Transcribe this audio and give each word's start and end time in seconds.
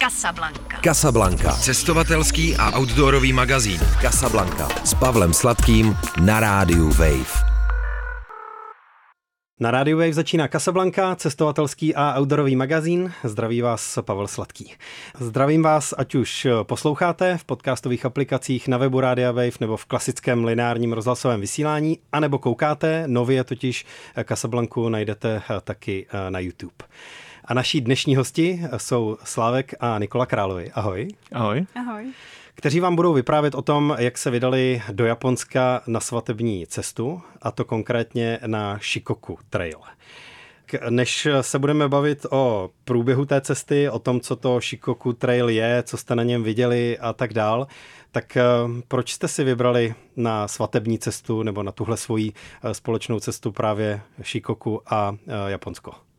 Casablanca. 0.00 0.80
Casablanca. 0.84 1.52
Cestovatelský 1.52 2.56
a 2.56 2.78
outdoorový 2.78 3.32
magazín. 3.32 3.80
Casablanca. 4.00 4.68
S 4.84 4.94
Pavlem 4.94 5.32
Sladkým 5.32 5.96
na 6.24 6.40
rádiu 6.40 6.88
Wave. 6.88 7.44
Na 9.60 9.70
rádiu 9.70 9.98
Wave 9.98 10.12
začíná 10.12 10.48
Casablanca, 10.48 11.16
cestovatelský 11.16 11.94
a 11.94 12.14
outdoorový 12.20 12.56
magazín. 12.56 13.12
Zdraví 13.24 13.60
vás 13.62 13.98
Pavel 14.00 14.28
Sladký. 14.28 14.72
Zdravím 15.18 15.62
vás, 15.62 15.94
ať 15.98 16.14
už 16.14 16.46
posloucháte 16.62 17.38
v 17.38 17.44
podcastových 17.44 18.04
aplikacích 18.04 18.68
na 18.68 18.78
webu 18.78 19.00
Rádia 19.00 19.32
Wave 19.32 19.60
nebo 19.60 19.76
v 19.76 19.86
klasickém 19.86 20.44
lineárním 20.44 20.92
rozhlasovém 20.92 21.40
vysílání, 21.40 21.98
anebo 22.12 22.38
koukáte, 22.38 23.04
nově 23.06 23.44
totiž 23.44 23.86
Casablanku 24.24 24.88
najdete 24.88 25.42
taky 25.64 26.06
na 26.28 26.38
YouTube. 26.38 26.84
A 27.50 27.54
naší 27.54 27.80
dnešní 27.80 28.16
hosti 28.16 28.60
jsou 28.76 29.18
Slávek 29.24 29.74
a 29.80 29.98
Nikola 29.98 30.26
Královi. 30.26 30.70
Ahoj. 30.74 31.08
Ahoj. 31.32 31.66
Ahoj. 31.74 32.12
Kteří 32.54 32.80
vám 32.80 32.96
budou 32.96 33.12
vyprávět 33.12 33.54
o 33.54 33.62
tom, 33.62 33.96
jak 33.98 34.18
se 34.18 34.30
vydali 34.30 34.82
do 34.92 35.06
Japonska 35.06 35.82
na 35.86 36.00
svatební 36.00 36.66
cestu, 36.66 37.22
a 37.42 37.50
to 37.50 37.64
konkrétně 37.64 38.38
na 38.46 38.78
Shikoku 38.78 39.38
Trail. 39.50 39.78
Než 40.90 41.28
se 41.40 41.58
budeme 41.58 41.88
bavit 41.88 42.26
o 42.30 42.70
průběhu 42.84 43.24
té 43.24 43.40
cesty, 43.40 43.90
o 43.90 43.98
tom, 43.98 44.20
co 44.20 44.36
to 44.36 44.60
Shikoku 44.60 45.12
Trail 45.12 45.48
je, 45.48 45.82
co 45.82 45.96
jste 45.96 46.14
na 46.14 46.22
něm 46.22 46.42
viděli 46.42 46.98
a 46.98 47.12
tak 47.12 47.32
dál, 47.32 47.66
tak 48.12 48.36
eh, 48.36 48.44
proč 48.88 49.12
jste 49.12 49.28
si 49.28 49.44
vybrali 49.44 49.94
na 50.16 50.48
svatební 50.48 50.98
cestu 50.98 51.42
nebo 51.42 51.62
na 51.62 51.72
tuhle 51.72 51.96
svoji 51.96 52.32
eh, 52.62 52.74
společnou 52.74 53.20
cestu 53.20 53.52
právě 53.52 54.00
Shikoku 54.22 54.82
a 54.86 55.16
eh, 55.28 55.50
Japonsko? 55.50 56.09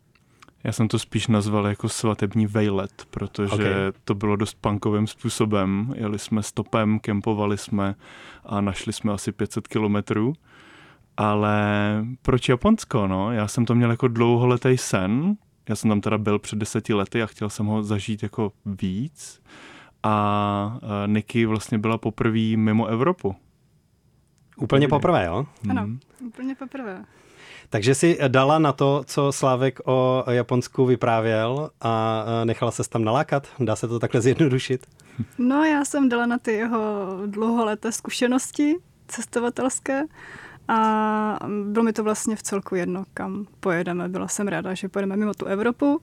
Já 0.63 0.71
jsem 0.71 0.87
to 0.87 0.99
spíš 0.99 1.27
nazval 1.27 1.67
jako 1.67 1.89
svatební 1.89 2.47
vejlet, 2.47 3.07
protože 3.09 3.53
okay. 3.53 3.73
to 4.03 4.15
bylo 4.15 4.35
dost 4.35 4.57
punkovým 4.61 5.07
způsobem. 5.07 5.93
Jeli 5.95 6.19
jsme 6.19 6.43
stopem, 6.43 6.99
kempovali 6.99 7.57
jsme 7.57 7.95
a 8.45 8.61
našli 8.61 8.93
jsme 8.93 9.13
asi 9.13 9.31
500 9.31 9.67
kilometrů. 9.67 10.33
Ale 11.17 11.61
proč 12.21 12.49
Japonsko? 12.49 13.07
No? 13.07 13.31
Já 13.31 13.47
jsem 13.47 13.65
to 13.65 13.75
měl 13.75 13.91
jako 13.91 14.07
dlouholetý 14.07 14.77
sen. 14.77 15.35
Já 15.69 15.75
jsem 15.75 15.89
tam 15.89 16.01
teda 16.01 16.17
byl 16.17 16.39
před 16.39 16.59
deseti 16.59 16.93
lety 16.93 17.23
a 17.23 17.25
chtěl 17.25 17.49
jsem 17.49 17.65
ho 17.65 17.83
zažít 17.83 18.23
jako 18.23 18.51
víc. 18.65 19.41
A 20.03 20.79
Niky 21.07 21.45
vlastně 21.45 21.77
byla 21.77 21.97
poprvé 21.97 22.57
mimo 22.57 22.85
Evropu. 22.85 23.35
Úplně 24.61 24.87
poprvé, 24.87 25.25
jo? 25.25 25.45
Ano, 25.69 25.81
hmm. 25.81 25.99
úplně 26.25 26.55
poprvé. 26.55 27.05
Takže 27.69 27.95
si 27.95 28.17
dala 28.27 28.59
na 28.59 28.71
to, 28.71 29.03
co 29.05 29.31
Slávek 29.31 29.79
o 29.85 30.25
Japonsku 30.29 30.85
vyprávěl 30.85 31.69
a 31.81 32.25
nechala 32.43 32.71
se 32.71 32.89
tam 32.89 33.03
nalákat? 33.03 33.47
Dá 33.59 33.75
se 33.75 33.87
to 33.87 33.99
takhle 33.99 34.21
zjednodušit? 34.21 34.85
No, 35.37 35.63
já 35.63 35.85
jsem 35.85 36.09
dala 36.09 36.25
na 36.25 36.37
ty 36.37 36.51
jeho 36.51 37.07
dlouholeté 37.25 37.91
zkušenosti 37.91 38.75
cestovatelské 39.07 40.03
a 40.67 41.39
bylo 41.71 41.83
mi 41.83 41.93
to 41.93 42.03
vlastně 42.03 42.35
v 42.35 42.43
celku 42.43 42.75
jedno, 42.75 43.03
kam 43.13 43.45
pojedeme. 43.59 44.09
Byla 44.09 44.27
jsem 44.27 44.47
ráda, 44.47 44.73
že 44.73 44.89
pojedeme 44.89 45.17
mimo 45.17 45.33
tu 45.33 45.45
Evropu, 45.45 46.01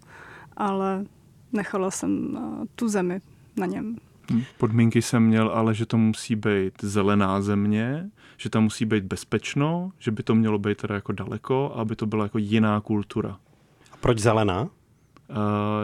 ale 0.56 1.04
nechala 1.52 1.90
jsem 1.90 2.38
tu 2.74 2.88
zemi 2.88 3.20
na 3.56 3.66
něm. 3.66 3.96
Podmínky 4.58 5.02
jsem 5.02 5.22
měl, 5.22 5.48
ale 5.48 5.74
že 5.74 5.86
to 5.86 5.98
musí 5.98 6.36
být 6.36 6.74
zelená 6.82 7.40
země, 7.40 8.10
že 8.38 8.50
tam 8.50 8.62
musí 8.62 8.84
být 8.84 9.04
bezpečno, 9.04 9.92
že 9.98 10.10
by 10.10 10.22
to 10.22 10.34
mělo 10.34 10.58
být 10.58 10.78
teda 10.78 10.94
jako 10.94 11.12
daleko, 11.12 11.72
aby 11.74 11.96
to 11.96 12.06
byla 12.06 12.24
jako 12.24 12.38
jiná 12.38 12.80
kultura. 12.80 13.38
A 13.92 13.96
proč 14.00 14.18
zelená? 14.18 14.62
Uh, 14.62 14.68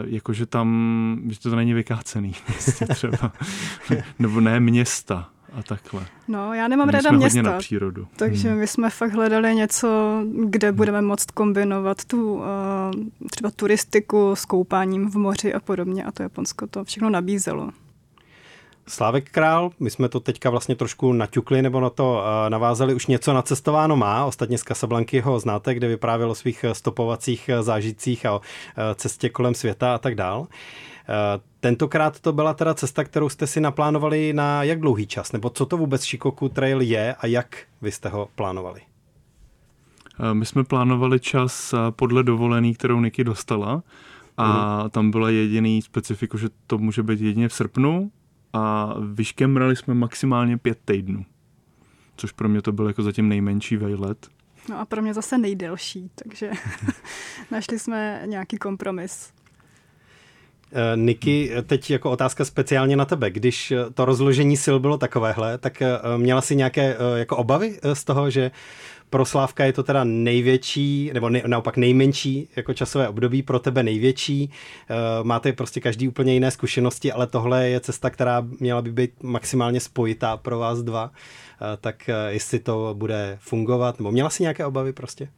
jakože 0.05 0.45
tam, 0.45 1.21
že 1.27 1.39
to 1.39 1.55
není 1.55 1.73
vykácený 1.73 2.33
prostě 2.45 2.85
třeba. 2.85 3.31
Nebo 4.19 4.41
ne 4.41 4.59
města 4.59 5.29
a 5.53 5.63
takhle. 5.63 6.05
No, 6.27 6.53
já 6.53 6.67
nemám 6.67 6.89
ráda 6.89 7.11
města. 7.11 7.41
na 7.41 7.57
přírodu. 7.57 8.07
Takže 8.15 8.49
hmm. 8.49 8.59
my 8.59 8.67
jsme 8.67 8.89
fakt 8.89 9.11
hledali 9.11 9.55
něco, 9.55 10.21
kde 10.45 10.71
budeme 10.71 11.01
moct 11.01 11.31
kombinovat 11.31 12.05
tu 12.05 12.33
uh, 12.33 12.43
třeba 13.31 13.51
turistiku 13.51 14.35
s 14.35 14.45
koupáním 14.45 15.09
v 15.09 15.15
moři 15.15 15.53
a 15.53 15.59
podobně 15.59 16.03
a 16.03 16.11
to 16.11 16.23
Japonsko 16.23 16.67
to 16.67 16.83
všechno 16.83 17.09
nabízelo. 17.09 17.71
Slávek 18.87 19.29
Král, 19.31 19.71
my 19.79 19.89
jsme 19.89 20.09
to 20.09 20.19
teďka 20.19 20.49
vlastně 20.49 20.75
trošku 20.75 21.13
naťukli 21.13 21.61
nebo 21.61 21.79
na 21.79 21.89
to 21.89 22.23
navázali, 22.49 22.93
už 22.93 23.07
něco 23.07 23.33
nacestováno 23.33 23.97
má, 23.97 24.25
ostatně 24.25 24.57
z 24.57 24.63
Casablanky 24.63 25.19
ho 25.19 25.39
znáte, 25.39 25.73
kde 25.73 25.87
vyprávěl 25.87 26.31
o 26.31 26.35
svých 26.35 26.65
stopovacích 26.73 27.49
zážitcích 27.61 28.25
a 28.25 28.33
o 28.33 28.41
cestě 28.95 29.29
kolem 29.29 29.53
světa 29.53 29.95
a 29.95 29.97
tak 29.97 30.15
dál. 30.15 30.47
Tentokrát 31.59 32.19
to 32.19 32.33
byla 32.33 32.53
teda 32.53 32.73
cesta, 32.73 33.03
kterou 33.03 33.29
jste 33.29 33.47
si 33.47 33.61
naplánovali 33.61 34.33
na 34.33 34.63
jak 34.63 34.79
dlouhý 34.79 35.07
čas, 35.07 35.31
nebo 35.31 35.49
co 35.49 35.65
to 35.65 35.77
vůbec 35.77 36.03
Shikoku 36.03 36.49
Trail 36.49 36.81
je 36.81 37.15
a 37.19 37.27
jak 37.27 37.57
vy 37.81 37.91
jste 37.91 38.09
ho 38.09 38.27
plánovali? 38.35 38.81
My 40.33 40.45
jsme 40.45 40.63
plánovali 40.63 41.19
čas 41.19 41.75
podle 41.89 42.23
dovolený, 42.23 42.75
kterou 42.75 43.01
Niky 43.01 43.23
dostala 43.23 43.83
a 44.37 44.77
mhm. 44.79 44.89
tam 44.89 45.11
byla 45.11 45.29
jediný 45.29 45.81
specifiku, 45.81 46.37
že 46.37 46.49
to 46.67 46.77
může 46.77 47.03
být 47.03 47.21
jedině 47.21 47.49
v 47.49 47.53
srpnu 47.53 48.11
a 48.55 48.93
vyškemrali 49.13 49.75
jsme 49.75 49.93
maximálně 49.93 50.57
pět 50.57 50.77
týdnů. 50.85 51.25
Což 52.15 52.31
pro 52.31 52.49
mě 52.49 52.61
to 52.61 52.71
byl 52.71 52.87
jako 52.87 53.03
zatím 53.03 53.29
nejmenší 53.29 53.77
vejlet. 53.77 54.27
No 54.69 54.79
a 54.79 54.85
pro 54.85 55.01
mě 55.01 55.13
zase 55.13 55.37
nejdelší, 55.37 56.11
takže 56.15 56.51
našli 57.51 57.79
jsme 57.79 58.21
nějaký 58.25 58.57
kompromis. 58.57 59.33
Eh, 60.71 60.97
Niky, 60.97 61.51
teď 61.67 61.91
jako 61.91 62.11
otázka 62.11 62.45
speciálně 62.45 62.95
na 62.95 63.05
tebe. 63.05 63.29
Když 63.29 63.73
to 63.93 64.05
rozložení 64.05 64.57
sil 64.65 64.77
bylo 64.79 64.97
takovéhle, 64.97 65.57
tak 65.57 65.81
eh, 65.81 65.99
měla 66.17 66.41
si 66.41 66.55
nějaké 66.55 66.95
eh, 66.95 67.19
jako 67.19 67.37
obavy 67.37 67.79
z 67.93 68.03
toho, 68.03 68.29
že 68.29 68.51
pro 69.09 69.25
Slávka 69.25 69.65
je 69.65 69.73
to 69.73 69.83
teda 69.83 70.03
největší, 70.03 71.11
nebo 71.13 71.29
ne, 71.29 71.41
naopak 71.47 71.77
nejmenší 71.77 72.49
jako 72.55 72.73
časové 72.73 73.07
období, 73.07 73.43
pro 73.43 73.59
tebe 73.59 73.83
největší. 73.83 74.49
Uh, 74.49 75.25
máte 75.27 75.53
prostě 75.53 75.81
každý 75.81 76.07
úplně 76.07 76.33
jiné 76.33 76.51
zkušenosti, 76.51 77.11
ale 77.11 77.27
tohle 77.27 77.69
je 77.69 77.79
cesta, 77.79 78.09
která 78.09 78.47
měla 78.59 78.81
by 78.81 78.91
být 78.91 79.23
maximálně 79.23 79.79
spojitá 79.79 80.37
pro 80.37 80.59
vás 80.59 80.79
dva. 80.83 81.05
Uh, 81.05 81.11
tak 81.81 81.95
uh, 82.09 82.15
jestli 82.33 82.59
to 82.59 82.95
bude 82.97 83.37
fungovat, 83.41 83.99
nebo 83.99 84.11
měla 84.11 84.29
si 84.29 84.43
nějaké 84.43 84.65
obavy 84.65 84.93
prostě? 84.93 85.29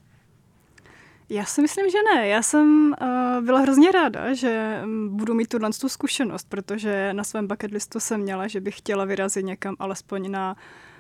Já 1.30 1.46
si 1.46 1.62
myslím, 1.62 1.90
že 1.90 1.98
ne. 2.14 2.28
Já 2.28 2.42
jsem 2.42 2.96
uh, 3.02 3.46
byla 3.46 3.60
hrozně 3.60 3.92
ráda, 3.92 4.34
že 4.34 4.82
mm, 4.86 5.18
budu 5.18 5.34
mít 5.34 5.48
tuhle 5.48 5.70
tu 5.82 5.90
zkušenost, 5.90 6.50
protože 6.50 7.14
na 7.14 7.24
svém 7.24 7.48
bucket 7.48 7.72
listu 7.72 8.00
jsem 8.00 8.22
měla, 8.22 8.48
že 8.48 8.62
bych 8.62 8.78
chtěla 8.78 9.06
vyrazit 9.06 9.46
někam 9.46 9.76
alespoň 9.80 10.32
na 10.32 10.56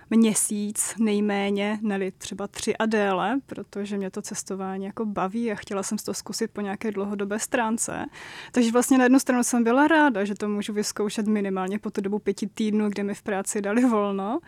měsíc 0.09 0.95
nejméně, 1.00 1.79
neli 1.81 2.12
třeba 2.12 2.47
tři 2.47 2.78
a 2.78 2.85
déle, 2.85 3.40
protože 3.45 3.97
mě 3.97 4.12
to 4.12 4.22
cestování 4.22 4.85
jako 4.85 5.06
baví 5.06 5.51
a 5.51 5.56
chtěla 5.56 5.84
jsem 5.84 5.97
to 5.97 6.13
zkusit 6.13 6.51
po 6.51 6.62
nějaké 6.62 6.91
dlouhodobé 6.91 7.40
stránce. 7.40 8.06
Takže 8.51 8.72
vlastně 8.72 8.97
na 8.97 9.03
jednu 9.03 9.19
stranu 9.19 9.44
jsem 9.44 9.63
byla 9.63 9.88
ráda, 9.88 10.25
že 10.25 10.35
to 10.35 10.50
můžu 10.50 10.73
vyzkoušet 10.73 11.28
minimálně 11.28 11.79
po 11.79 11.91
tu 11.91 12.01
dobu 12.01 12.19
pěti 12.19 12.47
týdnů, 12.47 12.90
kdy 12.90 13.03
mi 13.03 13.13
v 13.13 13.22
práci 13.22 13.62
dali 13.62 13.85
volno. 13.85 14.40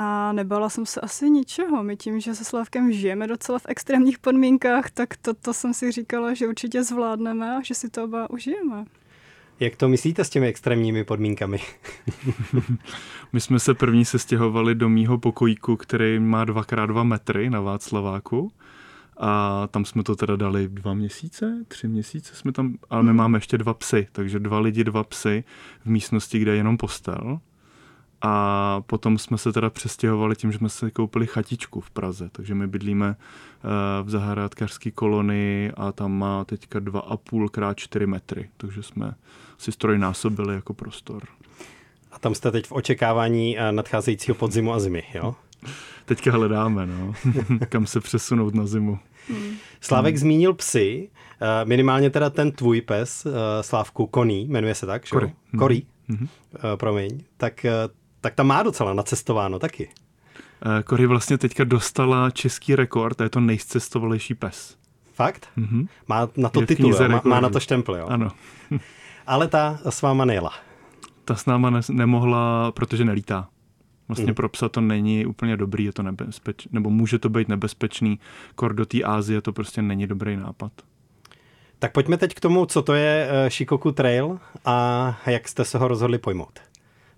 A 0.00 0.32
nebala 0.32 0.68
jsem 0.68 0.86
se 0.86 1.00
asi 1.00 1.30
ničeho. 1.30 1.82
My 1.82 1.96
tím, 1.96 2.20
že 2.20 2.34
se 2.34 2.44
Slavkem 2.44 2.92
žijeme 2.92 3.26
docela 3.26 3.58
v 3.58 3.66
extrémních 3.68 4.18
podmínkách, 4.18 4.90
tak 4.90 5.16
toto 5.16 5.40
to 5.48 5.54
jsem 5.54 5.74
si 5.74 5.92
říkala, 5.92 6.34
že 6.34 6.48
určitě 6.48 6.82
zvládneme 6.82 7.56
a 7.56 7.62
že 7.62 7.74
si 7.74 7.90
to 7.90 8.04
oba 8.04 8.30
užijeme. 8.30 8.84
Jak 9.60 9.76
to 9.76 9.88
myslíte 9.88 10.24
s 10.24 10.30
těmi 10.30 10.46
extrémními 10.46 11.04
podmínkami? 11.04 11.58
My 13.32 13.40
jsme 13.40 13.58
se 13.58 13.74
první 13.74 14.04
sestěhovali 14.04 14.74
do 14.74 14.88
mýho 14.88 15.18
pokojíku, 15.18 15.76
který 15.76 16.18
má 16.18 16.44
2x2 16.44 17.04
metry 17.04 17.50
na 17.50 17.60
Václaváku. 17.60 18.52
A 19.20 19.66
tam 19.70 19.84
jsme 19.84 20.02
to 20.02 20.16
teda 20.16 20.36
dali 20.36 20.68
dva 20.68 20.94
měsíce, 20.94 21.64
tři 21.68 21.88
měsíce 21.88 22.34
jsme 22.34 22.52
tam, 22.52 22.74
ale 22.90 23.02
my 23.02 23.08
hmm. 23.08 23.16
máme 23.16 23.36
ještě 23.36 23.58
dva 23.58 23.74
psy, 23.74 24.08
takže 24.12 24.38
dva 24.38 24.58
lidi, 24.58 24.84
dva 24.84 25.04
psy 25.04 25.44
v 25.84 25.86
místnosti, 25.86 26.38
kde 26.38 26.52
je 26.52 26.56
jenom 26.56 26.76
postel. 26.76 27.40
A 28.20 28.82
potom 28.86 29.18
jsme 29.18 29.38
se 29.38 29.52
teda 29.52 29.70
přestěhovali 29.70 30.36
tím, 30.36 30.52
že 30.52 30.58
jsme 30.58 30.68
se 30.68 30.90
koupili 30.90 31.26
chatičku 31.26 31.80
v 31.80 31.90
Praze, 31.90 32.28
takže 32.32 32.54
my 32.54 32.66
bydlíme 32.66 33.16
eh, 33.16 34.02
v 34.02 34.10
zahrádkářské 34.10 34.90
kolonii 34.90 35.72
a 35.76 35.92
tam 35.92 36.12
má 36.18 36.44
teďka 36.44 36.78
2,5 36.78 37.48
krát 37.48 37.78
4 37.78 38.06
metry, 38.06 38.48
takže 38.56 38.82
jsme 38.82 39.14
si 39.58 39.72
strojnásobili 39.72 40.54
jako 40.54 40.74
prostor. 40.74 41.22
A 42.12 42.18
tam 42.18 42.34
jste 42.34 42.50
teď 42.50 42.66
v 42.66 42.72
očekávání 42.72 43.58
eh, 43.58 43.72
nadcházejícího 43.72 44.34
podzimu 44.34 44.72
a 44.72 44.80
zimy, 44.80 45.02
jo? 45.14 45.34
Teďka 46.04 46.32
hledáme, 46.32 46.86
no. 46.86 47.12
kam 47.68 47.86
se 47.86 48.00
přesunout 48.00 48.54
na 48.54 48.66
zimu. 48.66 48.98
Hmm. 49.28 49.56
Slávek 49.80 50.14
hmm. 50.14 50.20
zmínil 50.20 50.54
psy, 50.54 51.10
eh, 51.40 51.64
minimálně 51.64 52.10
teda 52.10 52.30
ten 52.30 52.52
tvůj 52.52 52.80
pes, 52.80 53.26
Slávku 53.60 54.06
Koný, 54.06 54.46
jmenuje 54.46 54.74
se 54.74 54.86
tak, 54.86 55.08
Kory. 55.08 55.32
Kory, 55.58 55.82
hmm. 56.08 56.28
promiň. 56.76 57.20
Tak 57.36 57.66
tak 58.20 58.34
tam 58.34 58.46
má 58.46 58.62
docela 58.62 58.94
nacestováno 58.94 59.58
taky. 59.58 59.88
Kory 60.84 61.04
eh, 61.04 61.06
vlastně 61.06 61.38
teďka 61.38 61.64
dostala 61.64 62.30
český 62.30 62.76
rekord 62.76 63.20
a 63.20 63.24
je 63.24 63.30
to 63.30 63.40
nejcestovalejší 63.40 64.34
pes. 64.34 64.76
Fakt? 65.14 65.48
Mm-hmm. 65.58 65.88
Má 66.08 66.28
na 66.36 66.48
to 66.48 66.66
titul, 66.66 66.94
má, 67.08 67.22
má 67.24 67.40
na 67.40 67.48
to 67.50 67.60
štempl, 67.60 67.94
jo? 67.94 68.06
Ano. 68.06 68.30
Ale 69.28 69.48
ta 69.48 69.78
s 69.88 70.02
váma 70.02 70.24
nejela. 70.24 70.52
Ta 71.24 71.34
s 71.36 71.46
náma 71.46 71.70
ne- 71.70 71.80
nemohla, 71.90 72.72
protože 72.72 73.04
nelítá. 73.04 73.48
Vlastně 74.08 74.24
Mhm. 74.24 74.34
pro 74.34 74.48
psa 74.48 74.68
to 74.68 74.80
není 74.80 75.26
úplně 75.26 75.56
dobrý, 75.56 75.84
je 75.84 75.92
to 75.92 76.02
nebezpečný, 76.02 76.68
nebo 76.72 76.90
může 76.90 77.18
to 77.18 77.28
být 77.28 77.48
nebezpečný. 77.48 78.18
Kor 78.54 78.74
do 78.74 78.86
té 78.86 79.02
Ázie 79.02 79.40
to 79.42 79.52
prostě 79.52 79.82
není 79.82 80.06
dobrý 80.06 80.36
nápad. 80.36 80.72
Tak 81.78 81.92
pojďme 81.92 82.16
teď 82.16 82.34
k 82.34 82.40
tomu, 82.40 82.66
co 82.66 82.82
to 82.82 82.94
je 82.94 83.28
eh, 83.30 83.50
Shikoku 83.50 83.92
Trail 83.92 84.38
a 84.64 85.18
jak 85.26 85.48
jste 85.48 85.64
se 85.64 85.78
ho 85.78 85.88
rozhodli 85.88 86.18
pojmout. 86.18 86.58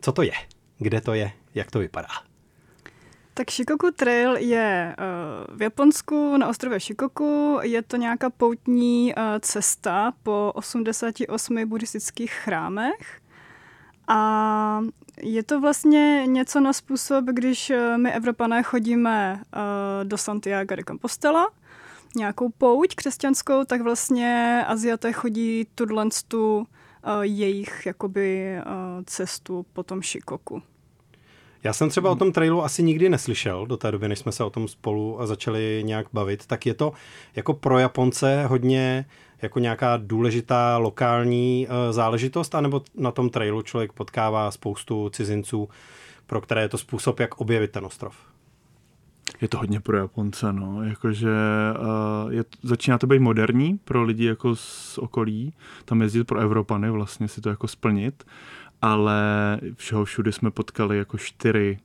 Co 0.01 0.13
to 0.13 0.23
je? 0.23 0.33
Kde 0.79 1.01
to 1.01 1.15
je? 1.15 1.33
Jak 1.55 1.71
to 1.71 1.79
vypadá? 1.79 2.09
Tak 3.41 3.51
Shikoku 3.51 3.91
Trail 3.91 4.37
je 4.37 4.97
uh, 4.99 5.57
v 5.57 5.63
Japonsku 5.63 6.37
na 6.37 6.49
ostrově 6.49 6.81
Shikoku. 6.81 7.59
Je 7.63 7.83
to 7.83 7.97
nějaká 7.97 8.31
poutní 8.31 9.15
uh, 9.15 9.23
cesta 9.41 10.13
po 10.23 10.53
88 10.55 11.69
buddhistických 11.69 12.33
chrámech. 12.33 13.21
A 14.09 14.81
je 15.23 15.43
to 15.43 15.61
vlastně 15.61 16.23
něco 16.27 16.61
na 16.61 16.73
způsob, 16.73 17.25
když 17.25 17.71
eh, 17.71 17.99
my 17.99 18.13
Evropané 18.13 18.63
chodíme 18.63 19.43
do 20.03 20.19
Santiago 20.19 20.77
de 20.77 20.83
Compostela, 20.89 21.51
nějakou 22.17 22.49
pouť 22.49 22.95
křesťanskou, 22.95 23.65
tak 23.65 23.81
vlastně 23.81 24.65
Aziaté 24.67 25.13
chodí 25.13 25.67
tuhle 25.75 26.07
tu 26.29 26.59
uh, 26.59 26.65
jejich 27.21 27.87
jakoby 27.87 28.57
cestu 29.07 29.67
po 29.73 29.83
tom 29.83 30.03
Shikoku. 30.03 30.63
Já 31.65 31.73
jsem 31.73 31.89
třeba 31.89 32.11
o 32.11 32.17
tom 32.17 32.33
trailu 32.33 32.65
asi 32.65 32.83
nikdy 32.83 33.09
neslyšel 33.09 33.67
do 33.67 33.77
té 33.77 33.91
doby, 33.91 34.09
než 34.09 34.19
jsme 34.19 34.33
se 34.33 34.45
o 34.45 34.51
tom 34.51 34.69
spolu 34.69 35.19
začali 35.25 35.83
nějak 35.85 36.07
bavit. 36.13 36.47
Tak 36.47 36.67
je 36.67 36.75
to 36.75 36.93
jako 37.37 37.55
pro 37.55 37.79
Japonce 37.79 38.47
hodně 38.47 39.07
jako 39.43 39.59
nějaká 39.59 39.97
důležitá 39.97 40.79
lokální 40.79 41.67
uh, 41.67 41.93
záležitost, 41.93 42.55
anebo 42.55 42.83
na 42.95 43.11
tom 43.11 43.31
trailu 43.31 43.63
člověk 43.63 43.93
potkává 43.93 44.51
spoustu 44.51 45.09
cizinců, 45.09 45.69
pro 46.27 46.41
které 46.41 46.63
je 46.63 46.69
to 46.69 46.79
způsob, 46.79 47.21
jak 47.21 47.41
objevit 47.41 47.71
ten 47.71 47.85
ostrov. 47.85 48.17
Je 49.41 49.49
to 49.49 49.59
hodně 49.59 49.81
pro 49.81 49.97
Japonce, 49.97 50.53
no, 50.53 50.83
jakože 50.83 51.29
uh, 51.79 52.33
je, 52.33 52.45
začíná 52.63 52.99
to 52.99 53.07
být 53.07 53.19
moderní 53.19 53.79
pro 53.79 54.03
lidi 54.03 54.25
jako 54.25 54.57
z 54.57 54.99
okolí, 54.99 55.55
tam 55.85 56.03
jezdit 56.03 56.25
pro 56.25 56.41
Evropany 56.41 56.91
vlastně 56.91 57.29
si 57.29 57.41
to 57.41 57.49
jako 57.49 57.69
splnit, 57.69 58.25
ale 58.83 59.21
všeho 59.75 60.05
všude 60.05 60.33
jsme 60.33 60.51
potkali 60.51 60.99
jako 60.99 61.19
čtyři 61.19 61.79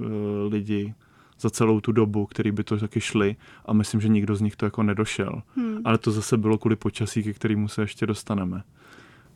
uh, 0.00 0.06
lidi 0.52 0.94
za 1.40 1.50
celou 1.50 1.80
tu 1.80 1.92
dobu, 1.92 2.26
který 2.26 2.50
by 2.52 2.64
to 2.64 2.76
taky 2.78 3.00
šli 3.00 3.36
a 3.66 3.72
myslím, 3.72 4.00
že 4.00 4.08
nikdo 4.08 4.36
z 4.36 4.40
nich 4.40 4.56
to 4.56 4.66
jako 4.66 4.82
nedošel. 4.82 5.42
Hmm. 5.56 5.80
Ale 5.84 5.98
to 5.98 6.10
zase 6.10 6.36
bylo 6.36 6.58
kvůli 6.58 6.76
počasí, 6.76 7.22
ke 7.22 7.32
kterému 7.32 7.68
se 7.68 7.82
ještě 7.82 8.06
dostaneme. 8.06 8.62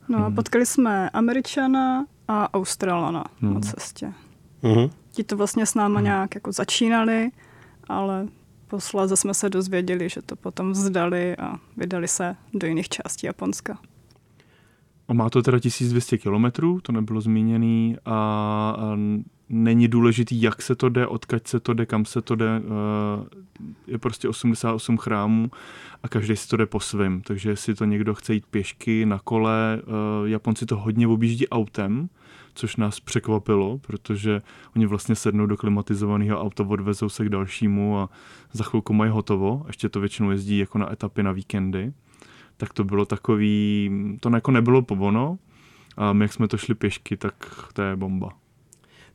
No 0.09 0.25
a 0.25 0.31
potkali 0.31 0.65
jsme 0.65 1.09
Američana 1.09 2.05
a 2.27 2.53
Australana 2.53 3.23
Hmm. 3.41 3.53
na 3.53 3.59
cestě. 3.59 4.13
Mhm. 4.61 4.89
Ti 5.11 5.23
to 5.23 5.37
vlastně 5.37 5.65
s 5.65 5.75
náma 5.75 6.01
nějak 6.01 6.35
jako 6.35 6.51
začínali, 6.51 7.29
ale 7.87 8.27
posléze 8.67 9.17
jsme 9.17 9.33
se 9.33 9.49
dozvěděli, 9.49 10.09
že 10.09 10.21
to 10.21 10.35
potom 10.35 10.71
vzdali 10.71 11.37
a 11.37 11.59
vydali 11.77 12.07
se 12.07 12.35
do 12.53 12.67
jiných 12.67 12.89
částí 12.89 13.27
Japonska. 13.27 13.77
A 15.09 15.13
má 15.13 15.29
to 15.29 15.41
teda 15.41 15.59
1200 15.59 16.17
kilometrů, 16.17 16.79
to 16.81 16.91
nebylo 16.91 17.21
zmíněný 17.21 17.95
a, 18.05 18.11
a 18.79 18.97
není 19.49 19.87
důležitý, 19.87 20.41
jak 20.41 20.61
se 20.61 20.75
to 20.75 20.89
jde, 20.89 21.07
odkaď 21.07 21.47
se 21.47 21.59
to 21.59 21.73
jde, 21.73 21.85
kam 21.85 22.05
se 22.05 22.21
to 22.21 22.35
jde. 22.35 22.61
Je 23.87 23.97
prostě 23.97 24.29
88 24.29 24.97
chrámů 24.97 25.51
a 26.03 26.07
každý 26.07 26.35
si 26.35 26.47
to 26.47 26.57
jde 26.57 26.65
po 26.65 26.79
svém. 26.79 27.21
Takže 27.21 27.49
jestli 27.49 27.75
to 27.75 27.85
někdo 27.85 28.15
chce 28.15 28.33
jít 28.33 28.45
pěšky, 28.45 29.05
na 29.05 29.19
kole, 29.19 29.81
Japonci 30.25 30.65
to 30.65 30.77
hodně 30.77 31.07
objíždí 31.07 31.49
autem, 31.49 32.09
což 32.53 32.75
nás 32.75 32.99
překvapilo, 32.99 33.77
protože 33.77 34.41
oni 34.75 34.85
vlastně 34.85 35.15
sednou 35.15 35.45
do 35.45 35.57
klimatizovaného 35.57 36.41
auta, 36.41 36.63
odvezou 36.67 37.09
se 37.09 37.25
k 37.25 37.29
dalšímu 37.29 37.99
a 37.99 38.09
za 38.51 38.63
chvilku 38.63 38.93
mají 38.93 39.11
hotovo. 39.11 39.63
Ještě 39.67 39.89
to 39.89 39.99
většinou 39.99 40.31
jezdí 40.31 40.57
jako 40.57 40.77
na 40.77 40.93
etapy 40.93 41.23
na 41.23 41.31
víkendy 41.31 41.93
tak 42.59 42.73
to 42.73 42.83
bylo 42.83 43.05
takový, 43.05 43.91
to 44.19 44.29
jako 44.35 44.51
nebylo 44.51 44.81
povono 44.81 45.37
a 45.97 46.13
my 46.13 46.23
jak 46.23 46.33
jsme 46.33 46.47
to 46.47 46.57
šli 46.57 46.75
pěšky, 46.75 47.17
tak 47.17 47.33
to 47.73 47.81
je 47.81 47.95
bomba. 47.95 48.29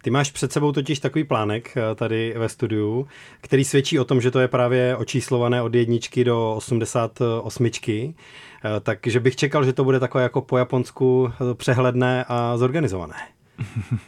Ty 0.03 0.11
máš 0.11 0.31
před 0.31 0.53
sebou 0.53 0.73
totiž 0.73 0.99
takový 0.99 1.25
plánek 1.25 1.77
eh, 1.77 1.95
tady 1.95 2.35
ve 2.37 2.49
studiu, 2.49 3.07
který 3.41 3.65
svědčí 3.65 3.99
o 3.99 4.05
tom, 4.05 4.21
že 4.21 4.31
to 4.31 4.41
je 4.41 4.49
právě 4.49 4.97
očíslované 4.97 5.63
od 5.63 5.75
jedničky 5.75 6.25
do 6.25 6.55
88. 6.55 7.67
Eh, 7.67 8.81
Takže 8.81 9.21
bych 9.21 9.37
čekal, 9.37 9.65
že 9.65 9.73
to 9.73 9.85
bude 9.85 10.01
takové 10.01 10.23
jako 10.23 10.41
po 10.41 10.59
Japonsku 10.59 11.33
eh, 11.33 11.55
přehledné 11.55 12.25
a 12.29 12.57
zorganizované. 12.57 13.15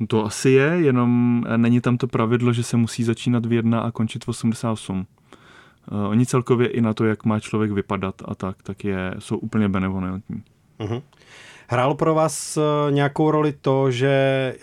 No 0.00 0.06
To 0.06 0.24
asi 0.24 0.50
je, 0.50 0.64
jenom 0.64 1.44
není 1.56 1.80
tam 1.80 1.96
to 1.96 2.06
pravidlo, 2.06 2.52
že 2.52 2.62
se 2.62 2.76
musí 2.76 3.04
začínat 3.04 3.46
v 3.46 3.52
1 3.52 3.80
a 3.80 3.90
končit 3.90 4.24
v 4.24 4.28
88. 4.28 5.06
Uh, 5.92 6.08
oni 6.08 6.26
celkově 6.26 6.68
i 6.68 6.80
na 6.80 6.94
to, 6.94 7.04
jak 7.04 7.24
má 7.24 7.40
člověk 7.40 7.70
vypadat 7.70 8.14
a 8.24 8.34
tak, 8.34 8.62
tak 8.62 8.84
je, 8.84 9.14
jsou 9.18 9.38
úplně 9.38 9.68
benevolentní. 9.68 10.42
Mhm. 10.78 11.02
Hrálo 11.68 11.94
pro 11.94 12.14
vás 12.14 12.56
eh, 12.56 12.92
nějakou 12.92 13.30
roli 13.30 13.52
to, 13.52 13.90
že 13.90 14.08
eh, 14.56 14.60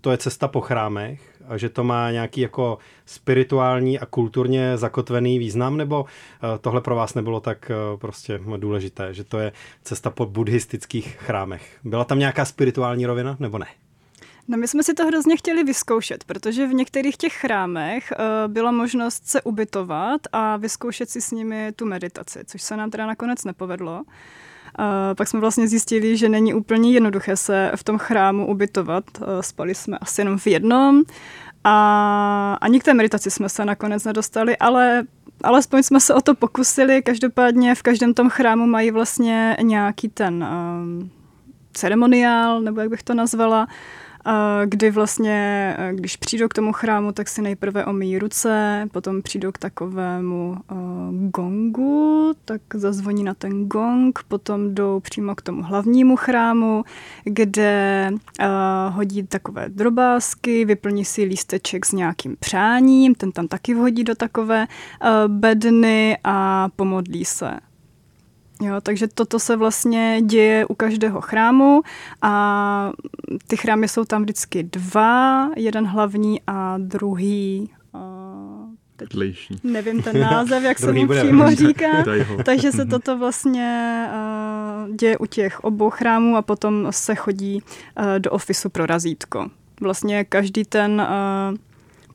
to 0.00 0.10
je 0.10 0.18
cesta 0.18 0.48
po 0.48 0.60
chrámech 0.60 1.34
a 1.48 1.56
že 1.56 1.68
to 1.68 1.84
má 1.84 2.10
nějaký 2.10 2.40
jako 2.40 2.78
spirituální 3.06 3.98
a 3.98 4.06
kulturně 4.06 4.76
zakotvený 4.76 5.38
význam, 5.38 5.76
nebo 5.76 6.04
eh, 6.04 6.58
tohle 6.58 6.80
pro 6.80 6.96
vás 6.96 7.14
nebylo 7.14 7.40
tak 7.40 7.70
eh, 7.70 7.96
prostě 7.96 8.40
důležité, 8.56 9.14
že 9.14 9.24
to 9.24 9.38
je 9.38 9.52
cesta 9.82 10.10
po 10.10 10.26
buddhistických 10.26 11.16
chrámech? 11.20 11.78
Byla 11.84 12.04
tam 12.04 12.18
nějaká 12.18 12.44
spirituální 12.44 13.06
rovina, 13.06 13.36
nebo 13.40 13.58
ne? 13.58 13.66
No 14.48 14.58
my 14.58 14.68
jsme 14.68 14.82
si 14.82 14.94
to 14.94 15.06
hrozně 15.06 15.36
chtěli 15.36 15.64
vyzkoušet, 15.64 16.24
protože 16.24 16.66
v 16.66 16.74
některých 16.74 17.16
těch 17.16 17.32
chrámech 17.32 18.12
uh, 18.12 18.52
byla 18.52 18.70
možnost 18.70 19.26
se 19.26 19.42
ubytovat 19.42 20.20
a 20.32 20.56
vyzkoušet 20.56 21.10
si 21.10 21.20
s 21.20 21.30
nimi 21.30 21.72
tu 21.76 21.86
meditaci, 21.86 22.40
což 22.46 22.62
se 22.62 22.76
nám 22.76 22.90
teda 22.90 23.06
nakonec 23.06 23.44
nepovedlo. 23.44 24.02
Uh, 24.02 24.84
pak 25.16 25.28
jsme 25.28 25.40
vlastně 25.40 25.68
zjistili, 25.68 26.16
že 26.16 26.28
není 26.28 26.54
úplně 26.54 26.92
jednoduché 26.92 27.36
se 27.36 27.72
v 27.76 27.84
tom 27.84 27.98
chrámu 27.98 28.46
ubytovat. 28.46 29.04
Uh, 29.20 29.26
spali 29.40 29.74
jsme 29.74 29.98
asi 29.98 30.20
jenom 30.20 30.38
v 30.38 30.46
jednom 30.46 31.02
a 31.64 32.58
ani 32.60 32.80
k 32.80 32.84
té 32.84 32.94
meditaci 32.94 33.30
jsme 33.30 33.48
se 33.48 33.64
nakonec 33.64 34.04
nedostali, 34.04 34.56
ale 34.56 35.02
alespoň 35.44 35.82
jsme 35.82 36.00
se 36.00 36.14
o 36.14 36.20
to 36.20 36.34
pokusili. 36.34 37.02
Každopádně 37.02 37.74
v 37.74 37.82
každém 37.82 38.14
tom 38.14 38.30
chrámu 38.30 38.66
mají 38.66 38.90
vlastně 38.90 39.56
nějaký 39.62 40.08
ten 40.08 40.44
um, 40.44 41.10
ceremoniál, 41.72 42.60
nebo 42.60 42.80
jak 42.80 42.90
bych 42.90 43.02
to 43.02 43.14
nazvala, 43.14 43.68
a 44.13 44.13
kdy 44.64 44.90
vlastně, 44.90 45.76
eh, 45.78 45.92
když 45.94 46.16
přijdou 46.16 46.48
k 46.48 46.54
tomu 46.54 46.72
chrámu, 46.72 47.12
tak 47.12 47.28
si 47.28 47.42
nejprve 47.42 47.84
omíjí 47.84 48.18
ruce, 48.18 48.86
potom 48.92 49.22
přijdou 49.22 49.52
k 49.52 49.58
takovému 49.58 50.56
uh, 50.70 50.78
gongu, 51.30 52.32
tak 52.44 52.60
zazvoní 52.74 53.24
na 53.24 53.34
ten 53.34 53.68
gong, 53.68 54.18
potom 54.28 54.74
jdou 54.74 55.00
přímo 55.00 55.34
k 55.34 55.42
tomu 55.42 55.62
hlavnímu 55.62 56.16
chrámu, 56.16 56.84
kde 57.24 58.10
uh, 58.12 58.46
hodí 58.94 59.22
takové 59.22 59.68
drobásky, 59.68 60.64
vyplní 60.64 61.04
si 61.04 61.22
lísteček 61.22 61.86
s 61.86 61.92
nějakým 61.92 62.36
přáním, 62.36 63.14
ten 63.14 63.32
tam 63.32 63.48
taky 63.48 63.74
vhodí 63.74 64.04
do 64.04 64.14
takové 64.14 64.66
uh, 64.66 65.32
bedny 65.32 66.18
a 66.24 66.68
pomodlí 66.76 67.24
se. 67.24 67.50
Jo, 68.62 68.74
takže 68.82 69.08
toto 69.08 69.38
se 69.38 69.56
vlastně 69.56 70.20
děje 70.24 70.66
u 70.66 70.74
každého 70.74 71.20
chrámu 71.20 71.82
a 72.22 72.92
ty 73.46 73.56
chrámy 73.56 73.88
jsou 73.88 74.04
tam 74.04 74.22
vždycky 74.22 74.62
dva, 74.62 75.50
jeden 75.56 75.86
hlavní 75.86 76.40
a 76.46 76.78
druhý 76.78 77.70
uh, 77.94 78.00
teď 78.96 79.08
nevím 79.64 80.02
ten 80.02 80.20
název, 80.20 80.62
jak 80.62 80.78
se 80.78 80.92
mu 80.92 81.06
bude 81.06 81.22
přímo 81.24 81.44
vedlejší. 81.44 81.66
říká. 81.66 82.04
Takže 82.44 82.72
se 82.72 82.84
toto 82.84 83.18
vlastně 83.18 84.06
uh, 84.88 84.96
děje 84.96 85.18
u 85.18 85.26
těch 85.26 85.64
obou 85.64 85.90
chrámů 85.90 86.36
a 86.36 86.42
potom 86.42 86.86
se 86.90 87.14
chodí 87.14 87.62
uh, 87.62 88.04
do 88.18 88.30
ofisu 88.30 88.68
pro 88.68 88.86
razítko. 88.86 89.50
Vlastně 89.80 90.24
každý 90.24 90.64
ten 90.64 91.02
uh, 91.02 91.56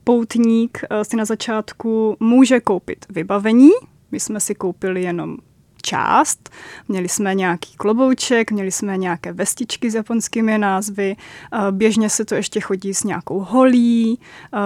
poutník 0.04 0.78
uh, 0.90 1.02
si 1.02 1.16
na 1.16 1.24
začátku 1.24 2.16
může 2.20 2.60
koupit 2.60 3.06
vybavení. 3.10 3.70
My 4.10 4.20
jsme 4.20 4.40
si 4.40 4.54
koupili 4.54 5.02
jenom 5.02 5.36
část. 5.82 6.50
Měli 6.88 7.08
jsme 7.08 7.34
nějaký 7.34 7.76
klobouček, 7.76 8.50
měli 8.50 8.70
jsme 8.70 8.96
nějaké 8.96 9.32
vestičky 9.32 9.90
s 9.90 9.94
japonskými 9.94 10.58
názvy, 10.58 11.16
eh, 11.16 11.58
běžně 11.70 12.10
se 12.10 12.24
to 12.24 12.34
ještě 12.34 12.60
chodí 12.60 12.94
s 12.94 13.04
nějakou 13.04 13.40
holí 13.40 14.18
eh, 14.18 14.58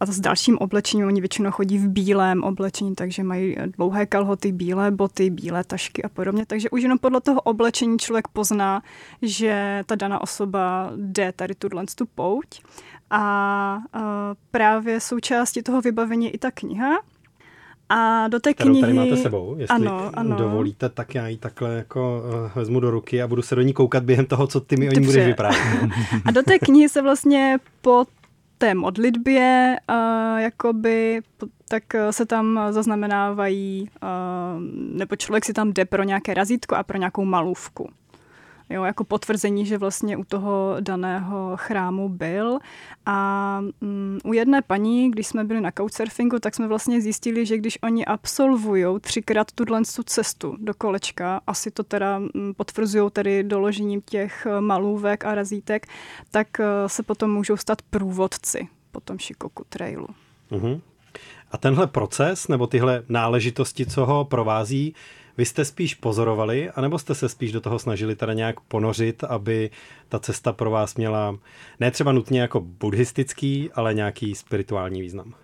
a 0.00 0.06
s 0.06 0.20
dalším 0.20 0.58
oblečením. 0.58 1.06
Oni 1.06 1.20
většinou 1.20 1.50
chodí 1.50 1.78
v 1.78 1.88
bílém 1.88 2.44
oblečení, 2.44 2.94
takže 2.94 3.22
mají 3.22 3.56
dlouhé 3.76 4.06
kalhoty, 4.06 4.52
bílé 4.52 4.90
boty, 4.90 5.30
bílé 5.30 5.64
tašky 5.64 6.02
a 6.02 6.08
podobně. 6.08 6.46
Takže 6.46 6.70
už 6.70 6.82
jenom 6.82 6.98
podle 6.98 7.20
toho 7.20 7.40
oblečení 7.40 7.98
člověk 7.98 8.28
pozná, 8.28 8.82
že 9.22 9.82
ta 9.86 9.94
daná 9.94 10.20
osoba 10.20 10.90
jde 10.96 11.32
tady 11.32 11.54
tuhle 11.54 11.84
tu 11.94 12.06
pouť. 12.14 12.60
A 13.10 13.78
eh, 13.94 14.00
právě 14.50 15.00
součástí 15.00 15.62
toho 15.62 15.80
vybavení 15.80 16.24
je 16.24 16.30
i 16.30 16.38
ta 16.38 16.50
kniha, 16.50 16.96
A 17.88 18.28
do 18.28 18.40
té 18.40 18.54
kterou 18.54 18.70
knihy... 18.70 18.80
tady 18.80 18.92
máte 18.92 19.16
sebou, 19.16 19.54
jestli 19.58 19.74
ano, 19.74 20.10
ano. 20.14 20.36
dovolíte, 20.36 20.88
tak 20.88 21.14
já 21.14 21.28
ji 21.28 21.36
takhle 21.36 21.74
jako 21.74 22.22
uh, 22.24 22.50
vezmu 22.54 22.80
do 22.80 22.90
ruky 22.90 23.22
a 23.22 23.28
budu 23.28 23.42
se 23.42 23.54
do 23.54 23.62
ní 23.62 23.72
koukat 23.72 24.04
během 24.04 24.26
toho, 24.26 24.46
co 24.46 24.60
ty 24.60 24.76
mi 24.76 24.88
o 24.88 24.90
ní 24.90 24.94
Dobře. 24.94 25.06
budeš 25.06 25.26
vyprávět. 25.26 25.90
A 26.24 26.30
do 26.30 26.42
té 26.42 26.58
knihy 26.58 26.88
se 26.88 27.02
vlastně 27.02 27.58
po 27.80 28.04
té 28.58 28.74
modlitbě, 28.74 29.76
uh, 29.90 30.38
jakoby, 30.38 31.20
tak 31.68 31.94
eh, 31.94 32.12
se 32.12 32.26
tam 32.26 32.60
zaznamenávají, 32.70 33.90
uh, 34.02 34.62
nebo 34.96 35.16
člověk 35.16 35.44
si 35.44 35.52
tam 35.52 35.72
jde 35.72 35.84
pro 35.84 36.02
nějaké 36.02 36.34
razítko 36.34 36.74
a 36.74 36.82
pro 36.82 36.98
nějakou 36.98 37.24
malůvku. 37.24 37.90
Jo, 38.70 38.84
jako 38.84 39.04
potvrzení, 39.04 39.66
že 39.66 39.78
vlastně 39.78 40.16
u 40.16 40.24
toho 40.24 40.76
daného 40.80 41.52
chrámu 41.56 42.08
byl. 42.08 42.58
A 43.06 43.60
mm, 43.80 44.18
u 44.24 44.32
jedné 44.32 44.62
paní, 44.62 45.10
když 45.10 45.26
jsme 45.26 45.44
byli 45.44 45.60
na 45.60 45.70
couchsurfingu, 45.70 46.38
tak 46.38 46.54
jsme 46.54 46.68
vlastně 46.68 47.00
zjistili, 47.00 47.46
že 47.46 47.58
když 47.58 47.78
oni 47.82 48.04
absolvují 48.04 49.00
třikrát 49.00 49.52
tuhle 49.52 49.82
tu 49.96 50.02
cestu 50.02 50.56
do 50.60 50.74
kolečka, 50.74 51.40
asi 51.46 51.70
to 51.70 51.82
teda 51.82 52.18
mm, 52.18 52.54
potvrzují 52.56 53.10
tedy 53.10 53.42
doložením 53.42 54.00
těch 54.00 54.46
eh, 54.46 54.60
malůvek 54.60 55.24
a 55.24 55.34
razítek, 55.34 55.86
tak 56.30 56.60
eh, 56.60 56.64
se 56.86 57.02
potom 57.02 57.32
můžou 57.32 57.56
stát 57.56 57.82
průvodci 57.82 58.68
po 58.92 59.00
tom 59.00 59.18
Shikoku 59.18 59.64
trailu. 59.68 60.08
Mhm. 60.50 60.80
A 61.50 61.58
tenhle 61.58 61.86
proces, 61.86 62.48
nebo 62.48 62.66
tyhle 62.66 63.02
náležitosti, 63.08 63.86
co 63.86 64.06
ho 64.06 64.24
provází, 64.24 64.94
vy 65.38 65.44
jste 65.44 65.64
spíš 65.64 65.94
pozorovali, 65.94 66.70
anebo 66.70 66.98
jste 66.98 67.14
se 67.14 67.28
spíš 67.28 67.52
do 67.52 67.60
toho 67.60 67.78
snažili 67.78 68.16
teda 68.16 68.32
nějak 68.32 68.60
ponořit, 68.60 69.24
aby 69.24 69.70
ta 70.08 70.18
cesta 70.18 70.52
pro 70.52 70.70
vás 70.70 70.94
měla 70.94 71.36
ne 71.80 71.90
třeba 71.90 72.12
nutně 72.12 72.40
jako 72.40 72.60
buddhistický, 72.60 73.70
ale 73.74 73.94
nějaký 73.94 74.34
spirituální 74.34 75.00
význam? 75.00 75.34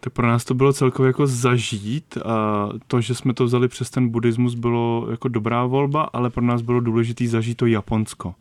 Tak 0.00 0.12
pro 0.12 0.26
nás 0.26 0.44
to 0.44 0.54
bylo 0.54 0.72
celkově 0.72 1.08
jako 1.08 1.26
zažít 1.26 2.18
a 2.24 2.68
to, 2.86 3.00
že 3.00 3.14
jsme 3.14 3.34
to 3.34 3.44
vzali 3.44 3.68
přes 3.68 3.90
ten 3.90 4.08
buddhismus, 4.08 4.54
bylo 4.54 5.06
jako 5.10 5.28
dobrá 5.28 5.66
volba, 5.66 6.02
ale 6.12 6.30
pro 6.30 6.44
nás 6.44 6.62
bylo 6.62 6.80
důležité 6.80 7.26
zažít 7.26 7.56
to 7.56 7.66
Japonsko. 7.66 8.34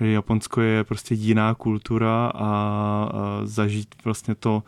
Japonsko 0.00 0.60
je 0.60 0.84
prostě 0.84 1.14
jiná 1.14 1.54
kultura 1.54 2.26
a, 2.26 2.30
a 2.34 3.40
zažít 3.44 3.94
vlastně 4.04 4.34
to 4.34 4.62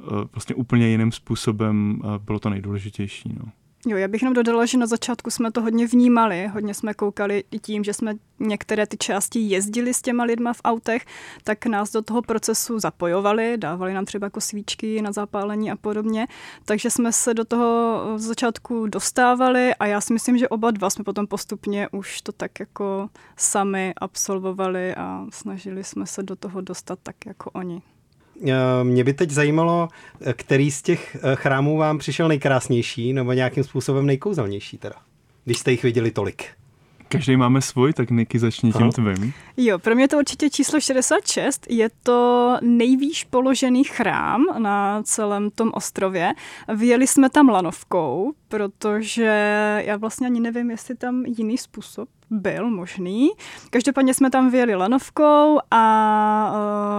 eh, 0.00 0.04
vlastně 0.32 0.54
úplně 0.54 0.88
jiným 0.88 1.12
způsobem 1.12 2.02
eh, 2.04 2.18
bylo 2.18 2.38
to 2.38 2.50
nejdůležitější. 2.50 3.34
No. 3.38 3.52
Jo, 3.88 3.96
já 3.96 4.08
bych 4.08 4.22
jenom 4.22 4.34
dodala, 4.34 4.66
že 4.66 4.78
na 4.78 4.86
začátku 4.86 5.30
jsme 5.30 5.52
to 5.52 5.62
hodně 5.62 5.86
vnímali, 5.86 6.46
hodně 6.46 6.74
jsme 6.74 6.94
koukali 6.94 7.44
i 7.50 7.58
tím, 7.58 7.84
že 7.84 7.92
jsme 7.92 8.14
některé 8.38 8.86
ty 8.86 8.96
části 8.96 9.38
jezdili 9.38 9.94
s 9.94 10.02
těma 10.02 10.24
lidma 10.24 10.52
v 10.52 10.60
autech, 10.64 11.04
tak 11.44 11.66
nás 11.66 11.92
do 11.92 12.02
toho 12.02 12.22
procesu 12.22 12.78
zapojovali, 12.78 13.56
dávali 13.56 13.94
nám 13.94 14.04
třeba 14.04 14.26
jako 14.26 14.40
svíčky 14.40 15.02
na 15.02 15.12
zapálení 15.12 15.70
a 15.70 15.76
podobně, 15.76 16.26
takže 16.64 16.90
jsme 16.90 17.12
se 17.12 17.34
do 17.34 17.44
toho 17.44 18.00
v 18.14 18.18
začátku 18.18 18.86
dostávali 18.86 19.74
a 19.74 19.86
já 19.86 20.00
si 20.00 20.12
myslím, 20.12 20.38
že 20.38 20.48
oba 20.48 20.70
dva 20.70 20.90
jsme 20.90 21.04
potom 21.04 21.26
postupně 21.26 21.88
už 21.92 22.22
to 22.22 22.32
tak 22.32 22.60
jako 22.60 23.08
sami 23.36 23.94
absolvovali 23.96 24.94
a 24.94 25.26
snažili 25.30 25.84
jsme 25.84 26.06
se 26.06 26.22
do 26.22 26.36
toho 26.36 26.60
dostat 26.60 26.98
tak 27.02 27.16
jako 27.26 27.50
oni. 27.50 27.82
Eh, 28.44 28.84
Mě 28.84 29.04
by 29.04 29.12
teď 29.14 29.30
zajímalo, 29.30 29.88
eh, 30.20 30.32
který 30.32 30.70
z 30.70 30.82
těch 30.82 31.16
eh, 31.16 31.36
chrámů 31.36 31.76
vám 31.76 31.98
přišel 31.98 32.28
nejkrásnější, 32.28 33.12
nebo 33.12 33.32
nějakým 33.32 33.64
způsobem 33.64 34.06
nejkouzelnější 34.06 34.78
teda, 34.78 34.96
když 35.44 35.58
jste 35.58 35.70
jich 35.70 35.82
viděli 35.82 36.10
tolik. 36.10 36.44
Každý 37.08 37.36
máme 37.36 37.62
svůj, 37.62 37.92
tak 37.92 38.10
Niky 38.10 38.38
začni 38.38 38.72
tím 38.72 38.90
tvým. 38.90 39.32
Jo, 39.56 39.78
pro 39.78 39.94
mě 39.94 40.04
je 40.04 40.08
to 40.08 40.18
určitě 40.18 40.50
číslo 40.50 40.80
66. 40.80 41.66
Je 41.70 41.88
to 42.02 42.56
nejvýš 42.62 43.24
položený 43.24 43.84
chrám 43.84 44.44
na 44.58 45.02
celém 45.02 45.50
tom 45.50 45.70
ostrově. 45.74 46.32
Vyjeli 46.76 47.06
jsme 47.06 47.30
tam 47.30 47.48
lanovkou, 47.48 48.32
protože 48.48 49.82
já 49.86 49.96
vlastně 49.96 50.26
ani 50.26 50.40
nevím, 50.40 50.70
jestli 50.70 50.94
tam 50.94 51.24
jiný 51.26 51.58
způsob 51.58 52.08
byl 52.30 52.70
možný. 52.70 53.30
Každopádně 53.70 54.14
jsme 54.14 54.30
tam 54.30 54.50
vyjeli 54.50 54.74
lanovkou 54.74 55.58
a 55.70 56.52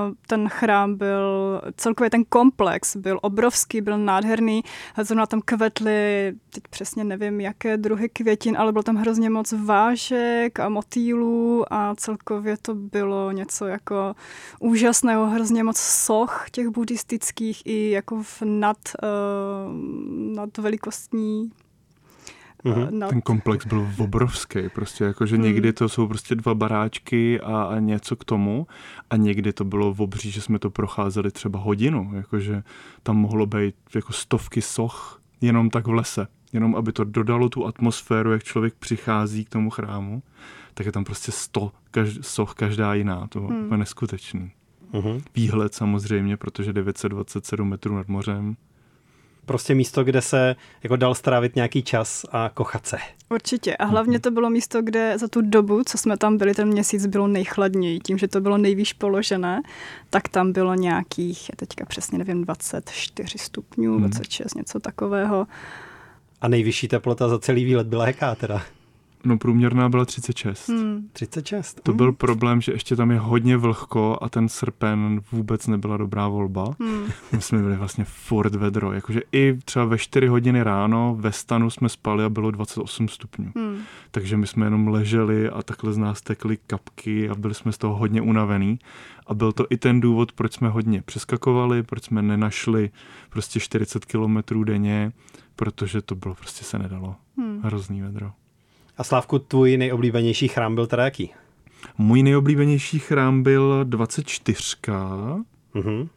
uh, 0.08 0.14
ten 0.28 0.50
chrám 0.50 0.96
byl, 0.96 1.62
celkově 1.78 2.10
ten 2.10 2.24
komplex 2.30 2.96
byl 2.96 3.20
obrovský, 3.22 3.82
byl 3.82 3.98
nádherný. 3.98 4.64
Zrovna 5.02 5.26
tam 5.26 5.42
kvetly, 5.46 6.34
teď 6.54 6.64
přesně 6.70 7.04
nevím, 7.04 7.42
jaké 7.42 7.78
druhy 7.78 8.10
květin, 8.10 8.58
ale 8.58 8.72
bylo 8.72 8.84
tam 8.84 8.96
hrozně 8.96 9.30
moc 9.30 9.54
vážek 9.66 10.60
a 10.60 10.70
motýlů 10.70 11.74
a 11.74 11.96
celkově 11.96 12.58
to 12.62 12.76
bylo 12.76 13.32
něco 13.32 13.66
jako 13.66 14.16
úžasného, 14.60 15.26
hrozně 15.26 15.64
moc 15.64 15.78
soch 15.78 16.46
těch 16.52 16.68
buddhistických 16.68 17.62
i 17.66 17.90
jako 17.90 18.24
v 18.24 18.42
nad, 18.42 18.78
uh, 19.04 19.74
nad 20.36 20.58
velikostní 20.58 21.47
Mhm. 22.64 23.00
nad, 23.00 23.10
Ten 23.10 23.22
komplex 23.22 23.66
byl 23.66 23.88
obrovský, 23.98 24.60
prostě 24.76 25.04
jakože 25.04 25.36
Hmm. 25.36 25.46
někdy 25.46 25.74
to 25.74 25.90
jsou 25.90 26.08
prostě 26.08 26.36
dva 26.36 26.56
baráčky 26.56 27.40
a, 27.42 27.62
a 27.64 27.80
něco 27.80 28.16
k 28.16 28.26
tomu 28.26 28.68
a 29.10 29.16
někdy 29.18 29.54
to 29.54 29.64
bylo 29.66 29.96
obří, 29.98 30.32
že 30.32 30.42
jsme 30.42 30.60
to 30.60 30.70
procházeli 30.70 31.32
třeba 31.32 31.60
hodinu, 31.60 32.12
jakože 32.14 32.64
tam 33.04 33.18
mohlo 33.18 33.46
být 33.46 33.76
jako 33.96 34.14
stovky 34.14 34.62
soch 34.62 35.22
jenom 35.42 35.70
tak 35.70 35.88
v 35.88 35.92
lese, 35.92 36.28
jenom 36.54 36.76
aby 36.76 36.92
to 36.92 37.04
dodalo 37.04 37.50
tu 37.50 37.66
atmosféru, 37.66 38.32
jak 38.32 38.44
člověk 38.44 38.74
přichází 38.80 39.46
k 39.46 39.50
tomu 39.50 39.70
chrámu, 39.70 40.24
tak 40.74 40.86
je 40.86 40.92
tam 40.92 41.04
prostě 41.04 41.32
sto 41.32 41.72
každ- 41.94 42.22
soch, 42.22 42.54
každá 42.54 42.94
jiná, 42.94 43.28
to 43.28 43.40
Hmm. 43.42 43.72
je 43.72 43.78
neskutečný. 43.78 44.52
Mhm. 44.94 45.22
Výhled 45.36 45.74
samozřejmě, 45.74 46.38
protože 46.38 46.74
927 46.74 47.70
metrů 47.70 47.96
nad 47.96 48.08
mořem, 48.08 48.56
Prostě 49.48 49.76
místo, 49.76 50.04
kde 50.04 50.22
se 50.22 50.56
jako 50.84 50.96
dal 50.96 51.16
strávit 51.16 51.56
nějaký 51.56 51.84
čas 51.84 52.26
a 52.32 52.50
kochat 52.54 52.86
se. 52.88 52.98
Určitě. 53.30 53.78
A 53.78 53.86
hlavně 53.86 54.20
to 54.20 54.32
bylo 54.32 54.50
místo, 54.50 54.82
kde 54.82 55.18
za 55.18 55.28
tu 55.28 55.42
dobu, 55.42 55.84
co 55.86 55.98
jsme 55.98 56.18
tam 56.18 56.38
byli, 56.38 56.54
ten 56.54 56.68
měsíc 56.68 57.06
bylo 57.06 57.28
nejchladněji. 57.28 58.00
Tím, 58.00 58.18
že 58.18 58.28
to 58.28 58.42
bylo 58.42 58.58
nejvýš 58.58 58.94
položené, 58.94 59.62
tak 60.10 60.28
tam 60.30 60.52
bylo 60.52 60.74
nějakých, 60.76 61.50
já 61.50 61.54
teďka 61.56 61.86
přesně 61.86 62.18
nevím, 62.18 62.44
24 62.44 63.38
stupňů, 63.38 63.92
Hmm. 63.92 64.02
26, 64.02 64.56
něco 64.56 64.80
takového. 64.80 65.48
A 66.42 66.48
nejvyšší 66.48 66.88
teplota 66.88 67.28
za 67.28 67.40
celý 67.40 67.66
výlet 67.66 67.88
byla 67.88 68.08
jaká 68.08 68.36
teda? 68.36 68.62
No 69.26 69.38
průměrná 69.38 69.90
byla 69.90 70.06
36. 70.06 70.70
Hmm. 70.70 71.10
36. 71.14 71.82
To 71.84 71.94
byl 71.94 72.12
problém, 72.12 72.62
že 72.62 72.72
ještě 72.72 72.96
tam 72.96 73.12
je 73.12 73.20
hodně 73.20 73.58
vlhko 73.58 74.18
a 74.22 74.30
ten 74.30 74.50
srpen 74.50 75.22
vůbec 75.32 75.68
nebyla 75.68 75.98
dobrá 75.98 76.28
volba. 76.28 76.76
Hmm. 76.80 77.04
My 77.32 77.42
jsme 77.42 77.62
byli 77.62 77.76
vlastně 77.76 78.06
furt 78.06 78.56
vedro, 78.56 78.94
jakože 78.94 79.22
i 79.32 79.58
třeba 79.66 79.86
ve 79.86 79.98
4 79.98 80.28
hodiny 80.28 80.64
ráno 80.64 81.18
ve 81.20 81.32
stanu 81.32 81.70
jsme 81.70 81.90
spali 81.90 82.24
a 82.24 82.30
bylo 82.30 82.52
28 82.52 83.08
stupňů. 83.08 83.52
Hmm. 83.56 83.78
Takže 84.12 84.38
my 84.38 84.48
jsme 84.48 84.66
jenom 84.66 84.88
leželi 84.88 85.50
a 85.50 85.64
takhle 85.64 85.94
z 85.94 85.98
nás 85.98 86.22
tekly 86.22 86.58
kapky 86.68 87.30
a 87.30 87.36
byli 87.36 87.54
jsme 87.54 87.72
z 87.72 87.78
toho 87.78 87.96
hodně 87.96 88.22
unavený. 88.22 88.80
A 89.28 89.34
byl 89.34 89.52
to 89.52 89.66
i 89.70 89.78
ten 89.78 90.02
důvod, 90.02 90.32
proč 90.32 90.54
jsme 90.54 90.70
hodně 90.70 91.02
přeskakovali, 91.02 91.84
proč 91.84 92.04
jsme 92.04 92.22
nenašli 92.22 92.90
prostě 93.30 93.60
40 93.60 94.06
kilometrů 94.06 94.64
denně, 94.64 95.12
protože 95.56 96.02
to 96.02 96.16
bylo 96.16 96.36
prostě 96.36 96.64
se 96.64 96.80
nedalo. 96.80 97.16
Hmm. 97.38 97.62
Hrozný 97.64 98.02
vedro. 98.02 98.32
A 98.98 99.04
Slávku, 99.04 99.40
tvůj 99.40 99.78
nejoblíbenější 99.78 100.48
chrám 100.48 100.76
byl 100.76 100.88
teda 100.88 101.04
jaký? 101.04 101.34
Můj 101.98 102.24
nejoblíbenější 102.24 103.00
chrám 103.00 103.44
byl 103.44 103.80
24. 103.84 104.76
Mhm. 105.74 106.08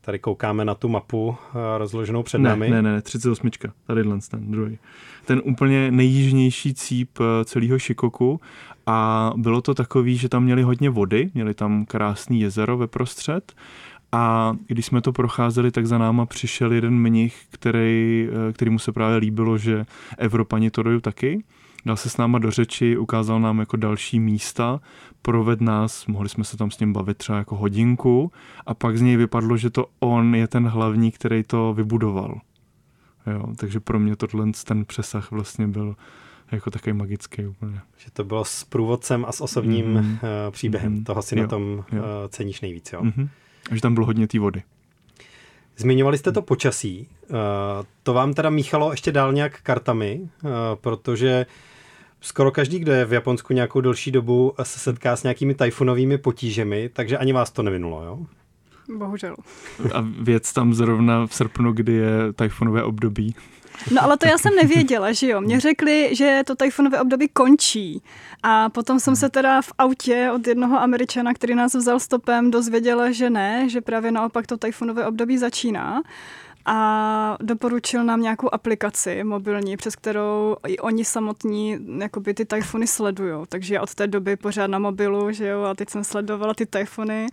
Tady 0.00 0.18
koukáme 0.18 0.64
na 0.64 0.74
tu 0.74 0.88
mapu 0.88 1.36
eh, 1.36 1.78
rozloženou 1.78 2.22
před 2.22 2.38
ne, 2.38 2.48
námi. 2.48 2.70
Ne, 2.70 2.82
ne, 2.82 2.92
ne, 2.92 3.02
38. 3.02 3.50
Tady 3.86 4.02
ten 4.30 4.50
druhý. 4.50 4.78
Ten 5.24 5.42
úplně 5.44 5.90
nejjižnější 5.90 6.74
cíp 6.74 7.10
eh, 7.20 7.44
celého 7.44 7.78
Šikoku 7.78 8.40
a 8.86 9.32
bylo 9.36 9.62
to 9.62 9.74
takový, 9.74 10.16
že 10.16 10.28
tam 10.28 10.44
měli 10.44 10.62
hodně 10.62 10.90
vody, 10.90 11.30
měli 11.34 11.54
tam 11.54 11.84
krásný 11.86 12.40
jezero 12.40 12.76
ve 12.76 12.86
prostřed 12.86 13.52
a 14.12 14.54
když 14.66 14.86
jsme 14.86 15.00
to 15.00 15.12
procházeli, 15.12 15.70
tak 15.70 15.86
za 15.86 15.98
náma 15.98 16.26
přišel 16.26 16.72
jeden 16.72 16.94
mnich, 16.94 17.42
který, 17.50 18.28
eh, 18.48 18.52
kterýmu 18.52 18.78
se 18.78 18.92
právě 18.92 19.16
líbilo, 19.16 19.58
že 19.58 19.86
Evropani 20.18 20.70
to 20.70 20.82
dojí 20.82 21.00
taky. 21.00 21.44
Dal 21.86 21.96
se 21.96 22.10
s 22.10 22.16
náma 22.16 22.38
do 22.38 22.50
řeči, 22.50 22.96
ukázal 22.96 23.40
nám 23.40 23.58
jako 23.58 23.76
další 23.76 24.20
místa, 24.20 24.80
proved 25.22 25.60
nás, 25.60 26.06
mohli 26.06 26.28
jsme 26.28 26.44
se 26.44 26.56
tam 26.56 26.70
s 26.70 26.78
ním 26.78 26.92
bavit 26.92 27.18
třeba 27.18 27.38
jako 27.38 27.56
hodinku 27.56 28.32
a 28.66 28.74
pak 28.74 28.98
z 28.98 29.00
něj 29.02 29.16
vypadlo, 29.16 29.56
že 29.56 29.70
to 29.70 29.86
on 30.00 30.34
je 30.34 30.48
ten 30.48 30.68
hlavní, 30.68 31.10
který 31.12 31.42
to 31.42 31.74
vybudoval. 31.74 32.40
Jo, 33.26 33.42
takže 33.56 33.80
pro 33.80 33.98
mě 33.98 34.16
tohle 34.16 34.46
ten 34.66 34.84
přesah 34.84 35.30
vlastně 35.30 35.68
byl 35.68 35.96
jako 36.52 36.70
takový 36.70 36.92
magický 36.92 37.46
úplně. 37.46 37.80
Že 37.96 38.10
to 38.12 38.24
bylo 38.24 38.44
s 38.44 38.64
průvodcem 38.64 39.24
a 39.28 39.32
s 39.32 39.40
osobním 39.40 39.86
Mhm. 39.86 40.04
mm. 40.06 40.18
příběhem. 40.50 40.92
Mhm. 40.92 41.04
Toho 41.04 41.22
si 41.22 41.36
Jo, 41.38 41.42
na 41.42 41.48
tom 41.48 41.62
jo. 41.92 42.02
eh, 42.24 42.28
ceníš 42.28 42.60
nejvíc. 42.60 42.92
Jo? 42.92 43.00
Mhm. 43.02 43.28
A 43.70 43.74
že 43.74 43.80
tam 43.80 43.94
bylo 43.94 44.06
hodně 44.06 44.26
té 44.28 44.38
vody. 44.38 44.62
Zmiňovali 45.76 46.18
jste 46.18 46.32
to 46.32 46.42
počasí. 46.42 47.08
Eh, 47.24 47.32
To 48.02 48.14
vám 48.14 48.34
teda 48.34 48.50
míchalo 48.50 48.90
ještě 48.90 49.12
dál 49.12 49.32
nějak 49.32 49.60
kartami, 49.62 50.28
protože 50.74 51.46
skoro 52.26 52.50
každý, 52.50 52.78
kdo 52.78 52.92
je 52.92 53.04
v 53.04 53.12
Japonsku 53.12 53.52
nějakou 53.52 53.80
delší 53.80 54.10
dobu, 54.10 54.52
se 54.62 54.78
setká 54.78 55.16
s 55.16 55.22
nějakými 55.22 55.54
tajfunovými 55.54 56.18
potížemi, 56.18 56.90
takže 56.92 57.18
ani 57.18 57.32
vás 57.32 57.50
to 57.50 57.62
nevinulo, 57.62 58.04
jo? 58.04 58.18
Bohužel. 58.98 59.36
A 59.94 60.06
věc 60.20 60.52
tam 60.52 60.74
zrovna 60.74 61.26
v 61.26 61.34
srpnu, 61.34 61.72
kdy 61.72 61.92
je 61.92 62.32
tajfunové 62.32 62.82
období. 62.82 63.34
No 63.90 64.02
ale 64.02 64.16
to 64.16 64.28
já 64.28 64.38
jsem 64.38 64.54
nevěděla, 64.56 65.12
že 65.12 65.28
jo. 65.28 65.40
Mě 65.40 65.60
řekli, 65.60 66.10
že 66.12 66.40
to 66.46 66.54
tajfunové 66.54 67.00
období 67.00 67.28
končí. 67.28 68.02
A 68.42 68.68
potom 68.68 69.00
jsem 69.00 69.16
se 69.16 69.28
teda 69.28 69.62
v 69.62 69.72
autě 69.78 70.30
od 70.34 70.46
jednoho 70.46 70.80
američana, 70.80 71.34
který 71.34 71.54
nás 71.54 71.74
vzal 71.74 72.00
stopem, 72.00 72.50
dozvěděla, 72.50 73.10
že 73.10 73.30
ne, 73.30 73.68
že 73.68 73.80
právě 73.80 74.12
naopak 74.12 74.46
to 74.46 74.56
tajfunové 74.56 75.06
období 75.06 75.38
začíná 75.38 76.02
a 76.66 77.36
doporučil 77.40 78.04
nám 78.04 78.22
nějakou 78.22 78.54
aplikaci 78.54 79.24
mobilní, 79.24 79.76
přes 79.76 79.96
kterou 79.96 80.56
i 80.66 80.78
oni 80.78 81.04
samotní 81.04 81.78
jakoby 81.98 82.34
ty 82.34 82.44
tajfuny 82.44 82.86
sledují. 82.86 83.46
Takže 83.48 83.80
od 83.80 83.94
té 83.94 84.06
doby 84.06 84.36
pořád 84.36 84.66
na 84.66 84.78
mobilu, 84.78 85.32
že 85.32 85.46
jo, 85.46 85.62
a 85.62 85.74
teď 85.74 85.90
jsem 85.90 86.04
sledovala 86.04 86.54
ty 86.54 86.66
tajfuny. 86.66 87.26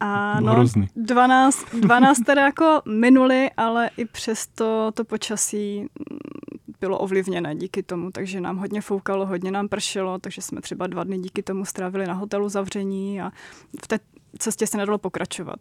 A 0.00 0.40
no, 0.40 0.64
12, 0.96 1.64
12 1.74 2.18
teda 2.18 2.42
jako 2.42 2.82
minuli, 2.88 3.50
ale 3.56 3.90
i 3.96 4.04
přesto 4.04 4.92
to 4.94 5.04
počasí 5.04 5.86
bylo 6.80 6.98
ovlivněné 6.98 7.54
díky 7.54 7.82
tomu, 7.82 8.10
takže 8.10 8.40
nám 8.40 8.56
hodně 8.56 8.80
foukalo, 8.80 9.26
hodně 9.26 9.50
nám 9.50 9.68
pršelo, 9.68 10.18
takže 10.18 10.42
jsme 10.42 10.60
třeba 10.60 10.86
dva 10.86 11.04
dny 11.04 11.18
díky 11.18 11.42
tomu 11.42 11.64
strávili 11.64 12.06
na 12.06 12.14
hotelu 12.14 12.48
zavření 12.48 13.20
a 13.20 13.30
v 13.84 13.88
té 13.88 13.98
cestě 14.38 14.66
se 14.66 14.76
nedalo 14.76 14.98
pokračovat. 14.98 15.58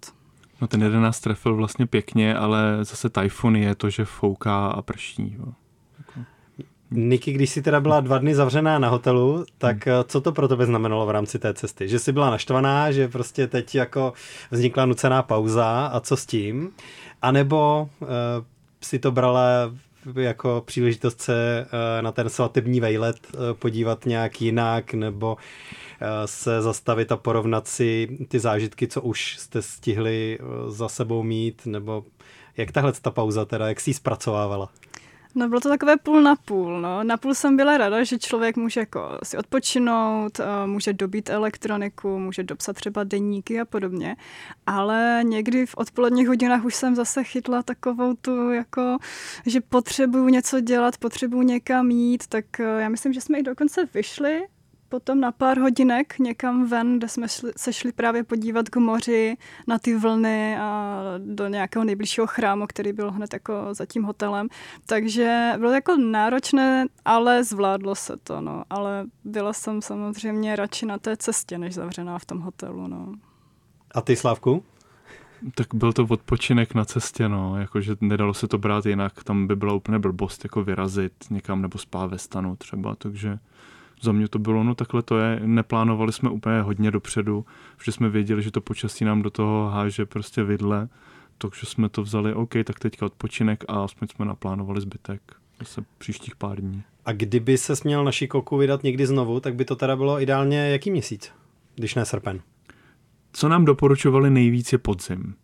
No 0.61 0.67
ten 0.67 0.83
jeden 0.83 1.01
nás 1.01 1.19
trefil 1.19 1.55
vlastně 1.55 1.85
pěkně, 1.85 2.35
ale 2.35 2.77
zase 2.81 3.09
tajfun 3.09 3.55
je 3.55 3.75
to, 3.75 3.89
že 3.89 4.05
fouká 4.05 4.67
a 4.67 4.81
prší. 4.81 5.35
Jo. 5.39 5.53
Niky, 6.91 7.31
když 7.31 7.49
jsi 7.49 7.61
teda 7.61 7.79
byla 7.79 7.99
dva 7.99 8.17
dny 8.17 8.35
zavřená 8.35 8.79
na 8.79 8.89
hotelu, 8.89 9.45
tak 9.57 9.87
hmm. 9.87 9.95
co 10.07 10.21
to 10.21 10.31
pro 10.31 10.47
tebe 10.47 10.65
znamenalo 10.65 11.05
v 11.05 11.09
rámci 11.09 11.39
té 11.39 11.53
cesty? 11.53 11.87
Že 11.87 11.99
jsi 11.99 12.11
byla 12.11 12.29
naštvaná, 12.29 12.91
že 12.91 13.07
prostě 13.07 13.47
teď 13.47 13.75
jako 13.75 14.13
vznikla 14.51 14.85
nucená 14.85 15.23
pauza 15.23 15.85
a 15.93 15.99
co 15.99 16.17
s 16.17 16.25
tím? 16.25 16.69
A 17.21 17.31
nebo 17.31 17.89
uh, 17.99 18.07
si 18.81 18.99
to 18.99 19.11
brala 19.11 19.71
jako 20.15 20.63
příležitost 20.65 21.21
se 21.21 21.65
uh, 21.65 22.01
na 22.01 22.11
ten 22.11 22.29
svatební 22.29 22.79
vejlet 22.79 23.17
uh, 23.33 23.39
podívat 23.53 24.05
nějak 24.05 24.41
jinak, 24.41 24.93
nebo 24.93 25.33
uh, 25.35 26.07
se 26.25 26.61
zastavit 26.61 27.11
a 27.11 27.17
porovnat 27.17 27.67
si 27.67 28.17
ty 28.27 28.39
zážitky, 28.39 28.87
co 28.87 29.01
už 29.01 29.37
jste 29.37 29.61
stihli 29.61 30.39
za 30.67 30.89
sebou 30.89 31.23
mít, 31.23 31.65
nebo 31.65 32.05
jak 32.57 32.71
tahle 32.71 32.93
ta 33.01 33.11
pauza 33.11 33.45
teda, 33.45 33.67
jak 33.67 33.79
jsi 33.79 33.89
ji 33.89 33.93
zpracovávala? 33.93 34.69
No 35.35 35.49
bylo 35.49 35.61
to 35.61 35.69
takové 35.69 35.97
půl 35.97 36.21
na 36.21 36.35
půl. 36.35 36.81
No. 36.81 37.03
Na 37.03 37.17
půl 37.17 37.33
jsem 37.33 37.57
byla 37.57 37.77
ráda, 37.77 38.03
že 38.03 38.19
člověk 38.19 38.57
může 38.57 38.79
jako 38.79 39.19
si 39.23 39.37
odpočinout, 39.37 40.39
může 40.65 40.93
dobít 40.93 41.29
elektroniku, 41.29 42.19
může 42.19 42.43
dopsat 42.43 42.75
třeba 42.75 43.03
denníky 43.03 43.59
a 43.59 43.65
podobně. 43.65 44.15
Ale 44.65 45.21
někdy 45.23 45.65
v 45.65 45.75
odpoledních 45.77 46.27
hodinách 46.27 46.65
už 46.65 46.75
jsem 46.75 46.95
zase 46.95 47.23
chytla 47.23 47.63
takovou 47.63 48.13
tu, 48.13 48.51
jako, 48.51 48.97
že 49.45 49.61
potřebuju 49.61 50.27
něco 50.27 50.59
dělat, 50.59 50.97
potřebuju 50.97 51.41
někam 51.41 51.91
jít, 51.91 52.27
tak 52.27 52.59
eh, 52.59 52.63
já 52.63 52.89
myslím, 52.89 53.13
že 53.13 53.21
jsme 53.21 53.39
i 53.39 53.43
dokonce 53.43 53.87
vyšli 53.93 54.41
potom 54.89 55.19
na 55.19 55.31
pár 55.31 55.59
hodinek 55.59 56.19
někam 56.19 56.65
ven, 56.65 56.97
kde 56.97 57.07
jsme 57.07 57.29
šli, 57.29 57.51
se 57.57 57.73
šli 57.73 57.91
právě 57.91 58.23
podívat 58.23 58.69
k 58.69 58.75
moři, 58.75 59.37
na 59.67 59.79
ty 59.79 59.95
vlny 59.95 60.57
a 60.57 61.01
do 61.17 61.47
nějakého 61.47 61.85
nejbližšího 61.85 62.27
chrámu, 62.27 62.67
který 62.67 62.93
byl 62.93 63.11
hned 63.11 63.33
jako 63.33 63.53
za 63.71 63.85
tím 63.85 64.03
hotelem. 64.03 64.47
Takže 64.85 65.53
bylo 65.57 65.71
jako 65.71 65.97
náročné, 65.97 66.85
ale 67.05 67.43
zvládlo 67.43 67.95
se 67.95 68.17
to, 68.23 68.41
no. 68.41 68.63
Ale 68.69 69.05
byla 69.23 69.53
jsem 69.53 69.81
samozřejmě 69.81 70.55
radši 70.55 70.85
na 70.85 70.97
té 70.97 71.17
cestě, 71.17 71.57
než 71.57 71.73
zavřená 71.73 72.19
v 72.19 72.25
tom 72.25 72.39
hotelu, 72.39 72.87
no. 72.87 73.13
A 73.91 74.01
ty, 74.01 74.15
Slavku? 74.15 74.63
Tak 75.55 75.67
byl 75.73 75.93
to 75.93 76.03
odpočinek 76.09 76.73
na 76.73 76.85
cestě, 76.85 77.29
no, 77.29 77.59
jakože 77.59 77.95
nedalo 78.01 78.33
se 78.33 78.47
to 78.47 78.57
brát 78.57 78.85
jinak, 78.85 79.23
tam 79.23 79.47
by 79.47 79.55
byla 79.55 79.73
úplně 79.73 79.99
blbost, 79.99 80.43
jako 80.45 80.63
vyrazit 80.63 81.13
někam 81.29 81.61
nebo 81.61 81.77
spát 81.77 82.05
ve 82.05 82.17
stanu 82.17 82.55
třeba, 82.55 82.95
takže 82.95 83.39
za 84.01 84.11
mě 84.11 84.27
to 84.27 84.39
bylo, 84.39 84.63
no 84.63 84.75
takhle 84.75 85.01
to 85.01 85.19
je, 85.19 85.39
neplánovali 85.45 86.13
jsme 86.13 86.29
úplně 86.29 86.61
hodně 86.61 86.91
dopředu, 86.91 87.45
že 87.85 87.91
jsme 87.91 88.09
věděli, 88.09 88.43
že 88.43 88.51
to 88.51 88.61
počasí 88.61 89.05
nám 89.05 89.21
do 89.21 89.29
toho 89.29 89.69
háže 89.69 90.05
prostě 90.05 90.43
vidle, 90.43 90.89
takže 91.37 91.65
jsme 91.65 91.89
to 91.89 92.01
vzali, 92.03 92.33
OK, 92.33 92.53
tak 92.63 92.79
teďka 92.79 93.05
odpočinek 93.05 93.63
a 93.67 93.83
aspoň 93.83 94.07
jsme 94.07 94.25
naplánovali 94.25 94.81
zbytek 94.81 95.21
zase 95.59 95.81
příštích 95.97 96.35
pár 96.35 96.61
dní. 96.61 96.83
A 97.05 97.11
kdyby 97.11 97.57
se 97.57 97.75
směl 97.75 98.03
na 98.03 98.11
šikoku 98.11 98.57
vydat 98.57 98.83
někdy 98.83 99.07
znovu, 99.07 99.39
tak 99.39 99.55
by 99.55 99.65
to 99.65 99.75
teda 99.75 99.95
bylo 99.95 100.21
ideálně 100.21 100.69
jaký 100.69 100.91
měsíc, 100.91 101.31
když 101.75 101.95
ne 101.95 102.05
srpen? 102.05 102.41
Co 103.33 103.49
nám 103.49 103.65
doporučovali 103.65 104.29
nejvíc 104.29 104.71
je 104.71 104.77
podzim 104.77 105.35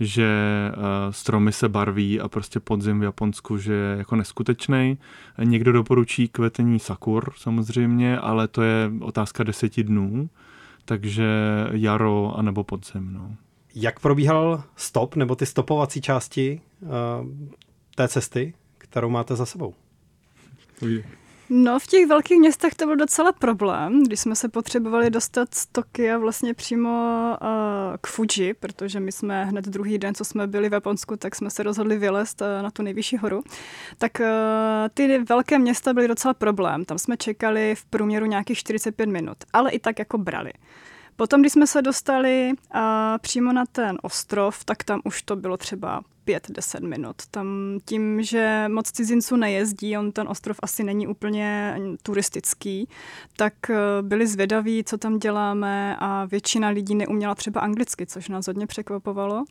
že 0.00 0.30
uh, 0.76 0.82
stromy 1.10 1.52
se 1.52 1.68
barví 1.68 2.20
a 2.20 2.28
prostě 2.28 2.60
podzim 2.60 3.00
v 3.00 3.02
Japonsku, 3.02 3.58
že 3.58 3.72
je 3.72 3.98
jako 3.98 4.16
neskutečný. 4.16 4.98
Někdo 5.44 5.72
doporučí 5.72 6.28
kvetení 6.28 6.78
sakur 6.78 7.32
samozřejmě, 7.36 8.18
ale 8.18 8.48
to 8.48 8.62
je 8.62 8.92
otázka 9.00 9.44
deseti 9.44 9.84
dnů, 9.84 10.30
takže 10.84 11.26
jaro 11.72 12.38
anebo 12.38 12.64
podzim. 12.64 13.12
No. 13.12 13.36
Jak 13.74 14.00
probíhal 14.00 14.64
stop 14.76 15.16
nebo 15.16 15.34
ty 15.34 15.46
stopovací 15.46 16.00
části 16.00 16.60
uh, 16.80 16.88
té 17.94 18.08
cesty, 18.08 18.54
kterou 18.78 19.10
máte 19.10 19.36
za 19.36 19.46
sebou? 19.46 19.74
No, 21.50 21.78
v 21.78 21.86
těch 21.86 22.06
velkých 22.06 22.38
městech 22.38 22.74
to 22.74 22.86
byl 22.86 22.96
docela 22.96 23.32
problém, 23.32 24.04
když 24.04 24.20
jsme 24.20 24.36
se 24.36 24.48
potřebovali 24.48 25.10
dostat 25.10 25.54
z 25.54 25.66
Tokia 25.66 26.18
vlastně 26.18 26.54
přímo 26.54 26.90
uh, 27.42 27.46
k 28.00 28.06
Fuji, 28.06 28.54
protože 28.54 29.00
my 29.00 29.12
jsme 29.12 29.44
hned 29.44 29.64
druhý 29.64 29.98
den, 29.98 30.14
co 30.14 30.24
jsme 30.24 30.46
byli 30.46 30.68
v 30.68 30.72
Japonsku, 30.72 31.16
tak 31.16 31.34
jsme 31.34 31.50
se 31.50 31.62
rozhodli 31.62 31.98
vylézt 31.98 32.40
uh, 32.40 32.62
na 32.62 32.70
tu 32.70 32.82
nejvyšší 32.82 33.16
horu. 33.16 33.42
Tak 33.98 34.12
uh, 34.20 34.26
ty 34.94 35.18
velké 35.18 35.58
města 35.58 35.94
byly 35.94 36.08
docela 36.08 36.34
problém. 36.34 36.84
Tam 36.84 36.98
jsme 36.98 37.16
čekali 37.16 37.74
v 37.74 37.84
průměru 37.84 38.26
nějakých 38.26 38.58
45 38.58 39.06
minut, 39.06 39.36
ale 39.52 39.70
i 39.70 39.78
tak 39.78 39.98
jako 39.98 40.18
brali. 40.18 40.52
Potom, 41.22 41.40
když 41.40 41.52
jsme 41.52 41.66
se 41.66 41.82
dostali 41.82 42.52
uh, 42.74 42.80
přímo 43.20 43.52
na 43.52 43.66
ten 43.66 43.98
ostrov, 44.02 44.64
tak 44.64 44.84
tam 44.84 45.00
už 45.04 45.22
to 45.22 45.36
bylo 45.36 45.56
třeba 45.56 46.02
5-10 46.26 46.88
minut. 46.88 47.16
Tam 47.30 47.78
tím, 47.84 48.22
že 48.22 48.64
moc 48.68 48.90
cizinců 48.90 49.36
nejezdí, 49.36 49.98
on 49.98 50.12
ten 50.12 50.28
ostrov 50.28 50.56
asi 50.62 50.84
není 50.84 51.06
úplně 51.06 51.76
turistický, 52.02 52.88
tak 53.36 53.54
uh, 53.68 53.76
byli 54.08 54.26
zvědaví, 54.26 54.84
co 54.84 54.98
tam 54.98 55.18
děláme 55.18 55.96
a 55.98 56.24
většina 56.24 56.68
lidí 56.68 56.94
neuměla 56.94 57.34
třeba 57.34 57.60
anglicky, 57.60 58.06
což 58.06 58.28
nás 58.28 58.46
hodně 58.46 58.66
překvapovalo. 58.66 59.44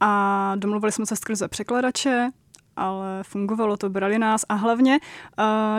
A 0.00 0.52
domluvili 0.56 0.92
jsme 0.92 1.06
se 1.06 1.16
skrze 1.16 1.48
překladače, 1.48 2.30
ale 2.78 3.22
fungovalo 3.22 3.76
to, 3.76 3.90
brali 3.90 4.18
nás 4.18 4.44
a 4.48 4.54
hlavně, 4.54 4.98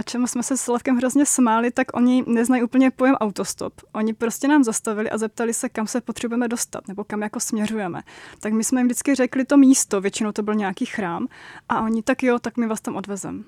čemu 0.05 0.27
jsme 0.27 0.43
se 0.43 0.57
s 0.57 0.61
Slavkem 0.61 0.97
hrozně 0.97 1.25
smáli, 1.25 1.71
tak 1.71 1.87
oni 1.93 2.23
neznají 2.27 2.63
úplně 2.63 2.91
pojem 2.91 3.15
autostop. 3.15 3.73
Oni 3.93 4.13
prostě 4.13 4.47
nám 4.47 4.63
zastavili 4.63 5.09
a 5.09 5.17
zeptali 5.17 5.53
se, 5.53 5.69
kam 5.69 5.87
se 5.87 6.01
potřebujeme 6.01 6.47
dostat, 6.47 6.87
nebo 6.87 7.03
kam 7.03 7.21
jako 7.21 7.39
směřujeme. 7.39 8.01
Tak 8.39 8.53
my 8.53 8.63
jsme 8.63 8.79
jim 8.79 8.87
vždycky 8.87 9.15
řekli 9.15 9.45
to 9.45 9.57
místo, 9.57 10.01
většinou 10.01 10.31
to 10.31 10.43
byl 10.43 10.55
nějaký 10.55 10.85
chrám, 10.85 11.27
a 11.69 11.81
oni 11.81 12.03
tak 12.03 12.23
jo, 12.23 12.39
tak 12.39 12.57
my 12.57 12.67
vás 12.67 12.81
tam 12.81 12.95
odvezem. 12.95 13.43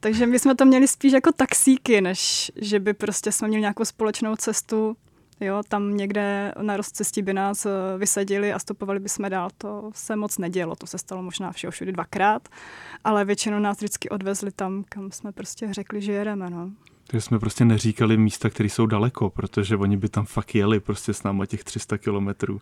Takže 0.00 0.26
my 0.26 0.38
jsme 0.38 0.54
to 0.54 0.64
měli 0.64 0.88
spíš 0.88 1.12
jako 1.12 1.32
taxíky, 1.32 2.00
než 2.00 2.52
že 2.56 2.80
by 2.80 2.94
prostě 2.94 3.32
jsme 3.32 3.48
měli 3.48 3.60
nějakou 3.60 3.84
společnou 3.84 4.36
cestu 4.36 4.96
Jo, 5.40 5.62
tam 5.68 5.96
někde 5.96 6.52
na 6.62 6.76
rozcestí 6.76 7.22
by 7.22 7.34
nás 7.34 7.66
eh, 7.66 7.70
vysadili 7.98 8.52
a 8.52 8.58
stopovali 8.58 9.00
bychom 9.00 9.30
dál. 9.30 9.50
To 9.58 9.90
se 9.94 10.16
moc 10.16 10.38
nedělo, 10.38 10.76
to 10.76 10.86
se 10.86 10.98
stalo 10.98 11.22
možná 11.22 11.52
všeho 11.52 11.70
všude 11.70 11.92
dvakrát, 11.92 12.48
ale 13.04 13.24
většinou 13.24 13.58
nás 13.58 13.76
vždycky 13.76 14.08
odvezli 14.08 14.50
tam, 14.52 14.84
kam 14.88 15.12
jsme 15.12 15.32
prostě 15.32 15.74
řekli, 15.74 16.02
že 16.02 16.12
jedeme. 16.12 16.50
No. 16.50 16.70
Takže 17.06 17.20
jsme 17.20 17.38
prostě 17.38 17.64
neříkali 17.64 18.16
místa, 18.16 18.50
které 18.50 18.68
jsou 18.68 18.86
daleko, 18.86 19.30
protože 19.30 19.76
oni 19.76 19.96
by 19.96 20.08
tam 20.08 20.24
fakt 20.26 20.54
jeli 20.54 20.80
prostě 20.80 21.14
s 21.14 21.22
náma 21.22 21.46
těch 21.46 21.64
300 21.64 21.98
kilometrů. 21.98 22.58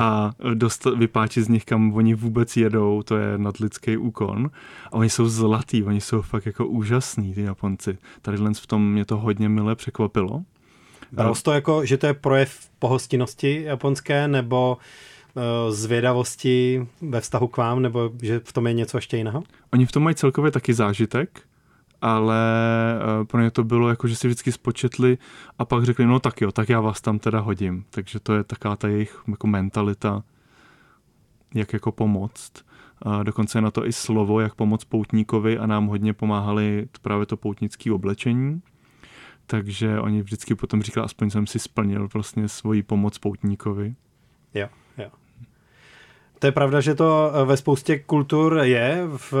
A 0.00 0.32
dost, 0.54 0.84
vypáčit 0.84 1.44
z 1.44 1.48
nich, 1.48 1.64
kam 1.64 1.92
oni 1.94 2.14
vůbec 2.14 2.56
jedou, 2.56 3.02
to 3.02 3.16
je 3.16 3.38
nadlidský 3.38 3.96
úkon. 3.96 4.50
A 4.86 4.92
oni 4.92 5.10
jsou 5.10 5.28
zlatý, 5.28 5.82
oni 5.82 6.00
jsou 6.00 6.22
fakt 6.22 6.46
jako 6.46 6.66
úžasní, 6.66 7.34
ty 7.34 7.42
Japonci. 7.42 7.98
Tady 8.22 8.38
v 8.52 8.66
tom 8.66 8.92
mě 8.92 9.04
to 9.04 9.16
hodně 9.16 9.48
mile 9.48 9.76
překvapilo. 9.76 10.44
Bralo 11.12 11.34
to 11.42 11.52
jako, 11.52 11.84
že 11.84 11.96
to 11.96 12.06
je 12.06 12.14
projev 12.14 12.68
pohostinnosti 12.78 13.62
japonské, 13.62 14.28
nebo 14.28 14.78
uh, 15.34 15.74
zvědavosti 15.74 16.86
ve 17.00 17.20
vztahu 17.20 17.48
k 17.48 17.56
vám, 17.56 17.82
nebo 17.82 18.10
že 18.22 18.40
v 18.44 18.52
tom 18.52 18.66
je 18.66 18.72
něco 18.72 18.98
ještě 18.98 19.16
jiného? 19.16 19.42
Oni 19.72 19.86
v 19.86 19.92
tom 19.92 20.02
mají 20.02 20.16
celkově 20.16 20.50
taky 20.50 20.74
zážitek, 20.74 21.40
ale 22.02 22.36
uh, 23.20 23.26
pro 23.26 23.40
ně 23.40 23.50
to 23.50 23.64
bylo 23.64 23.88
jako, 23.88 24.08
že 24.08 24.16
si 24.16 24.28
vždycky 24.28 24.52
spočetli 24.52 25.18
a 25.58 25.64
pak 25.64 25.84
řekli, 25.84 26.06
no 26.06 26.20
tak 26.20 26.40
jo, 26.40 26.52
tak 26.52 26.68
já 26.68 26.80
vás 26.80 27.00
tam 27.00 27.18
teda 27.18 27.40
hodím. 27.40 27.84
Takže 27.90 28.20
to 28.20 28.34
je 28.34 28.44
taká 28.44 28.76
ta 28.76 28.88
jejich 28.88 29.22
jako 29.28 29.46
mentalita, 29.46 30.22
jak 31.54 31.72
jako 31.72 31.92
pomoct. 31.92 32.52
A 33.02 33.22
dokonce 33.22 33.58
je 33.58 33.62
na 33.62 33.70
to 33.70 33.86
i 33.86 33.92
slovo, 33.92 34.40
jak 34.40 34.54
pomoct 34.54 34.84
poutníkovi 34.84 35.58
a 35.58 35.66
nám 35.66 35.86
hodně 35.86 36.12
pomáhali 36.12 36.88
právě 37.02 37.26
to 37.26 37.36
poutnické 37.36 37.92
oblečení 37.92 38.62
takže 39.50 40.00
oni 40.00 40.22
vždycky 40.22 40.54
potom 40.54 40.82
říkali, 40.82 41.04
aspoň 41.04 41.30
jsem 41.30 41.46
si 41.46 41.58
splnil 41.58 42.08
vlastně 42.14 42.48
svoji 42.48 42.82
pomoc 42.82 43.18
poutníkovi. 43.18 43.94
Jo, 44.54 44.68
jo. 44.98 45.08
To 46.38 46.46
je 46.46 46.52
pravda, 46.52 46.80
že 46.80 46.94
to 46.94 47.32
ve 47.44 47.56
spoustě 47.56 47.98
kultur 47.98 48.60
je, 48.62 49.02
v 49.16 49.34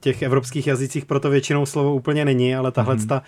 těch 0.00 0.22
evropských 0.22 0.66
jazycích 0.66 1.04
proto 1.04 1.30
většinou 1.30 1.66
slovo 1.66 1.94
úplně 1.94 2.24
není, 2.24 2.54
ale 2.54 2.72
tahle 2.72 2.96
mm-hmm. 2.96 3.08
ta 3.08 3.22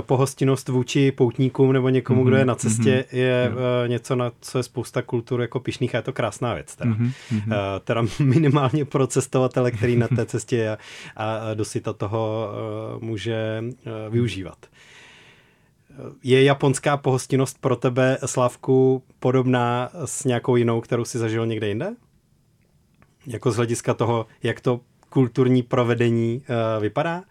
pohostinnost 0.00 0.68
vůči 0.68 1.12
poutníkům 1.12 1.72
nebo 1.72 1.88
někomu, 1.88 2.22
mm-hmm. 2.22 2.26
kdo 2.26 2.36
je 2.36 2.44
na 2.44 2.54
cestě, 2.54 3.04
mm-hmm. 3.08 3.16
je 3.16 3.52
něco, 3.86 4.16
na 4.16 4.32
co 4.40 4.58
je 4.58 4.62
spousta 4.62 5.02
kultur 5.02 5.40
jako 5.40 5.60
pišných 5.60 5.94
a 5.94 5.98
je 5.98 6.02
to 6.02 6.12
krásná 6.12 6.54
věc. 6.54 6.76
Teda, 6.76 6.90
mm-hmm. 6.90 7.80
teda 7.84 8.02
minimálně 8.24 8.84
pro 8.84 9.06
cestovatele, 9.06 9.70
který 9.70 9.96
na 9.96 10.08
té 10.08 10.26
cestě 10.26 10.56
je 10.56 10.78
a 11.16 11.54
dosyta 11.54 11.92
toho 11.92 12.50
může 13.00 13.64
využívat. 14.10 14.66
Je 16.22 16.44
japonská 16.44 16.96
pohostinnost 16.96 17.58
pro 17.60 17.76
tebe, 17.76 18.18
Slavku, 18.26 19.02
podobná 19.18 19.90
s 20.04 20.24
nějakou 20.24 20.56
jinou, 20.56 20.80
kterou 20.80 21.04
si 21.04 21.18
zažil 21.18 21.46
někde 21.46 21.68
jinde? 21.68 21.94
Jako 23.26 23.50
z 23.52 23.56
hlediska 23.56 23.94
toho, 23.94 24.26
jak 24.42 24.60
to 24.60 24.80
kulturní 25.08 25.62
provedení 25.62 26.42
uh, 26.76 26.82
vypadá? 26.82 27.22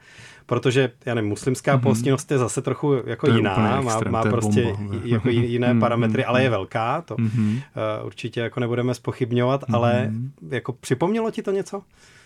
Protože, 0.45 0.91
já 1.06 1.13
nevím, 1.15 1.30
muslimská 1.30 1.78
mm-hmm. 1.78 1.82
pohostinnost 1.82 2.32
je 2.32 2.38
zase 2.38 2.62
trochu 2.62 2.93
jako 3.06 3.28
to 3.28 3.36
jiná, 3.36 3.80
extrém, 3.82 4.12
má, 4.12 4.24
má 4.24 4.30
prostě 4.32 4.63
bomba. 4.63 4.95
jako 5.06 5.30
jiné 5.30 5.67
Mhm, 5.74 5.80
parametry, 5.80 6.26
ale 6.26 6.43
je 6.43 6.50
velká, 6.50 7.02
to 7.02 7.15
Mm-hmm. 7.15 7.54
uh, 8.02 8.06
určitě 8.06 8.39
jako 8.41 8.60
nebudeme 8.60 8.93
spochybňovat, 8.93 9.63
ale 9.74 10.08
Mhm. 10.08 10.32
jako 10.50 10.74
připomnělo 10.74 11.32
ti 11.32 11.41
to 11.41 11.52
něco? 11.52 11.82
Eh, 11.82 12.18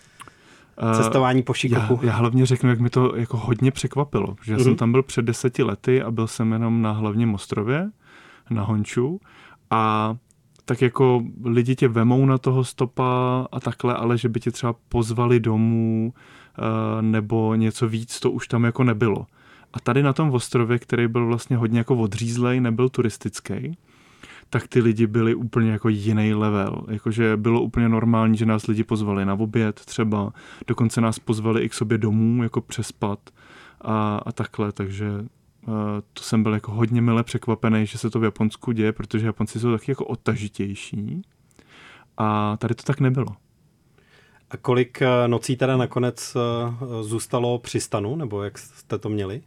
Cestování 0.96 1.42
po 1.42 1.50
Já, 1.50 1.54
Šikoku? 1.54 2.00
já 2.02 2.12
hlavně 2.12 2.46
řeknu, 2.46 2.70
jak 2.70 2.80
mi 2.80 2.90
to 2.90 3.16
jako 3.16 3.36
hodně 3.36 3.70
překvapilo, 3.70 4.36
že 4.44 4.52
já 4.52 4.56
Mhm. 4.56 4.64
jsem 4.64 4.76
tam 4.76 4.92
byl 4.92 5.02
před 5.02 5.22
deseti 5.22 5.62
lety 5.62 6.02
a 6.02 6.10
byl 6.10 6.26
jsem 6.26 6.52
jenom 6.52 6.82
na 6.82 6.92
hlavním 6.92 7.34
ostrově, 7.34 7.90
na 8.50 8.62
Honču 8.62 9.20
a 9.70 10.14
tak 10.64 10.82
jako 10.82 11.22
lidi 11.44 11.76
tě 11.76 11.88
vemou 11.88 12.26
na 12.26 12.38
toho 12.38 12.64
stopa 12.64 13.46
a 13.52 13.60
takhle, 13.60 13.94
ale 13.94 14.18
že 14.18 14.28
by 14.28 14.40
tě 14.40 14.50
třeba 14.50 14.74
pozvali 14.88 15.40
domů 15.40 16.12
eh, 16.58 17.02
nebo 17.02 17.54
něco 17.54 17.88
víc, 17.88 18.20
to 18.20 18.30
už 18.30 18.48
tam 18.48 18.64
jako 18.64 18.84
nebylo. 18.84 19.26
A 19.72 19.80
tady 19.80 20.02
na 20.02 20.12
tom 20.12 20.30
ostrově, 20.30 20.78
který 20.78 21.08
byl 21.08 21.26
vlastně 21.26 21.56
hodně 21.56 21.78
jako 21.78 21.96
odřízlej, 21.96 22.60
nebyl 22.60 22.88
turistický, 22.88 23.78
tak 24.50 24.68
ty 24.68 24.80
lidi 24.80 25.06
byli 25.06 25.34
úplně 25.34 25.70
jako 25.70 25.88
jiný 25.88 26.34
level. 26.34 26.86
Jakože 26.90 27.36
bylo 27.36 27.62
úplně 27.62 27.88
normální, 27.88 28.36
že 28.36 28.46
nás 28.46 28.66
lidi 28.66 28.84
pozvali 28.84 29.24
na 29.24 29.34
oběd 29.34 29.74
třeba, 29.74 30.32
dokonce 30.66 31.00
nás 31.00 31.18
pozvali 31.18 31.62
i 31.62 31.68
k 31.68 31.74
sobě 31.74 31.98
domů, 31.98 32.42
jako 32.42 32.60
přespat 32.60 33.18
a, 33.80 34.16
a 34.26 34.32
takhle, 34.32 34.72
takže 34.72 35.10
uh, 35.10 35.74
to 36.12 36.22
jsem 36.22 36.42
byl 36.42 36.54
jako 36.54 36.72
hodně 36.72 37.02
mile 37.02 37.22
překvapený, 37.22 37.86
že 37.86 37.98
se 37.98 38.10
to 38.10 38.20
v 38.20 38.24
Japonsku 38.24 38.72
děje, 38.72 38.92
protože 38.92 39.26
Japonci 39.26 39.60
jsou 39.60 39.72
taky 39.72 39.90
jako 39.90 40.04
odtažitější 40.04 41.22
a 42.16 42.56
tady 42.56 42.74
to 42.74 42.82
tak 42.82 43.00
nebylo. 43.00 43.36
A 44.50 44.56
kolik 44.56 45.02
eh, 45.02 45.28
nocí 45.28 45.56
teda 45.56 45.76
nakonec 45.76 46.36
eh, 46.36 47.02
zůstalo 47.02 47.58
při 47.58 47.80
stanu, 47.80 48.16
nebo 48.16 48.42
jak 48.42 48.58
jste 48.58 48.98
to 48.98 49.08
měli? 49.08 49.42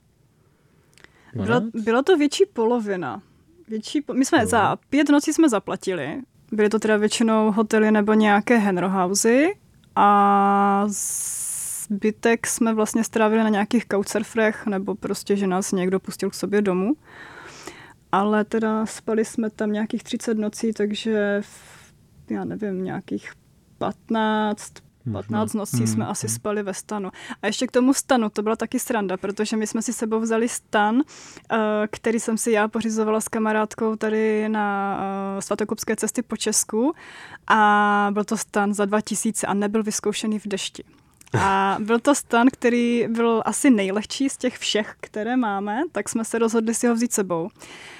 Byla, 1.33 1.61
byla 1.83 2.03
to 2.03 2.17
větší 2.17 2.45
polovina. 2.53 3.21
Větší, 3.67 4.03
my 4.13 4.25
jsme 4.25 4.47
za 4.47 4.75
pět 4.75 5.09
nocí 5.09 5.33
jsme 5.33 5.49
zaplatili. 5.49 6.21
Byly 6.51 6.69
to 6.69 6.79
teda 6.79 6.97
většinou 6.97 7.51
hotely 7.51 7.91
nebo 7.91 8.13
nějaké 8.13 8.57
henrohousey 8.57 9.55
a 9.95 10.83
zbytek 11.89 12.47
jsme 12.47 12.73
vlastně 12.73 13.03
strávili 13.03 13.43
na 13.43 13.49
nějakých 13.49 13.85
couchsurferech 13.91 14.65
nebo 14.65 14.95
prostě, 14.95 15.35
že 15.35 15.47
nás 15.47 15.71
někdo 15.71 15.99
pustil 15.99 16.29
k 16.29 16.33
sobě 16.33 16.61
domů. 16.61 16.93
Ale 18.11 18.43
teda 18.45 18.85
spali 18.85 19.25
jsme 19.25 19.49
tam 19.49 19.71
nějakých 19.71 20.03
30 20.03 20.37
nocí, 20.37 20.73
takže 20.73 21.41
v, 21.41 21.93
já 22.29 22.45
nevím, 22.45 22.83
nějakých 22.83 23.31
15, 23.77 24.73
15 25.11 25.53
nocí 25.53 25.77
Hmm, 25.77 25.87
jsme 25.87 26.05
asi 26.07 26.29
spali 26.29 26.63
ve 26.63 26.73
stanu. 26.73 27.09
A 27.41 27.47
ještě 27.47 27.67
k 27.67 27.71
tomu 27.71 27.93
stanu, 27.93 28.29
to 28.29 28.41
byla 28.41 28.55
taky 28.55 28.79
sranda, 28.79 29.17
protože 29.17 29.57
my 29.57 29.67
jsme 29.67 29.81
si 29.81 29.93
sebou 29.93 30.19
vzali 30.19 30.49
stan, 30.49 31.01
eh, 31.51 31.57
který 31.91 32.19
jsem 32.19 32.37
si 32.37 32.51
já 32.51 32.67
pořizovala 32.67 33.21
s 33.21 33.27
kamarádkou 33.27 33.95
tady 33.95 34.49
na 34.49 34.97
eh, 35.37 35.41
svatokupské 35.41 35.95
cesty 35.95 36.21
po 36.21 36.37
Česku 36.37 36.93
a 37.47 38.09
byl 38.13 38.23
to 38.23 38.37
stan 38.37 38.73
za 38.73 38.85
2000 38.85 39.47
a 39.47 39.53
nebyl 39.53 39.83
vyzkoušený 39.83 40.39
v 40.39 40.47
dešti. 40.47 40.96
A 41.33 41.77
byl 41.79 41.99
to 41.99 42.15
stan, 42.15 42.47
který 42.53 43.07
byl 43.07 43.41
asi 43.45 43.69
nejlehčí 43.69 44.29
z 44.29 44.37
těch 44.37 44.57
všech, 44.57 44.95
které 44.99 45.37
máme, 45.37 45.81
tak 45.91 46.09
jsme 46.09 46.25
se 46.25 46.39
rozhodli 46.39 46.73
si 46.73 46.87
ho 46.87 46.95
vzít 46.95 47.13
sebou. 47.13 47.49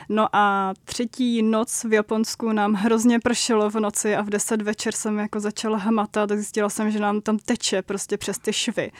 No 0.09 0.27
a 0.35 0.73
třetí 0.85 1.41
noc 1.41 1.83
v 1.83 1.93
Japonsku 1.93 2.51
nám 2.51 2.73
hrozně 2.73 3.19
pršelo 3.19 3.69
v 3.69 3.75
noci 3.75 4.15
a 4.15 4.21
v 4.21 4.29
10 4.29 4.61
večer 4.61 4.93
jsem 4.93 5.17
jako 5.19 5.39
začala 5.39 5.77
hmatat 5.77 6.31
a 6.31 6.35
zjistila 6.35 6.69
jsem, 6.69 6.91
že 6.91 6.99
nám 6.99 7.21
tam 7.21 7.37
teče 7.37 7.81
prostě 7.81 8.17
přes 8.17 8.37
ty 8.37 8.53
švy. 8.53 8.91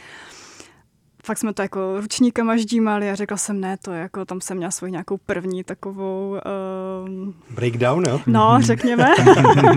Fakt 1.24 1.38
jsme 1.38 1.54
to 1.54 1.62
jako 1.62 2.02
ručníkama 2.02 2.58
ždímali 2.58 3.10
a 3.10 3.16
řekla 3.16 3.38
jsem, 3.38 3.62
ne, 3.62 3.78
to 3.78 3.92
je 3.92 4.02
jako, 4.02 4.26
tam 4.26 4.42
jsem 4.42 4.58
měla 4.58 4.72
svoji 4.72 4.92
nějakou 4.92 5.18
první 5.18 5.64
takovou 5.64 6.36
um, 7.06 7.36
Breakdown, 7.50 8.04
jo? 8.08 8.22
No, 8.28 8.58
řekněme. 8.62 9.14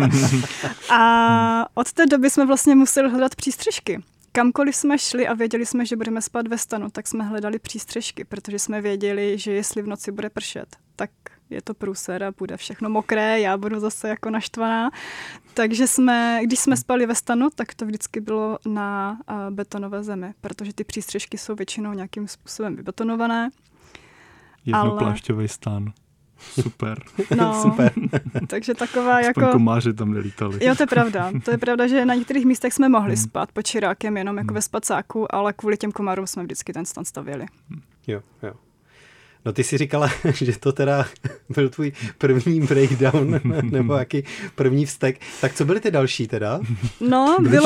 a 0.91 1.67
od 1.75 1.93
té 1.93 2.07
doby 2.07 2.31
jsme 2.31 2.47
vlastně 2.47 2.75
museli 2.75 3.11
hledat 3.11 3.35
přístřežky. 3.35 4.03
Kamkoliv 4.33 4.77
jsme 4.77 4.99
šli 4.99 5.29
a 5.29 5.35
věděli 5.35 5.67
jsme, 5.67 5.87
že 5.87 5.97
budeme 5.97 6.23
spát 6.23 6.49
ve 6.49 6.59
stanu, 6.59 6.91
tak 6.91 7.07
jsme 7.07 7.25
hledali 7.25 7.59
přístřežky, 7.59 8.25
protože 8.25 8.59
jsme 8.59 8.81
věděli, 8.81 9.39
že 9.39 9.53
jestli 9.53 9.83
v 9.83 9.87
noci 9.87 10.13
bude 10.13 10.31
pršet, 10.31 10.77
tak 10.97 11.11
je 11.51 11.63
to 11.63 11.75
průser 11.75 12.25
a 12.25 12.33
bude 12.39 12.57
všechno 12.57 12.91
mokré, 12.91 13.41
já 13.41 13.57
budu 13.57 13.81
zase 13.81 14.09
jako 14.09 14.31
naštvaná. 14.31 14.91
Takže 15.55 15.87
jsme, 15.87 16.41
když 16.43 16.59
jsme 16.59 16.77
spali 16.77 17.07
ve 17.07 17.15
stanu, 17.15 17.49
tak 17.55 17.75
to 17.75 17.87
vždycky 17.87 18.21
bylo 18.21 18.59
na 18.67 19.19
betonové 19.51 20.03
zemi, 20.03 20.35
protože 20.41 20.73
ty 20.73 20.85
přístřežky 20.85 21.39
jsou 21.39 21.55
většinou 21.55 21.93
nějakým 21.93 22.29
způsobem 22.29 22.77
vybetonované. 22.77 23.51
Jednoplášťový 24.65 25.49
stán. 25.49 25.93
Super. 26.41 27.03
No, 27.37 27.63
Super. 27.63 27.93
takže 28.47 28.75
taková 28.75 29.17
Aspoň 29.17 29.43
jako... 29.43 29.53
komáři 29.53 29.95
tam 29.95 30.13
nelítali. 30.13 30.65
Jo, 30.65 30.75
to 30.75 30.83
je 30.83 30.87
pravda. 30.87 31.31
To 31.45 31.51
je 31.51 31.59
pravda, 31.59 31.87
že 31.87 32.05
na 32.05 32.15
některých 32.15 32.47
místech 32.47 32.73
jsme 32.73 32.89
mohli 32.89 33.17
spát 33.17 33.53
pod 33.53 33.63
čirákem 33.63 34.17
jenom 34.17 34.39
jako 34.39 34.55
ve 34.55 34.63
spacáku, 34.63 35.35
ale 35.35 35.53
kvůli 35.53 35.77
těm 35.77 35.93
komarům 35.93 36.27
jsme 36.27 36.43
vždycky 36.43 36.73
ten 36.73 36.85
stan 36.85 37.05
stavěli. 37.05 37.47
Jo, 38.07 38.21
jo. 38.43 38.53
No 39.45 39.53
ty 39.53 39.65
si 39.65 39.79
říkala, 39.79 40.11
že 40.33 40.59
to 40.59 40.73
teda 40.73 41.07
byl 41.49 41.69
tvůj 41.69 41.93
první 42.19 42.61
breakdown, 42.61 43.41
nebo 43.71 43.95
jaký 43.95 44.25
první 44.55 44.87
vztek. 44.87 45.21
Tak 45.41 45.55
co 45.55 45.65
byly 45.65 45.81
ty 45.81 45.91
další 45.91 46.29
teda? 46.29 46.61
No, 47.01 47.37
Byly 47.41 47.59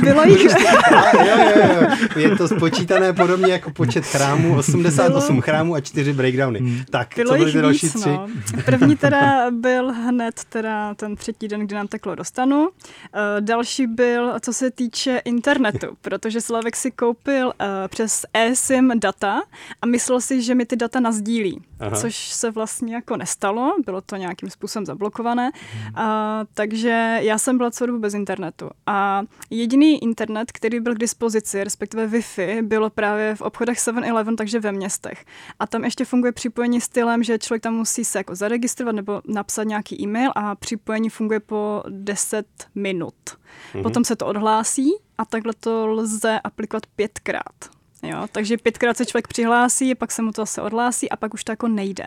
bylo, 0.00 0.22
jich... 0.26 0.54
A, 0.94 1.24
jo, 1.24 1.36
jo, 1.56 1.68
jo. 1.80 1.88
Je 2.16 2.36
to 2.36 2.48
spočítané 2.48 3.12
podobně 3.12 3.52
jako 3.52 3.70
počet 3.70 4.04
chrámů, 4.04 4.56
88 4.56 5.34
Bylo- 5.36 5.42
chrámů 5.42 5.74
a 5.74 5.80
4 5.80 6.12
breakdowny. 6.12 6.84
Tak, 6.90 7.08
Bylo 7.16 7.30
co 7.32 7.38
byly 7.38 7.52
ty 7.52 7.58
další 7.62 7.86
víc, 7.86 8.00
tři? 8.00 8.08
no. 8.08 8.28
První 8.64 8.96
teda 8.96 9.50
byl 9.50 9.92
hned 9.92 10.34
teda 10.48 10.94
ten 10.94 11.16
třetí 11.16 11.48
den, 11.48 11.60
kdy 11.60 11.74
nám 11.74 11.88
teklo 11.88 12.14
do 12.14 12.24
stanu. 12.24 12.68
Eh, 13.14 13.40
Další 13.40 13.86
byl, 13.86 14.32
co 14.40 14.52
se 14.52 14.70
týče 14.70 15.20
internetu, 15.24 15.86
protože 16.02 16.40
Slavek 16.40 16.76
si 16.76 16.90
koupil 16.90 17.52
eh, 17.60 17.66
přes 17.88 18.26
eSIM 18.34 18.92
data 19.00 19.42
a 19.82 19.86
myslel 19.86 20.20
si, 20.20 20.42
že 20.42 20.54
mi 20.54 20.66
ty 20.66 20.76
data 20.76 21.00
nazdílí, 21.06 21.62
Aha. 21.80 21.96
což 21.96 22.16
se 22.16 22.50
vlastně 22.50 22.94
jako 22.94 23.16
nestalo, 23.16 23.74
bylo 23.84 24.00
to 24.00 24.16
nějakým 24.16 24.50
způsobem 24.50 24.86
zablokované, 24.86 25.50
a, 25.94 26.44
takže 26.54 27.18
já 27.22 27.38
jsem 27.38 27.58
byla 27.58 27.70
celou 27.70 27.86
dobu 27.86 27.98
bez 27.98 28.14
internetu. 28.14 28.70
A 28.86 29.22
jediný 29.50 30.02
internet, 30.02 30.52
který 30.52 30.80
byl 30.80 30.94
k 30.94 30.98
dispozici, 30.98 31.64
respektive 31.64 32.06
Wi-Fi, 32.06 32.62
bylo 32.62 32.90
právě 32.90 33.34
v 33.34 33.40
obchodech 33.40 33.78
7-Eleven, 33.78 34.36
takže 34.36 34.60
ve 34.60 34.72
městech. 34.72 35.24
A 35.58 35.66
tam 35.66 35.84
ještě 35.84 36.04
funguje 36.04 36.32
připojení 36.32 36.80
stylem, 36.80 37.22
že 37.22 37.38
člověk 37.38 37.62
tam 37.62 37.74
musí 37.74 38.04
se 38.04 38.18
jako 38.18 38.34
zaregistrovat 38.34 38.94
nebo 38.94 39.22
napsat 39.28 39.64
nějaký 39.64 40.02
e-mail 40.02 40.30
a 40.34 40.54
připojení 40.54 41.08
funguje 41.08 41.40
po 41.40 41.82
10 41.88 42.46
minut. 42.74 43.14
Mm-hmm. 43.14 43.82
Potom 43.82 44.04
se 44.04 44.16
to 44.16 44.26
odhlásí 44.26 44.90
a 45.18 45.24
takhle 45.24 45.52
to 45.60 45.86
lze 45.86 46.40
aplikovat 46.44 46.86
pětkrát. 46.96 47.75
Jo, 48.02 48.26
takže 48.32 48.56
pětkrát 48.56 48.96
se 48.96 49.06
člověk 49.06 49.28
přihlásí, 49.28 49.94
pak 49.94 50.12
se 50.12 50.22
mu 50.22 50.32
to 50.32 50.42
zase 50.42 50.62
odhlásí 50.62 51.10
a 51.10 51.16
pak 51.16 51.34
už 51.34 51.44
to 51.44 51.52
jako 51.52 51.68
nejde. 51.68 52.04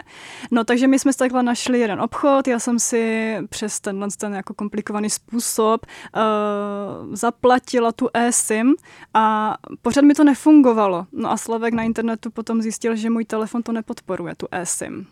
No 0.51 0.63
takže 0.63 0.87
my 0.87 0.99
jsme 0.99 1.13
takhle 1.13 1.43
našli 1.43 1.79
jeden 1.79 2.01
obchod, 2.01 2.47
já 2.47 2.59
jsem 2.59 2.79
si 2.79 3.35
přes 3.49 3.79
tenhle 3.79 4.07
ten 4.17 4.33
jako 4.33 4.53
komplikovaný 4.53 5.09
způsob 5.09 5.85
uh, 5.85 7.15
zaplatila 7.15 7.91
tu 7.91 8.09
eSIM 8.13 8.75
a 9.13 9.55
pořád 9.81 10.01
mi 10.01 10.13
to 10.13 10.23
nefungovalo. 10.23 11.07
No 11.11 11.31
a 11.31 11.37
Slavek 11.37 11.73
na 11.73 11.83
internetu 11.83 12.31
potom 12.31 12.61
zjistil, 12.61 12.95
že 12.95 13.09
můj 13.09 13.25
telefon 13.25 13.63
to 13.63 13.71
nepodporuje, 13.71 14.35
tu 14.35 14.47
eSIM. 14.51 15.07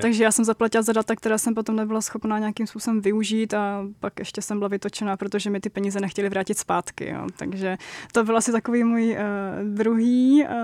Takže 0.00 0.24
já 0.24 0.32
jsem 0.32 0.44
zaplatila 0.44 0.82
za 0.82 0.92
data, 0.92 1.16
která 1.16 1.38
jsem 1.38 1.54
potom 1.54 1.76
nebyla 1.76 2.00
schopná 2.00 2.38
nějakým 2.38 2.66
způsobem 2.66 3.00
využít 3.00 3.54
a 3.54 3.84
pak 4.00 4.18
ještě 4.18 4.42
jsem 4.42 4.58
byla 4.58 4.68
vytočená, 4.68 5.16
protože 5.16 5.50
mi 5.50 5.60
ty 5.60 5.70
peníze 5.70 6.00
nechtěli 6.00 6.28
vrátit 6.28 6.58
zpátky. 6.58 7.08
Jo. 7.08 7.26
Takže 7.36 7.76
to 8.12 8.24
byl 8.24 8.36
asi 8.36 8.52
takový 8.52 8.84
můj 8.84 9.10
uh, 9.10 9.74
druhý. 9.74 10.44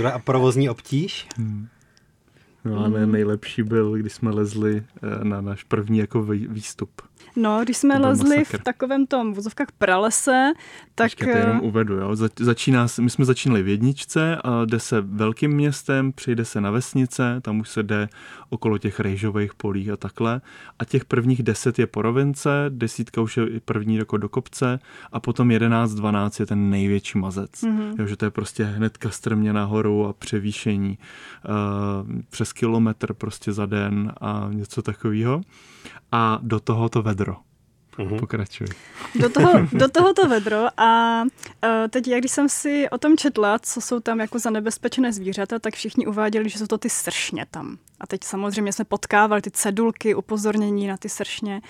Uh, 0.00 0.06
a 0.06 0.18
provozní 0.18 0.70
obtíž? 0.70 1.28
No 2.64 2.84
a 2.84 2.88
mm. 2.88 3.12
nejlepší 3.12 3.62
byl, 3.62 3.92
když 3.92 4.12
jsme 4.12 4.30
lezli 4.30 4.82
eh, 5.02 5.24
na 5.24 5.40
náš 5.40 5.64
první 5.64 5.98
jako 5.98 6.22
výstup. 6.22 6.90
No, 7.36 7.60
když 7.62 7.76
jsme 7.76 7.98
lezli 7.98 8.38
masakr. 8.38 8.58
v 8.58 8.64
takovém 8.64 9.06
tom 9.06 9.32
vozovkách 9.32 9.68
pralese, 9.78 10.52
tak... 10.94 11.10
Počkejte, 11.10 11.38
jenom 11.38 11.56
eh, 11.56 11.60
uvedu, 11.60 11.94
jo. 11.94 12.16
Začíná, 12.40 12.86
my 13.00 13.10
jsme 13.10 13.24
začínali 13.24 13.62
v 13.62 13.68
jedničce 13.68 14.36
a 14.44 14.64
jde 14.64 14.80
se 14.80 15.00
velkým 15.00 15.50
městem, 15.50 16.12
přijde 16.12 16.44
se 16.44 16.60
na 16.60 16.70
vesnice, 16.70 17.40
tam 17.42 17.60
už 17.60 17.68
se 17.68 17.82
jde 17.82 18.08
okolo 18.48 18.78
těch 18.78 19.00
rejžových 19.00 19.54
polí 19.54 19.90
a 19.90 19.96
takhle. 19.96 20.40
A 20.78 20.84
těch 20.84 21.04
prvních 21.04 21.42
deset 21.42 21.78
je 21.78 21.86
porovince, 21.86 22.50
desítka 22.68 23.20
už 23.20 23.36
je 23.36 23.46
první 23.64 23.96
jako 23.96 24.16
do 24.16 24.28
kopce 24.28 24.78
a 25.12 25.20
potom 25.20 25.50
jedenáct, 25.50 25.94
dvanáct 25.94 26.40
je 26.40 26.46
ten 26.46 26.70
největší 26.70 27.18
mazec. 27.18 27.50
Mm-hmm. 27.50 27.94
Jo, 27.98 28.06
že 28.06 28.16
to 28.16 28.24
je 28.24 28.30
prostě 28.30 28.64
hnedka 28.64 29.10
strmě 29.10 29.52
nahoru 29.52 30.06
a 30.06 30.12
převýšení 30.12 30.98
uh, 31.48 32.20
přes 32.30 32.49
kilometr 32.52 33.14
prostě 33.14 33.52
za 33.52 33.66
den 33.66 34.12
a 34.20 34.48
něco 34.52 34.82
takového. 34.82 35.40
A 36.12 36.38
do 36.42 36.60
toho 36.60 36.88
to 36.88 37.02
vedro. 37.02 37.36
Uhum. 37.98 38.18
Pokračuj. 38.18 38.66
Do 39.14 39.28
toho, 39.28 39.52
do 39.72 39.88
toho 39.88 40.14
to 40.14 40.28
vedro 40.28 40.66
a 40.80 41.22
uh, 41.22 41.70
teď, 41.90 42.08
jak 42.08 42.20
když 42.20 42.32
jsem 42.32 42.48
si 42.48 42.90
o 42.90 42.98
tom 42.98 43.16
četla, 43.16 43.58
co 43.58 43.80
jsou 43.80 44.00
tam 44.00 44.20
jako 44.20 44.38
za 44.38 44.50
nebezpečné 44.50 45.12
zvířata, 45.12 45.58
tak 45.58 45.74
všichni 45.74 46.06
uváděli, 46.06 46.48
že 46.48 46.58
jsou 46.58 46.66
to 46.66 46.78
ty 46.78 46.90
sršně 46.90 47.46
tam. 47.50 47.78
A 48.00 48.06
teď 48.06 48.24
samozřejmě 48.24 48.72
jsme 48.72 48.84
potkávali 48.84 49.42
ty 49.42 49.50
cedulky, 49.50 50.14
upozornění 50.14 50.86
na 50.86 50.96
ty 50.96 51.08
sršně. 51.08 51.60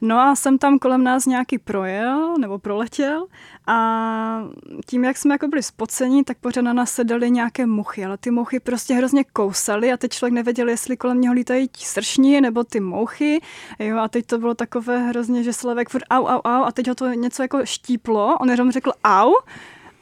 No 0.00 0.18
a 0.20 0.36
jsem 0.36 0.58
tam 0.58 0.78
kolem 0.78 1.04
nás 1.04 1.26
nějaký 1.26 1.58
projel 1.58 2.34
nebo 2.38 2.58
proletěl 2.58 3.26
a 3.66 4.48
tím, 4.86 5.04
jak 5.04 5.16
jsme 5.16 5.34
jako 5.34 5.48
byli 5.48 5.62
spocení, 5.62 6.24
tak 6.24 6.38
pořád 6.38 6.62
na 6.62 6.72
nás 6.72 6.92
sedaly 6.92 7.30
nějaké 7.30 7.66
muchy, 7.66 8.04
ale 8.04 8.18
ty 8.18 8.30
mouchy 8.30 8.60
prostě 8.60 8.94
hrozně 8.94 9.24
kousaly 9.24 9.92
a 9.92 9.96
teď 9.96 10.12
člověk 10.12 10.34
nevěděl, 10.34 10.68
jestli 10.68 10.96
kolem 10.96 11.20
něho 11.20 11.34
lítají 11.34 11.68
ti 11.68 11.84
sršní 11.84 12.40
nebo 12.40 12.64
ty 12.64 12.80
mouchy. 12.80 13.40
Jo, 13.78 13.98
a 13.98 14.08
teď 14.08 14.26
to 14.26 14.38
bylo 14.38 14.54
takové 14.54 14.98
hrozně, 14.98 15.42
že 15.42 15.52
Slavek 15.52 15.88
furt 15.88 16.04
au, 16.10 16.26
au, 16.26 16.40
au 16.44 16.64
a 16.64 16.72
teď 16.72 16.88
ho 16.88 16.94
to 16.94 17.08
něco 17.08 17.42
jako 17.42 17.66
štíplo, 17.66 18.36
on 18.40 18.50
jenom 18.50 18.72
řekl 18.72 18.92
au 19.04 19.32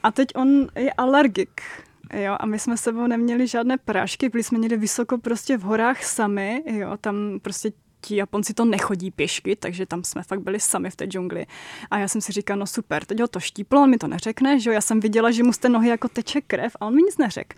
a 0.02 0.12
teď 0.12 0.28
on 0.34 0.66
je 0.76 0.92
alergik. 0.92 1.62
Jo, 2.12 2.36
a 2.40 2.46
my 2.46 2.58
jsme 2.58 2.76
sebou 2.76 3.06
neměli 3.06 3.46
žádné 3.46 3.78
prášky, 3.78 4.28
byli 4.28 4.42
jsme 4.44 4.58
někde 4.58 4.76
vysoko 4.76 5.18
prostě 5.18 5.56
v 5.56 5.62
horách 5.62 6.04
sami, 6.04 6.62
jo, 6.66 6.96
tam 7.00 7.40
prostě 7.42 7.72
ti 8.02 8.16
Japonci 8.16 8.54
to 8.54 8.64
nechodí 8.64 9.10
pěšky, 9.10 9.56
takže 9.56 9.86
tam 9.86 10.04
jsme 10.04 10.22
fakt 10.22 10.40
byli 10.40 10.60
sami 10.60 10.90
v 10.90 10.96
té 10.96 11.04
džungli. 11.04 11.46
A 11.90 11.98
já 11.98 12.08
jsem 12.08 12.20
si 12.20 12.32
říkala, 12.32 12.58
no 12.58 12.66
super, 12.66 13.04
teď 13.04 13.20
ho 13.20 13.28
to 13.28 13.40
štíplo, 13.40 13.82
on 13.82 13.90
mi 13.90 13.98
to 13.98 14.08
neřekne, 14.08 14.60
že 14.60 14.70
jo, 14.70 14.74
já 14.74 14.80
jsem 14.80 15.00
viděla, 15.00 15.30
že 15.30 15.42
mu 15.42 15.52
z 15.52 15.58
té 15.58 15.68
nohy 15.68 15.88
jako 15.88 16.08
teče 16.08 16.40
krev 16.40 16.76
a 16.80 16.86
on 16.86 16.94
mi 16.94 17.02
nic 17.02 17.18
neřekl. 17.18 17.56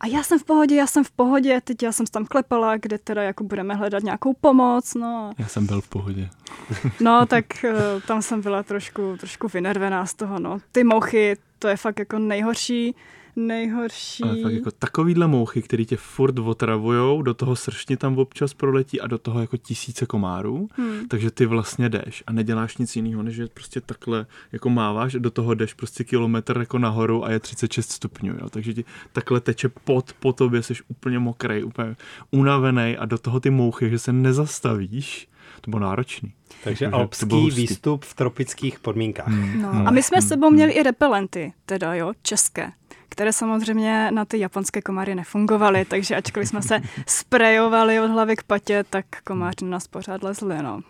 A 0.00 0.06
já 0.06 0.22
jsem 0.22 0.38
v 0.38 0.44
pohodě, 0.44 0.76
já 0.76 0.86
jsem 0.86 1.04
v 1.04 1.10
pohodě, 1.10 1.60
teď 1.64 1.82
já 1.82 1.92
jsem 1.92 2.06
tam 2.06 2.24
klepala, 2.24 2.76
kde 2.76 2.98
teda 2.98 3.22
jako 3.22 3.44
budeme 3.44 3.74
hledat 3.74 4.02
nějakou 4.02 4.34
pomoc, 4.40 4.94
no. 4.94 5.32
Já 5.38 5.46
jsem 5.46 5.66
byl 5.66 5.80
v 5.80 5.88
pohodě. 5.88 6.28
No, 7.00 7.26
tak 7.26 7.64
eh, 7.64 7.74
tam 8.06 8.22
jsem 8.22 8.40
byla 8.40 8.62
trošku, 8.62 9.16
trošku 9.20 9.48
vynervená 9.48 10.06
z 10.06 10.14
toho, 10.14 10.38
no. 10.38 10.58
Ty 10.72 10.84
mouchy, 10.84 11.36
to 11.58 11.68
je 11.68 11.76
fakt 11.76 11.98
jako 11.98 12.18
nejhorší 12.18 12.94
nejhorší. 13.36 14.24
Ale 14.24 14.42
fakt 14.42 14.52
jako 14.52 14.70
takovýhle 14.70 15.26
mouchy, 15.26 15.62
který 15.62 15.86
tě 15.86 15.96
furt 15.96 16.38
otravujou, 16.38 17.22
do 17.22 17.34
toho 17.34 17.56
sršně 17.56 17.96
tam 17.96 18.18
občas 18.18 18.54
proletí 18.54 19.00
a 19.00 19.06
do 19.06 19.18
toho 19.18 19.40
jako 19.40 19.56
tisíce 19.56 20.06
komárů, 20.06 20.68
hmm. 20.72 21.08
takže 21.08 21.30
ty 21.30 21.46
vlastně 21.46 21.88
jdeš 21.88 22.24
a 22.26 22.32
neděláš 22.32 22.76
nic 22.76 22.96
jiného, 22.96 23.22
než 23.22 23.34
že 23.34 23.46
prostě 23.46 23.80
takhle 23.80 24.26
jako 24.52 24.70
máváš, 24.70 25.12
do 25.12 25.30
toho 25.30 25.54
jdeš 25.54 25.74
prostě 25.74 26.04
kilometr 26.04 26.58
jako 26.58 26.78
nahoru 26.78 27.24
a 27.24 27.30
je 27.30 27.40
36 27.40 27.90
stupňů, 27.90 28.34
jo? 28.40 28.50
takže 28.50 28.74
ti 28.74 28.84
takhle 29.12 29.40
teče 29.40 29.68
pod, 29.68 30.12
po 30.12 30.32
tobě, 30.32 30.62
jsi 30.62 30.74
úplně 30.88 31.18
mokrý, 31.18 31.62
úplně 31.62 31.96
unavený 32.30 32.96
a 32.96 33.04
do 33.04 33.18
toho 33.18 33.40
ty 33.40 33.50
mouchy, 33.50 33.90
že 33.90 33.98
se 33.98 34.12
nezastavíš, 34.12 35.28
to 35.60 35.70
bylo 35.70 35.82
náročný. 35.82 36.32
Takže 36.64 36.86
alpský 36.86 37.50
výstup 37.50 38.04
v 38.04 38.14
tropických 38.14 38.78
podmínkách. 38.78 39.28
Hmm. 39.28 39.62
No. 39.62 39.68
A 39.86 39.90
my 39.90 40.02
jsme 40.02 40.22
s 40.22 40.28
sebou 40.28 40.50
měli 40.50 40.72
i 40.72 40.82
repelenty, 40.82 41.52
teda 41.66 41.94
jo, 41.94 42.12
české 42.22 42.72
které 43.08 43.32
samozřejmě 43.32 44.10
na 44.10 44.24
ty 44.24 44.38
japonské 44.38 44.82
komáry 44.82 45.14
nefungovaly, 45.14 45.84
takže 45.84 46.16
ačkoliv 46.16 46.48
jsme 46.48 46.62
se 46.62 46.80
sprejovali 47.06 48.00
od 48.00 48.10
hlavy 48.10 48.36
k 48.36 48.42
patě, 48.42 48.84
tak 48.90 49.06
komáři 49.24 49.64
nás 49.64 49.86
pořád 49.86 50.22
lezli, 50.22 50.62
no. 50.62 50.80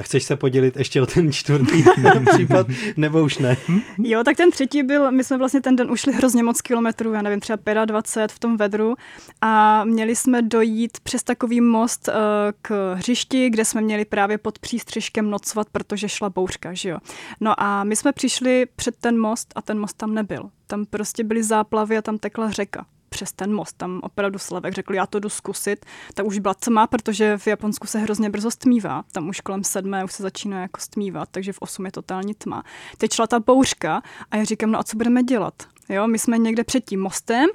A 0.00 0.02
chceš 0.02 0.24
se 0.24 0.36
podělit 0.36 0.76
ještě 0.76 1.02
o 1.02 1.06
ten 1.06 1.32
čtvrtý 1.32 1.84
případ, 2.34 2.66
nebo 2.96 3.22
už 3.22 3.38
ne? 3.38 3.56
Jo, 3.98 4.24
tak 4.24 4.36
ten 4.36 4.50
třetí 4.50 4.82
byl, 4.82 5.12
my 5.12 5.24
jsme 5.24 5.38
vlastně 5.38 5.60
ten 5.60 5.76
den 5.76 5.90
ušli 5.90 6.12
hrozně 6.12 6.42
moc 6.42 6.60
kilometrů, 6.60 7.12
já 7.12 7.22
nevím, 7.22 7.40
třeba 7.40 7.84
25 7.84 8.32
v 8.32 8.38
tom 8.38 8.56
vedru 8.56 8.94
a 9.40 9.84
měli 9.84 10.16
jsme 10.16 10.42
dojít 10.42 11.00
přes 11.00 11.22
takový 11.22 11.60
most 11.60 12.08
uh, 12.08 12.14
k 12.62 12.94
hřišti, 12.94 13.50
kde 13.50 13.64
jsme 13.64 13.80
měli 13.80 14.04
právě 14.04 14.38
pod 14.38 14.58
přístřižkem 14.58 15.30
nocovat, 15.30 15.66
protože 15.72 16.08
šla 16.08 16.30
bouřka, 16.30 16.74
že 16.74 16.88
jo. 16.88 16.98
No 17.40 17.62
a 17.62 17.84
my 17.84 17.96
jsme 17.96 18.12
přišli 18.12 18.66
před 18.76 18.96
ten 18.96 19.18
most 19.18 19.52
a 19.54 19.62
ten 19.62 19.78
most 19.78 19.96
tam 19.96 20.14
nebyl. 20.14 20.50
Tam 20.66 20.84
prostě 20.86 21.24
byly 21.24 21.42
záplavy 21.42 21.96
a 21.96 22.02
tam 22.02 22.18
tekla 22.18 22.50
řeka 22.50 22.86
přes 23.10 23.32
ten 23.32 23.54
most. 23.54 23.76
Tam 23.76 24.00
opravdu 24.02 24.38
Slavek 24.38 24.74
řekl, 24.74 24.94
já 24.94 25.06
to 25.06 25.18
jdu 25.18 25.28
zkusit. 25.28 25.86
Tak 26.14 26.26
už 26.26 26.38
byla 26.38 26.54
tma, 26.54 26.86
protože 26.86 27.38
v 27.38 27.46
Japonsku 27.46 27.86
se 27.86 27.98
hrozně 27.98 28.30
brzo 28.30 28.50
stmívá. 28.50 29.04
Tam 29.12 29.28
už 29.28 29.40
kolem 29.40 29.64
sedmé 29.64 30.04
už 30.04 30.12
se 30.12 30.22
začíná 30.22 30.60
jako 30.60 30.80
stmívat, 30.80 31.28
takže 31.30 31.52
v 31.52 31.58
osm 31.60 31.86
je 31.86 31.92
totální 31.92 32.34
tma. 32.34 32.64
Teď 32.98 33.12
šla 33.12 33.26
ta 33.26 33.40
bouřka 33.40 34.02
a 34.30 34.36
já 34.36 34.44
říkám, 34.44 34.70
no 34.70 34.78
a 34.78 34.82
co 34.82 34.96
budeme 34.96 35.22
dělat? 35.22 35.54
Jo, 35.88 36.08
my 36.08 36.18
jsme 36.18 36.38
někde 36.38 36.64
před 36.64 36.84
tím 36.84 37.00
mostem, 37.00 37.46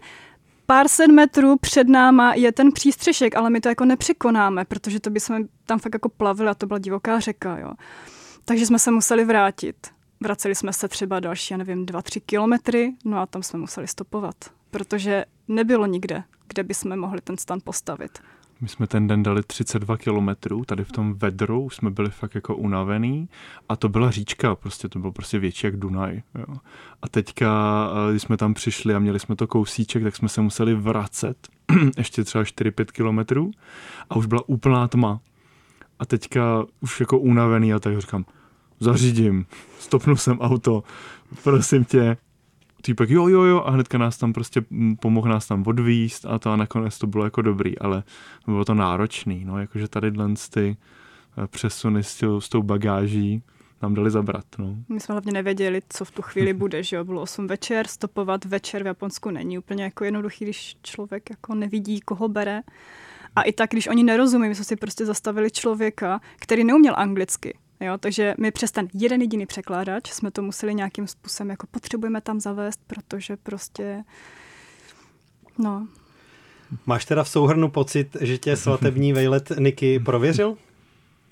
pár 0.65 0.87
set 0.87 1.07
metrů 1.07 1.57
před 1.57 1.87
náma 1.87 2.33
je 2.33 2.51
ten 2.51 2.71
přístřešek, 2.71 3.35
ale 3.35 3.49
my 3.49 3.61
to 3.61 3.69
jako 3.69 3.85
nepřekonáme, 3.85 4.65
protože 4.65 4.99
to 4.99 5.09
by 5.09 5.19
jsme 5.19 5.39
tam 5.65 5.79
fakt 5.79 5.93
jako 5.93 6.09
plavili 6.09 6.49
a 6.49 6.53
to 6.53 6.67
byla 6.67 6.79
divoká 6.79 7.19
řeka, 7.19 7.57
jo. 7.57 7.71
Takže 8.45 8.65
jsme 8.65 8.79
se 8.79 8.91
museli 8.91 9.25
vrátit. 9.25 9.75
Vraceli 10.21 10.55
jsme 10.55 10.73
se 10.73 10.87
třeba 10.87 11.19
další, 11.19 11.53
já 11.53 11.57
nevím, 11.57 11.85
dva, 11.85 12.01
tři 12.01 12.21
kilometry, 12.21 12.95
no 13.05 13.19
a 13.19 13.25
tam 13.25 13.43
jsme 13.43 13.59
museli 13.59 13.87
stopovat 13.87 14.35
protože 14.71 15.25
nebylo 15.47 15.85
nikde, 15.85 16.23
kde 16.47 16.63
bychom 16.63 16.99
mohli 16.99 17.21
ten 17.21 17.37
stan 17.37 17.59
postavit. 17.63 18.19
My 18.61 18.67
jsme 18.67 18.87
ten 18.87 19.07
den 19.07 19.23
dali 19.23 19.43
32 19.43 19.97
kilometrů, 19.97 20.65
tady 20.65 20.83
v 20.83 20.91
tom 20.91 21.13
vedru 21.13 21.69
jsme 21.69 21.91
byli 21.91 22.09
fakt 22.09 22.35
jako 22.35 22.55
unavený 22.55 23.29
a 23.69 23.75
to 23.75 23.89
byla 23.89 24.11
říčka, 24.11 24.55
prostě 24.55 24.89
to 24.89 24.99
bylo 24.99 25.11
prostě 25.11 25.39
větší 25.39 25.67
jak 25.67 25.77
Dunaj. 25.77 26.21
Jo. 26.35 26.55
A 27.01 27.09
teďka, 27.09 27.49
eh, 27.91 28.11
když 28.11 28.21
jsme 28.21 28.37
tam 28.37 28.53
přišli 28.53 28.95
a 28.95 28.99
měli 28.99 29.19
jsme 29.19 29.35
to 29.35 29.47
kousíček, 29.47 30.03
tak 30.03 30.15
jsme 30.15 30.29
se 30.29 30.41
museli 30.41 30.75
vracet 30.75 31.47
ještě 31.97 32.23
třeba 32.23 32.43
4-5 32.43 32.85
kilometrů 32.91 33.51
a 34.09 34.15
už 34.15 34.25
byla 34.25 34.49
úplná 34.49 34.87
tma. 34.87 35.19
A 35.99 36.05
teďka 36.05 36.65
už 36.79 36.99
jako 36.99 37.19
unavený 37.19 37.73
a 37.73 37.79
tak 37.79 37.99
říkám, 37.99 38.25
zařídím, 38.79 39.45
stopnu 39.79 40.15
jsem 40.15 40.39
auto, 40.39 40.83
prosím 41.43 41.85
tě, 41.85 42.17
týpek 42.85 43.09
jo, 43.09 43.27
jo, 43.27 43.41
jo 43.41 43.63
a 43.65 43.71
hnedka 43.71 43.97
nás 43.97 44.17
tam 44.17 44.33
prostě 44.33 44.61
mm, 44.69 44.95
pomohl 44.95 45.29
nás 45.29 45.47
tam 45.47 45.63
odvíst 45.67 46.25
a 46.25 46.39
to 46.39 46.51
a 46.51 46.55
nakonec 46.55 46.97
to 46.97 47.07
bylo 47.07 47.23
jako 47.23 47.41
dobrý, 47.41 47.79
ale 47.79 48.03
bylo 48.45 48.65
to 48.65 48.73
náročný, 48.73 49.45
no, 49.45 49.59
jakože 49.59 49.87
tady 49.87 50.11
ty 50.53 50.77
eh, 51.43 51.47
přesuny 51.47 52.03
s, 52.03 52.15
tě, 52.15 52.27
s 52.39 52.49
tou 52.49 52.63
bagáží 52.63 53.43
nám 53.81 53.93
dali 53.93 54.11
zabrat. 54.11 54.45
No. 54.57 54.75
My 54.89 54.99
jsme 54.99 55.13
hlavně 55.13 55.31
nevěděli, 55.31 55.81
co 55.89 56.05
v 56.05 56.11
tu 56.11 56.21
chvíli 56.21 56.53
bude, 56.53 56.83
že 56.83 56.95
jo, 56.95 57.03
bylo 57.03 57.21
8 57.21 57.47
večer, 57.47 57.87
stopovat 57.87 58.45
večer 58.45 58.83
v 58.83 58.87
Japonsku 58.87 59.31
není 59.31 59.57
úplně 59.57 59.83
jako 59.83 60.03
jednoduchý, 60.03 60.45
když 60.45 60.77
člověk 60.81 61.29
jako 61.29 61.55
nevidí, 61.55 62.01
koho 62.01 62.27
bere. 62.27 62.61
A 63.35 63.41
i 63.41 63.51
tak, 63.51 63.69
když 63.69 63.87
oni 63.87 64.03
nerozumí, 64.03 64.47
my 64.47 64.55
jsme 64.55 64.65
si 64.65 64.75
prostě 64.75 65.05
zastavili 65.05 65.51
člověka, 65.51 66.21
který 66.39 66.63
neuměl 66.63 66.93
anglicky, 66.97 67.57
Jo, 67.79 67.97
takže 67.97 68.35
my 68.39 68.51
přes 68.51 68.71
ten 68.71 68.87
jeden 68.93 69.21
jediný 69.21 69.45
překládač 69.45 70.11
jsme 70.11 70.31
to 70.31 70.41
museli 70.41 70.75
nějakým 70.75 71.07
způsobem, 71.07 71.49
jako 71.49 71.67
potřebujeme 71.67 72.21
tam 72.21 72.39
zavést, 72.39 72.79
protože 72.87 73.37
prostě, 73.37 74.03
no. 75.57 75.87
Máš 76.85 77.05
teda 77.05 77.23
v 77.23 77.29
souhrnu 77.29 77.69
pocit, 77.69 78.17
že 78.21 78.37
tě 78.37 78.55
svatební 78.57 79.13
vejlet 79.13 79.51
Niky 79.59 79.99
prověřil? 79.99 80.57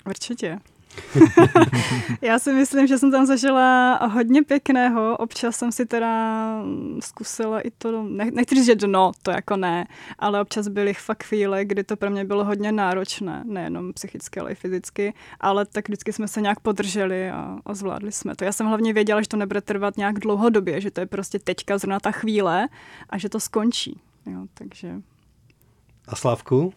Určitě. 0.06 0.58
Já 2.22 2.38
si 2.38 2.52
myslím, 2.52 2.86
že 2.86 2.98
jsem 2.98 3.10
tam 3.10 3.26
zažila 3.26 3.96
hodně 4.06 4.42
pěkného. 4.42 5.16
Občas 5.16 5.56
jsem 5.56 5.72
si 5.72 5.86
teda 5.86 6.62
zkusila 7.00 7.60
i 7.60 7.70
to, 7.70 8.02
nechci 8.02 8.54
říct, 8.54 8.66
že 8.66 8.74
dno, 8.74 9.12
to 9.22 9.30
jako 9.30 9.56
ne, 9.56 9.86
ale 10.18 10.40
občas 10.40 10.68
byly 10.68 10.94
fakt 10.94 11.24
chvíle, 11.24 11.64
kdy 11.64 11.84
to 11.84 11.96
pro 11.96 12.10
mě 12.10 12.24
bylo 12.24 12.44
hodně 12.44 12.72
náročné, 12.72 13.42
nejenom 13.46 13.92
psychicky, 13.92 14.40
ale 14.40 14.52
i 14.52 14.54
fyzicky, 14.54 15.14
ale 15.40 15.66
tak 15.66 15.88
vždycky 15.88 16.12
jsme 16.12 16.28
se 16.28 16.40
nějak 16.40 16.60
podrželi 16.60 17.30
a, 17.30 17.58
a 17.66 17.74
zvládli 17.74 18.12
jsme 18.12 18.36
to. 18.36 18.44
Já 18.44 18.52
jsem 18.52 18.66
hlavně 18.66 18.92
věděla, 18.92 19.22
že 19.22 19.28
to 19.28 19.36
nebude 19.36 19.60
trvat 19.60 19.96
nějak 19.96 20.18
dlouhodobě, 20.18 20.80
že 20.80 20.90
to 20.90 21.00
je 21.00 21.06
prostě 21.06 21.38
teďka 21.38 21.78
zrovna 21.78 22.00
ta 22.00 22.10
chvíle 22.10 22.68
a 23.10 23.18
že 23.18 23.28
to 23.28 23.40
skončí. 23.40 24.00
Jo, 24.26 24.40
takže... 24.54 24.94
A 26.08 26.16
Slávku? 26.16 26.72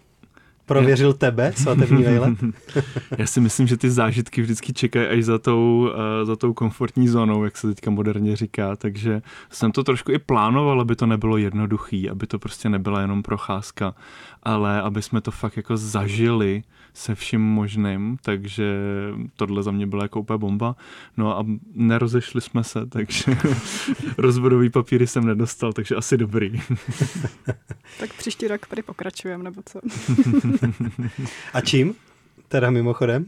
Prověřil 0.68 1.14
tebe, 1.14 1.54
svatební 1.56 2.04
vejle? 2.04 2.36
Já 3.18 3.26
si 3.26 3.42
myslím, 3.42 3.68
že 3.68 3.78
ty 3.78 3.90
zážitky 3.90 4.42
vždycky 4.42 4.74
čekají 4.74 5.08
až 5.08 5.24
za 5.24 5.38
tou, 5.38 5.90
uh, 5.90 6.28
za 6.28 6.36
tou 6.36 6.54
komfortní 6.54 7.08
zónou, 7.08 7.44
jak 7.44 7.58
se 7.58 7.68
teďka 7.68 7.92
moderně 7.92 8.36
říká, 8.36 8.76
takže 8.76 9.22
jsem 9.50 9.72
to 9.72 9.84
trošku 9.84 10.12
i 10.12 10.20
plánoval, 10.20 10.82
aby 10.82 10.96
to 10.96 11.06
nebylo 11.06 11.38
jednoduchý, 11.38 12.10
aby 12.10 12.28
to 12.28 12.40
prostě 12.40 12.70
nebyla 12.70 13.02
jenom 13.02 13.24
procházka, 13.24 13.96
ale 14.44 14.82
aby 14.82 15.02
jsme 15.02 15.22
to 15.22 15.32
fakt 15.32 15.58
jako 15.58 15.78
zažili 15.78 16.64
se 16.98 17.16
vším 17.16 17.42
možným, 17.42 18.18
takže 18.22 18.78
tohle 19.36 19.64
za 19.64 19.72
mě 19.72 19.88
byla 19.88 20.04
jako 20.04 20.20
úplně 20.20 20.38
bomba. 20.38 20.76
No 21.18 21.38
a 21.38 21.46
nerozešli 21.74 22.42
jsme 22.42 22.64
se, 22.64 22.86
takže 22.86 23.24
rozvodový 24.18 24.70
papíry 24.70 25.08
jsem 25.08 25.26
nedostal, 25.26 25.74
takže 25.74 25.96
asi 25.96 26.18
dobrý. 26.18 26.52
tak 28.00 28.14
příští 28.18 28.48
rok 28.48 28.68
tady 28.68 28.82
pokračujeme, 28.82 29.44
nebo 29.44 29.62
co? 29.66 29.80
a 31.54 31.62
čím? 31.62 31.96
Teda 32.48 32.70
mimochodem. 32.70 33.26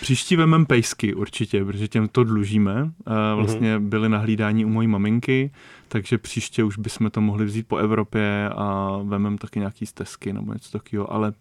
Příští 0.00 0.36
vemem 0.36 0.66
pejsky 0.66 1.14
určitě, 1.14 1.64
protože 1.64 1.88
těm 1.88 2.08
to 2.08 2.24
dlužíme. 2.24 2.90
Vlastně 3.34 3.78
mhm. 3.78 3.88
byly 3.88 4.08
na 4.08 4.18
hlídání 4.18 4.64
u 4.64 4.68
mojí 4.68 4.88
maminky, 4.88 5.50
takže 5.88 6.18
příště 6.18 6.64
už 6.64 6.78
bychom 6.78 7.10
to 7.10 7.20
mohli 7.20 7.44
vzít 7.44 7.68
po 7.68 7.76
Evropě 7.76 8.50
a 8.56 8.98
vemem 9.02 9.38
taky 9.38 9.58
nějaký 9.58 9.86
stezky 9.86 10.32
nebo 10.32 10.52
něco 10.52 10.70
takového, 10.78 11.12
ale 11.12 11.32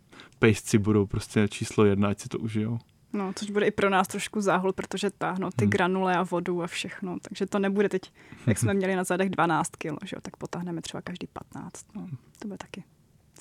pejsci 0.44 0.78
budou 0.78 1.06
prostě 1.06 1.48
číslo 1.48 1.86
jedna, 1.86 2.10
ať 2.10 2.20
si 2.20 2.30
to 2.30 2.40
užijou. 2.40 2.80
No, 3.14 3.34
což 3.36 3.50
bude 3.50 3.66
i 3.66 3.72
pro 3.72 3.90
nás 3.90 4.08
trošku 4.08 4.42
záhul, 4.42 4.74
protože 4.74 5.10
táhnou 5.10 5.50
ty 5.56 5.66
hmm. 5.66 5.72
granule 5.72 6.16
a 6.16 6.24
vodu 6.24 6.64
a 6.64 6.68
všechno, 6.68 7.18
takže 7.22 7.46
to 7.46 7.60
nebude 7.60 7.90
teď, 7.90 8.02
jak 8.48 8.58
jsme 8.58 8.74
měli 8.74 8.96
na 8.96 9.04
zadech 9.04 9.30
12 9.30 9.70
kg, 9.70 10.06
že 10.06 10.16
jo, 10.16 10.22
tak 10.22 10.38
potáhneme 10.38 10.82
třeba 10.82 11.02
každý 11.02 11.28
15, 11.28 11.86
no, 11.96 12.08
to 12.40 12.48
bude 12.48 12.58
taky 12.58 12.84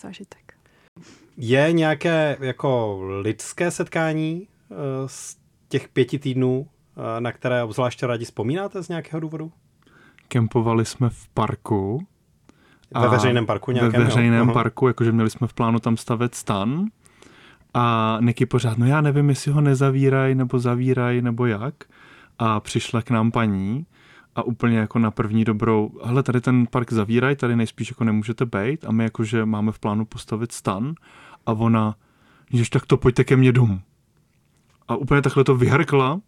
zážitek. 0.01 0.55
Je 1.37 1.73
nějaké 1.73 2.37
jako 2.41 3.01
lidské 3.21 3.71
setkání 3.71 4.49
uh, 4.69 4.77
z 5.07 5.37
těch 5.69 5.88
pěti 5.88 6.19
týdnů, 6.19 6.61
uh, 6.61 7.05
na 7.19 7.33
které 7.33 7.62
obzvláště 7.62 8.07
rádi 8.07 8.25
vzpomínáte 8.25 8.83
z 8.83 8.88
nějakého 8.88 9.21
důvodu? 9.21 9.53
Kempovali 10.29 10.85
jsme 10.85 11.11
v 11.11 11.29
parku. 11.29 12.07
Ve 13.01 13.09
veřejném 13.09 13.47
parku 13.47 13.73
nějakém? 13.73 14.01
Ve 14.01 14.07
veřejném 14.07 14.49
jo? 14.49 14.55
parku, 14.55 14.89
jakože 14.89 15.13
měli 15.13 15.31
jsme 15.31 15.47
v 15.47 15.55
plánu 15.55 15.79
tam 15.79 15.97
stavět 15.97 16.35
stan. 16.35 16.87
A 17.75 18.19
Niky 18.21 18.47
pořád, 18.47 18.79
no 18.79 18.87
já 18.87 19.01
nevím, 19.01 19.29
jestli 19.29 19.53
ho 19.53 19.61
nezavírají, 19.61 20.35
nebo 20.35 20.59
zavírají, 20.59 21.23
nebo 21.23 21.47
jak. 21.47 21.75
A 22.39 22.61
přišla 22.61 23.03
k 23.03 23.11
nám 23.11 23.31
paní 23.31 23.87
a 24.35 24.43
úplně 24.43 24.79
jako 24.79 24.99
na 24.99 25.11
první 25.11 25.45
dobrou, 25.45 25.91
hele, 26.05 26.23
tady 26.23 26.41
ten 26.41 26.67
park 26.71 26.93
zavírají, 26.93 27.37
tady 27.37 27.57
nejspíš 27.57 27.91
jako 27.91 28.05
nemůžete 28.05 28.47
být 28.47 28.85
a 28.85 28.93
my 28.93 29.05
jakože 29.05 29.45
máme 29.45 29.73
v 29.73 29.79
plánu 29.79 30.05
postavit 30.05 30.53
stan 30.53 30.95
a 31.47 31.53
ona, 31.53 31.95
že 32.53 32.71
tak 32.71 32.87
to 32.87 32.97
pojďte 32.97 33.25
ke 33.25 33.37
mně 33.37 33.53
domů. 33.53 33.81
A 34.89 34.97
úplně 34.97 35.23
takhle 35.23 35.45
to 35.45 35.57
vyhrkla, 35.57 36.21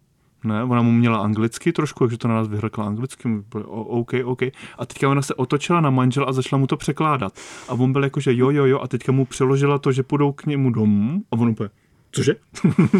ne, 0.45 0.63
ona 0.63 0.81
mu 0.81 0.91
měla 0.91 1.17
anglicky 1.17 1.71
trošku, 1.71 2.03
takže 2.03 2.17
to 2.17 2.27
na 2.27 2.35
nás 2.35 2.47
vyhrkla 2.47 2.85
anglicky, 2.85 3.29
OK, 3.71 4.11
OK. 4.23 4.41
A 4.77 4.85
teďka 4.85 5.09
ona 5.09 5.21
se 5.21 5.33
otočila 5.33 5.81
na 5.81 5.89
manžel 5.89 6.25
a 6.27 6.33
začala 6.33 6.59
mu 6.59 6.67
to 6.67 6.77
překládat. 6.77 7.33
A 7.69 7.73
on 7.73 7.91
byl 7.91 8.03
jako, 8.03 8.19
že 8.19 8.35
jo, 8.35 8.49
jo, 8.49 8.65
jo, 8.65 8.79
a 8.79 8.87
teďka 8.87 9.11
mu 9.11 9.25
přeložila 9.25 9.77
to, 9.77 9.91
že 9.91 10.03
půjdou 10.03 10.31
k 10.31 10.45
němu 10.45 10.69
domů 10.69 11.21
a 11.31 11.33
on 11.33 11.49
úplně, 11.49 11.69
cože? 12.15 12.35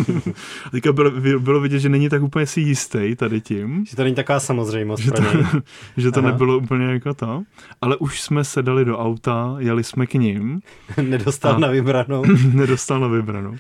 a 0.65 0.69
teďka 0.69 0.93
bylo, 0.93 1.11
bylo 1.39 1.61
vidět, 1.61 1.79
že 1.79 1.89
není 1.89 2.09
tak 2.09 2.23
úplně 2.23 2.45
si 2.45 2.61
jistý 2.61 3.15
tady 3.15 3.41
tím. 3.41 3.85
Že 3.85 3.95
to 3.95 4.03
není 4.03 4.15
taková 4.15 4.39
samozřejmost 4.39 5.03
že 5.03 5.11
pro 5.11 5.31
to, 5.31 5.37
něj. 5.37 5.45
že 5.97 6.11
to 6.11 6.19
Aha. 6.19 6.31
nebylo 6.31 6.57
úplně 6.57 6.85
jako 6.85 7.13
to. 7.13 7.43
Ale 7.81 7.97
už 7.97 8.21
jsme 8.21 8.43
se 8.43 8.61
dali 8.63 8.85
do 8.85 8.99
auta, 8.99 9.55
jeli 9.59 9.83
jsme 9.83 10.07
k 10.07 10.13
ním. 10.13 10.61
nedostal 11.01 11.55
a, 11.55 11.59
na 11.59 11.67
vybranou. 11.67 12.23
nedostal 12.53 12.99
na 12.99 13.07
vybranou. 13.07 13.55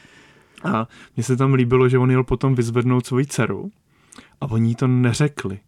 A 0.63 0.87
mně 1.15 1.23
se 1.23 1.37
tam 1.37 1.53
líbilo, 1.53 1.89
že 1.89 1.97
on 1.97 2.11
jel 2.11 2.23
potom 2.23 2.55
vyzvednout 2.55 3.05
svoji 3.05 3.25
dceru 3.25 3.71
a 4.41 4.51
oni 4.51 4.75
to 4.75 4.87
neřekli. 4.87 5.59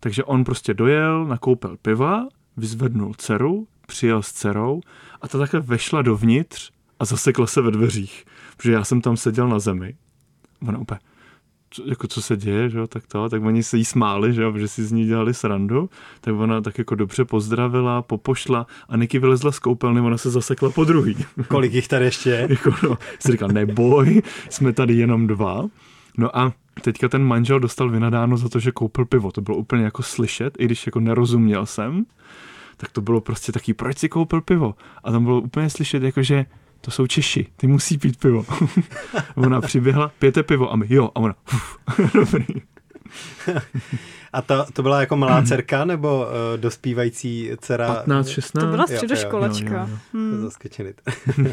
Takže 0.00 0.24
on 0.24 0.44
prostě 0.44 0.74
dojel, 0.74 1.24
nakoupil 1.24 1.76
piva, 1.82 2.28
vyzvednul 2.56 3.14
dceru, 3.14 3.66
přijel 3.86 4.22
s 4.22 4.32
dcerou 4.32 4.80
a 5.20 5.28
ta 5.28 5.38
takhle 5.38 5.60
vešla 5.60 6.02
dovnitř 6.02 6.70
a 6.98 7.04
zasekla 7.04 7.46
se 7.46 7.60
ve 7.60 7.70
dveřích. 7.70 8.24
Protože 8.56 8.72
já 8.72 8.84
jsem 8.84 9.00
tam 9.00 9.16
seděl 9.16 9.48
na 9.48 9.58
zemi. 9.58 9.94
Ona 10.68 10.78
úplně, 10.78 11.00
co, 11.72 11.82
jako 11.86 12.06
co 12.06 12.22
se 12.22 12.36
děje, 12.36 12.70
že 12.70 12.78
jo, 12.78 12.86
tak 12.86 13.06
to, 13.06 13.28
tak 13.28 13.42
oni 13.42 13.62
se 13.62 13.76
jí 13.76 13.84
smáli, 13.84 14.34
že 14.34 14.42
jo, 14.42 14.58
že 14.58 14.68
si 14.68 14.84
z 14.84 14.92
ní 14.92 15.06
dělali 15.06 15.34
srandu, 15.34 15.90
tak 16.20 16.34
ona 16.34 16.60
tak 16.60 16.78
jako 16.78 16.94
dobře 16.94 17.24
pozdravila, 17.24 18.02
popošla 18.02 18.66
a 18.88 18.96
Niky 18.96 19.18
vylezla 19.18 19.52
z 19.52 19.58
koupelny, 19.58 20.00
ona 20.00 20.18
se 20.18 20.30
zasekla 20.30 20.70
po 20.70 20.84
druhý. 20.84 21.16
Kolik 21.48 21.72
jich 21.72 21.88
tady 21.88 22.04
ještě 22.04 22.30
je? 22.30 22.46
jako 22.50 22.70
no, 22.88 22.98
jsi 23.18 23.32
říkal, 23.32 23.48
neboj, 23.48 24.22
jsme 24.50 24.72
tady 24.72 24.94
jenom 24.94 25.26
dva. 25.26 25.64
No 26.18 26.38
a 26.38 26.52
teďka 26.82 27.08
ten 27.08 27.24
manžel 27.24 27.60
dostal 27.60 27.88
vynadáno 27.88 28.36
za 28.36 28.48
to, 28.48 28.58
že 28.58 28.72
koupil 28.72 29.04
pivo. 29.04 29.32
To 29.32 29.40
bylo 29.40 29.56
úplně 29.56 29.84
jako 29.84 30.02
slyšet, 30.02 30.54
i 30.58 30.64
když 30.64 30.86
jako 30.86 31.00
nerozuměl 31.00 31.66
jsem, 31.66 32.04
tak 32.76 32.90
to 32.90 33.00
bylo 33.00 33.20
prostě 33.20 33.52
taký, 33.52 33.74
proč 33.74 33.98
si 33.98 34.08
koupil 34.08 34.40
pivo? 34.40 34.74
A 35.04 35.12
tam 35.12 35.24
bylo 35.24 35.40
úplně 35.40 35.70
slyšet, 35.70 36.02
jako 36.02 36.22
že 36.22 36.46
to 36.84 36.90
jsou 36.90 37.06
Češi, 37.06 37.46
ty 37.56 37.66
musí 37.66 37.98
pít 37.98 38.16
pivo. 38.16 38.44
ona 39.36 39.60
přiběhla, 39.60 40.12
pijete 40.18 40.42
pivo 40.42 40.72
a 40.72 40.76
my, 40.76 40.86
jo, 40.88 41.10
a 41.14 41.16
ona, 41.16 41.34
uf, 41.54 41.78
dobrý. 42.14 42.46
A 44.32 44.42
to, 44.42 44.66
to 44.72 44.82
byla 44.82 45.00
jako 45.00 45.16
malá 45.16 45.42
dcerka 45.46 45.84
nebo 45.84 46.26
uh, 46.26 46.60
dospívající 46.60 47.50
dcera? 47.60 47.94
15, 47.94 48.28
16. 48.28 48.64
To 48.64 48.70
byla 48.70 48.86
středoškolačka. 48.86 49.74
Jo, 49.74 49.80
jo, 49.80 49.88
jo. 49.90 49.98
Hmm. 50.12 50.48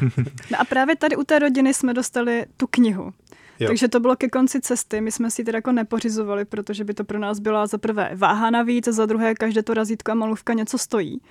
no 0.52 0.60
a 0.60 0.66
právě 0.66 0.96
tady 0.96 1.16
u 1.16 1.24
té 1.24 1.40
rodiny 1.40 1.74
jsme 1.74 1.94
dostali 1.94 2.46
tu 2.58 2.68
knihu. 2.68 3.14
Jo. 3.60 3.68
Takže 3.68 3.88
to 3.88 4.00
bylo 4.00 4.16
ke 4.16 4.30
konci 4.30 4.62
cesty. 4.62 5.02
My 5.02 5.12
jsme 5.12 5.32
si 5.32 5.44
teda 5.44 5.58
jako 5.58 5.72
nepořizovali, 5.72 6.46
protože 6.46 6.84
by 6.84 6.94
to 6.94 7.04
pro 7.04 7.20
nás 7.20 7.40
byla 7.40 7.68
za 7.68 7.78
prvé 7.78 8.12
váha 8.16 8.50
navíc 8.50 8.88
a 8.88 8.92
za 8.92 9.06
druhé 9.06 9.36
každé 9.36 9.64
to 9.64 9.74
razítko 9.74 10.12
a 10.12 10.16
malůvka 10.16 10.54
něco 10.54 10.78
stojí. 10.78 11.22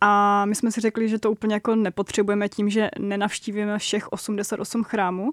A 0.00 0.44
my 0.44 0.54
jsme 0.54 0.72
si 0.72 0.80
řekli, 0.80 1.08
že 1.08 1.18
to 1.18 1.30
úplně 1.30 1.54
jako 1.54 1.74
nepotřebujeme 1.74 2.48
tím, 2.48 2.70
že 2.70 2.90
nenavštívíme 2.98 3.78
všech 3.78 4.12
88 4.12 4.84
chrámů, 4.84 5.30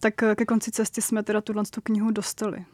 tak 0.00 0.14
ke 0.14 0.44
konci 0.44 0.70
cesty 0.70 1.02
jsme 1.02 1.22
teda 1.22 1.40
tuhle 1.40 1.62
tu 1.70 1.80
knihu 1.80 2.10
dostali. 2.10 2.64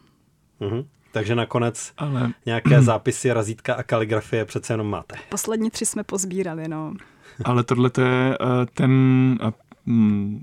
Mm-hmm. 0.61 0.87
Takže 1.13 1.35
nakonec 1.35 1.93
Ale... 1.97 2.33
nějaké 2.47 2.83
zápisy, 2.83 3.33
razítka 3.33 3.75
a 3.75 3.83
kaligrafie 3.83 4.45
přece 4.45 4.73
jenom 4.73 4.87
máte. 4.87 5.17
Poslední 5.29 5.71
tři 5.71 5.87
jsme 5.87 6.05
pozbírali, 6.05 6.69
no. 6.69 6.95
Ale 7.45 7.65
tohle 7.65 7.91
je 7.99 8.39
uh, 8.39 8.47
ten 8.75 8.93
uh, 9.87 9.95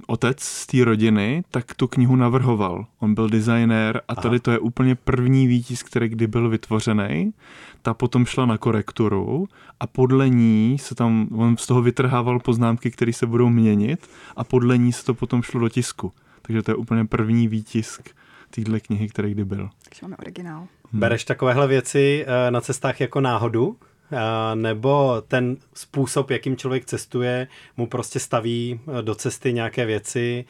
otec 0.08 0.40
z 0.40 0.68
té 0.68 0.86
rodiny, 0.86 1.44
tak 1.52 1.74
tu 1.74 1.88
knihu 1.88 2.16
navrhoval. 2.16 2.86
On 3.00 3.14
byl 3.14 3.30
designér 3.30 4.02
a 4.08 4.16
tady 4.16 4.36
Aha. 4.36 4.42
to 4.42 4.52
je 4.52 4.60
úplně 4.60 4.96
první 4.96 5.48
výtisk, 5.48 5.88
který 5.88 6.10
kdy 6.10 6.28
byl 6.28 6.50
vytvořený. 6.50 7.34
Ta 7.82 7.94
potom 7.94 8.26
šla 8.26 8.46
na 8.46 8.58
korekturu 8.58 9.48
a 9.80 9.88
podle 9.88 10.30
ní 10.30 10.78
se 10.80 10.96
tam, 10.96 11.28
on 11.32 11.58
z 11.58 11.68
toho 11.68 11.82
vytrhával 11.82 12.40
poznámky, 12.40 12.92
které 12.92 13.14
se 13.14 13.26
budou 13.26 13.50
měnit 13.50 14.10
a 14.36 14.44
podle 14.44 14.78
ní 14.78 14.94
se 14.94 15.06
to 15.06 15.14
potom 15.14 15.44
šlo 15.44 15.60
do 15.60 15.70
tisku. 15.70 16.12
Takže 16.42 16.62
to 16.62 16.72
je 16.72 16.76
úplně 16.76 17.06
první 17.06 17.48
výtisk 17.48 18.10
téhle 18.50 18.80
knihy, 18.80 19.10
který 19.10 19.32
kdy 19.32 19.46
byl. 19.46 19.70
Takže 19.84 20.00
máme 20.02 20.18
originál. 20.18 20.68
Hmm. 20.92 21.00
Bereš 21.00 21.26
takovéhle 21.26 21.68
věci 21.68 22.26
eh, 22.28 22.52
na 22.52 22.62
cestách 22.62 23.02
jako 23.02 23.22
náhodu? 23.22 23.78
Eh, 24.12 24.56
nebo 24.56 25.22
ten 25.28 25.58
způsob, 25.74 26.30
jakým 26.30 26.58
člověk 26.58 26.86
cestuje, 26.86 27.48
mu 27.78 27.88
prostě 27.88 28.20
staví 28.20 28.80
eh, 29.00 29.02
do 29.02 29.16
cesty 29.16 29.54
nějaké 29.54 29.86
věci, 29.86 30.46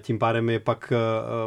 tím 0.00 0.18
pádem 0.18 0.50
je 0.50 0.60
pak 0.60 0.92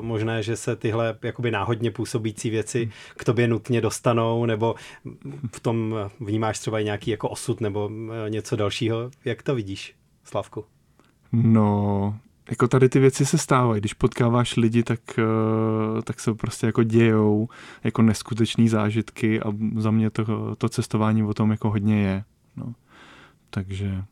možné, 0.02 0.44
že 0.44 0.56
se 0.56 0.76
tyhle 0.76 1.18
jakoby 1.22 1.52
náhodně 1.52 1.92
působící 1.92 2.50
věci 2.50 2.84
hmm. 2.84 2.92
k 3.18 3.24
tobě 3.24 3.48
nutně 3.48 3.82
dostanou, 3.82 4.46
nebo 4.46 4.76
v 5.52 5.60
tom 5.60 5.96
vnímáš 6.20 6.60
třeba 6.60 6.80
i 6.80 6.84
nějaký 6.84 7.12
jako 7.12 7.30
osud 7.30 7.62
nebo 7.62 7.90
něco 8.30 8.56
dalšího. 8.56 9.12
Jak 9.26 9.44
to 9.44 9.56
vidíš, 9.56 9.96
Slavku? 10.24 10.66
No, 11.32 12.16
jako 12.49 12.67
tady 12.67 12.89
ty 12.89 12.99
věci 12.99 13.25
se 13.25 13.38
stávají. 13.38 13.82
Když 13.82 13.93
potkáváš 13.93 14.56
lidi, 14.58 14.84
tak, 14.84 14.99
eh, 15.19 16.01
tak 16.01 16.19
se 16.19 16.34
prostě 16.34 16.65
jako 16.65 16.84
dějou 16.84 17.49
jako 17.84 18.01
neskutečný 18.01 18.69
zážitky 18.69 19.41
a 19.41 19.54
za 19.75 19.91
mě 19.91 20.10
to, 20.10 20.56
to 20.56 20.69
cestování 20.69 21.23
o 21.23 21.34
tom 21.34 21.51
jako 21.51 21.69
hodně 21.69 22.01
je. 22.01 22.23
No. 22.56 22.73
Takže 23.49 24.04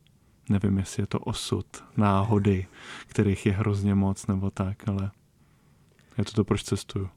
nevím, 0.50 0.78
jestli 0.78 1.04
je 1.04 1.08
to 1.08 1.20
osud, 1.20 1.66
náhody, 1.98 2.68
kterých 3.08 3.46
je 3.46 3.52
hrozně 3.52 3.96
moc 3.96 4.28
nebo 4.28 4.50
tak, 4.52 4.88
ale 4.88 5.12
je 6.18 6.26
to 6.26 6.32
to, 6.32 6.44
proč 6.44 6.64
cestuju. 6.64 7.10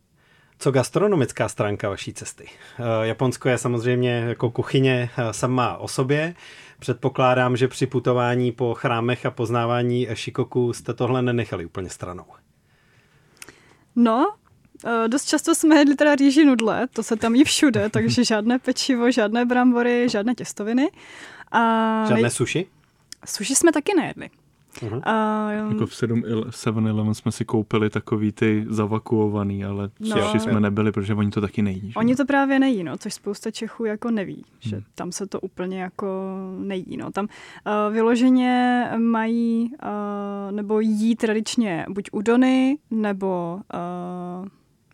Co 0.62 0.70
gastronomická 0.70 1.48
stránka 1.48 1.88
vaší 1.88 2.12
cesty? 2.12 2.46
Eh, 2.78 3.06
Japonsko 3.06 3.48
je 3.48 3.58
samozřejmě 3.58 4.10
jako 4.10 4.50
kuchyně 4.50 5.10
eh, 5.16 5.32
sama 5.32 5.76
o 5.76 5.88
sobě. 5.88 6.34
Předpokládám, 6.78 7.56
že 7.56 7.68
při 7.68 7.86
putování 7.86 8.52
po 8.52 8.74
chrámech 8.74 9.26
a 9.26 9.30
poznávání 9.30 10.08
šikoku 10.14 10.72
jste 10.72 10.94
tohle 10.94 11.22
nenechali 11.22 11.64
úplně 11.64 11.90
stranou. 11.90 12.24
No, 13.96 14.34
eh, 14.84 15.08
dost 15.08 15.24
často 15.24 15.54
jsme 15.54 15.76
jedli 15.76 15.96
teda 15.96 16.14
rýži 16.14 16.44
nudle, 16.44 16.88
to 16.92 17.02
se 17.02 17.16
tam 17.16 17.34
jí 17.34 17.44
všude, 17.44 17.88
takže 17.90 18.24
žádné 18.24 18.58
pečivo, 18.58 19.10
žádné 19.10 19.44
brambory, 19.44 20.08
žádné 20.08 20.34
těstoviny. 20.34 20.90
A 21.52 22.04
žádné 22.08 22.30
suši? 22.30 22.66
Suši 23.26 23.54
jsme 23.54 23.72
taky 23.72 23.94
nejedli. 23.94 24.30
Uh-huh. 24.80 25.00
A, 25.04 25.48
um, 25.64 25.72
jako 25.72 25.86
v 25.86 25.90
7-Eleven 26.50 27.14
jsme 27.14 27.32
si 27.32 27.44
koupili 27.44 27.90
takový 27.90 28.32
ty 28.32 28.66
zavakuovaný, 28.68 29.64
ale 29.64 29.90
no, 30.00 30.40
jsme 30.40 30.60
nebyli, 30.60 30.92
protože 30.92 31.14
oni 31.14 31.30
to 31.30 31.40
taky 31.40 31.62
nejí. 31.62 31.80
Že? 31.80 31.94
Oni 31.94 32.16
to 32.16 32.24
právě 32.24 32.58
nejí, 32.58 32.84
no, 32.84 32.98
což 32.98 33.14
spousta 33.14 33.50
Čechů 33.50 33.84
jako 33.84 34.10
neví, 34.10 34.34
hmm. 34.34 34.60
že 34.60 34.82
tam 34.94 35.12
se 35.12 35.26
to 35.26 35.40
úplně 35.40 35.82
jako 35.82 36.06
nejí. 36.58 36.96
No. 36.96 37.10
Tam 37.10 37.24
uh, 37.26 37.92
vyloženě 37.92 38.84
mají 38.98 39.72
uh, 39.72 40.52
nebo 40.52 40.80
jí 40.80 41.16
tradičně 41.16 41.86
buď 41.88 42.08
udony, 42.12 42.78
nebo 42.90 43.60
uh, 43.74 44.48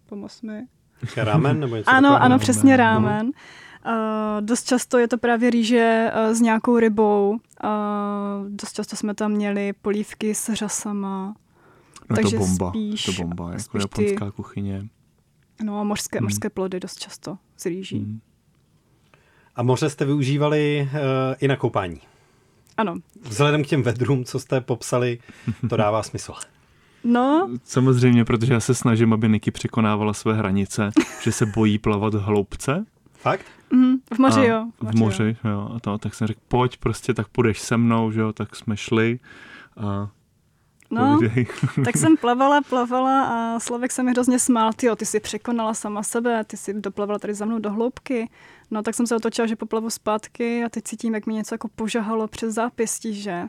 pomoz 0.09 0.43
mi. 0.43 0.63
Rámen 1.17 1.61
nebo 1.61 1.77
něco 1.77 1.91
Ano, 1.91 2.23
ano, 2.23 2.39
přesně 2.39 2.77
rámen. 2.77 3.27
Uh, 3.27 3.33
Uh, 3.33 3.68
dost 4.41 4.65
často 4.65 4.99
je 4.99 5.09
to 5.09 5.19
právě 5.19 5.51
rýže 5.51 6.11
uh, 6.15 6.35
s 6.35 6.41
nějakou 6.41 6.79
rybou. 6.79 7.39
Dost 8.49 8.73
často 8.73 8.97
jsme 8.97 9.15
tam 9.15 9.33
měli 9.33 9.73
polívky 9.73 10.35
s 10.35 10.55
řasama. 10.55 11.35
No 12.11 12.17
takže 12.17 12.37
to 12.37 12.45
bomba, 12.45 12.71
spíš, 12.71 13.05
to 13.05 13.13
bomba, 13.13 13.53
jako 13.53 13.79
japonská 13.79 14.25
ty, 14.25 14.33
kuchyně. 14.33 14.89
No 15.65 15.81
a 15.81 15.85
mořské, 15.85 16.19
hmm. 16.19 16.25
mořské 16.25 16.51
plody 16.51 16.81
dost 16.81 16.99
často 16.99 17.39
s 17.57 17.67
rýží. 17.67 17.99
Hmm. 17.99 18.21
A 19.57 19.63
moře 19.63 19.91
jste 19.91 20.05
využívali 20.05 20.89
uh, 20.93 20.99
i 21.41 21.49
na 21.49 21.57
koupání? 21.57 22.01
Ano. 22.77 22.95
Vzhledem 23.23 23.65
k 23.65 23.67
těm 23.67 23.83
vedrům, 23.83 24.25
co 24.25 24.39
jste 24.39 24.61
popsali, 24.61 25.19
to 25.69 25.77
dává 25.77 26.03
smysl. 26.03 26.33
No. 27.05 27.51
Samozřejmě, 27.65 28.25
protože 28.25 28.53
já 28.53 28.61
se 28.61 28.75
snažím, 28.75 29.13
aby 29.13 29.29
Niky 29.29 29.51
překonávala 29.51 30.13
své 30.13 30.35
hranice, 30.35 30.91
že 31.23 31.33
se 31.33 31.47
bojí 31.47 31.79
plavat 31.79 32.15
hloubce. 32.15 32.85
Fakt? 33.13 33.47
V 34.15 34.19
moři, 34.19 34.47
jo. 34.47 34.67
V 34.81 34.83
moři, 34.83 34.97
v 34.97 35.01
moři 35.01 35.37
jo. 35.45 35.51
jo. 35.51 35.71
A 35.77 35.81
to, 35.81 35.99
tak 35.99 36.15
jsem 36.15 36.27
řekl, 36.27 36.41
pojď, 36.49 36.77
prostě 36.77 37.15
tak 37.15 37.29
půjdeš 37.29 37.59
se 37.59 37.77
mnou, 37.77 38.11
že 38.11 38.21
jo, 38.21 38.33
tak 38.33 38.57
jsme 38.57 38.77
šli 38.77 39.19
a 39.77 40.09
No, 40.91 41.19
tak 41.85 41.97
jsem 41.97 42.17
plavala, 42.17 42.61
plavala 42.61 43.25
a 43.25 43.61
Slavek 43.61 43.93
se 43.93 44.03
mi 44.03 44.11
hrozně 44.11 44.39
smál, 44.39 44.73
ty 44.73 44.87
ty 44.97 45.07
jsi 45.07 45.21
překonala 45.21 45.75
sama 45.75 46.03
sebe, 46.03 46.45
ty 46.45 46.57
jsi 46.57 46.75
doplavala 46.75 47.19
tady 47.19 47.35
za 47.35 47.45
mnou 47.45 47.59
do 47.59 47.71
hloubky. 47.71 48.31
No 48.71 48.83
tak 48.83 48.95
jsem 48.95 49.07
se 49.07 49.17
otočila, 49.17 49.47
že 49.47 49.57
poplavu 49.57 49.91
zpátky 49.91 50.65
a 50.65 50.69
teď 50.69 50.85
cítím, 50.85 51.15
jak 51.15 51.27
mi 51.27 51.35
něco 51.35 51.55
jako 51.55 51.69
požahalo 51.69 52.29
přes 52.29 52.55
zápěstí, 52.55 53.15
že? 53.15 53.49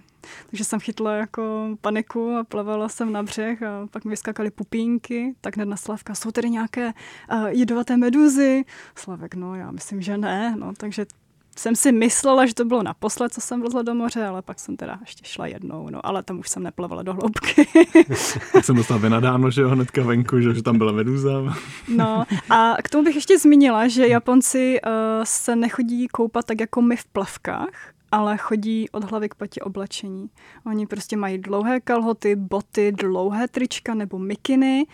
Takže 0.49 0.63
jsem 0.63 0.79
chytla 0.79 1.13
jako 1.13 1.75
paniku 1.81 2.35
a 2.35 2.43
plavala 2.43 2.89
jsem 2.89 3.11
na 3.11 3.23
břeh 3.23 3.63
a 3.63 3.87
pak 3.91 4.05
mi 4.05 4.09
vyskakaly 4.09 4.51
pupínky, 4.51 5.35
tak 5.41 5.55
hned 5.55 5.65
na 5.65 5.77
Slavka, 5.77 6.15
jsou 6.15 6.31
tady 6.31 6.49
nějaké 6.49 6.93
uh, 7.31 7.45
jedovaté 7.47 7.97
meduzy? 7.97 8.65
Slavek, 8.95 9.35
no 9.35 9.55
já 9.55 9.71
myslím, 9.71 10.01
že 10.01 10.17
ne, 10.17 10.55
no 10.59 10.73
takže 10.77 11.05
jsem 11.59 11.75
si 11.75 11.91
myslela, 11.91 12.45
že 12.45 12.53
to 12.53 12.65
bylo 12.65 12.83
naposled, 12.83 13.33
co 13.33 13.41
jsem 13.41 13.61
vlezla 13.61 13.81
do 13.81 13.95
moře, 13.95 14.25
ale 14.25 14.41
pak 14.41 14.59
jsem 14.59 14.77
teda 14.77 14.97
ještě 15.01 15.25
šla 15.25 15.47
jednou, 15.47 15.89
no 15.89 16.05
ale 16.05 16.23
tam 16.23 16.39
už 16.39 16.49
jsem 16.49 16.63
neplavala 16.63 17.03
do 17.03 17.13
hloubky. 17.13 17.67
tak 18.53 18.65
jsem 18.65 18.75
dostala 18.75 18.99
vynadáno, 18.99 19.51
že 19.51 19.61
jo, 19.61 19.69
hnedka 19.69 20.03
venku, 20.03 20.41
že, 20.41 20.53
že 20.53 20.63
tam 20.63 20.77
byla 20.77 20.91
meduza. 20.91 21.55
no 21.95 22.23
a 22.49 22.75
k 22.83 22.89
tomu 22.89 23.03
bych 23.03 23.15
ještě 23.15 23.39
zmínila, 23.39 23.87
že 23.87 24.07
Japonci 24.07 24.79
uh, 24.85 24.91
se 25.23 25.55
nechodí 25.55 26.07
koupat 26.07 26.45
tak 26.45 26.59
jako 26.59 26.81
my 26.81 26.95
v 26.95 27.05
plavkách, 27.05 27.93
ale 28.11 28.37
chodí 28.37 28.89
od 28.89 29.03
hlavy 29.11 29.29
k 29.29 29.35
patě 29.35 29.61
oblečení. 29.61 30.29
Oni 30.65 30.87
prostě 30.87 31.17
mají 31.17 31.37
dlouhé 31.37 31.79
kalhoty, 31.79 32.35
boty, 32.35 32.91
dlouhé 32.91 33.47
trička 33.47 33.93
nebo 33.93 34.19
mikiny, 34.19 34.85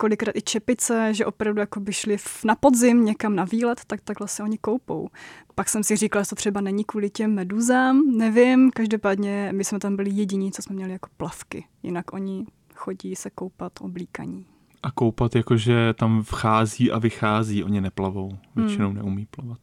kolikrát 0.00 0.36
i 0.36 0.42
čepice, 0.42 1.14
že 1.14 1.26
opravdu 1.26 1.60
jako 1.60 1.80
by 1.80 1.92
šli 1.92 2.16
na 2.44 2.54
podzim 2.54 3.04
někam 3.04 3.36
na 3.36 3.44
výlet, 3.44 3.80
tak 3.86 4.00
takhle 4.00 4.28
se 4.28 4.42
oni 4.42 4.58
koupou. 4.58 5.08
Pak 5.54 5.68
jsem 5.68 5.84
si 5.84 5.96
říkala, 5.96 6.22
že 6.22 6.28
to 6.28 6.36
třeba 6.36 6.60
není 6.60 6.84
kvůli 6.84 7.10
těm 7.10 7.34
meduzám, 7.34 8.16
nevím, 8.16 8.70
každopádně 8.70 9.50
my 9.52 9.64
jsme 9.64 9.78
tam 9.78 9.96
byli 9.96 10.10
jediní, 10.10 10.52
co 10.52 10.62
jsme 10.62 10.76
měli 10.76 10.92
jako 10.92 11.08
plavky, 11.16 11.64
jinak 11.82 12.12
oni 12.12 12.46
chodí 12.74 13.16
se 13.16 13.30
koupat 13.30 13.72
oblíkaní. 13.80 14.46
A 14.82 14.90
koupat 14.90 15.34
jakože 15.34 15.94
tam 15.94 16.22
vchází 16.22 16.90
a 16.90 16.98
vychází, 16.98 17.64
oni 17.64 17.80
neplavou, 17.80 18.38
většinou 18.56 18.86
hmm. 18.88 18.96
neumí 18.96 19.26
plavat. 19.30 19.60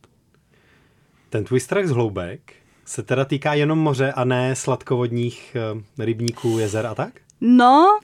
Ten 1.30 1.44
tvůj 1.44 1.60
strach 1.60 1.86
z 1.86 1.92
hloubek 1.92 2.54
se 2.86 3.04
teda 3.04 3.26
týká 3.26 3.54
jenom 3.54 3.80
moře 3.80 4.12
a 4.12 4.24
ne 4.24 4.56
sladkovodních 4.56 5.58
eh, 6.00 6.06
rybníků, 6.06 6.60
jezer 6.60 6.86
a 6.86 6.96
tak? 6.96 7.14
No, 7.42 8.00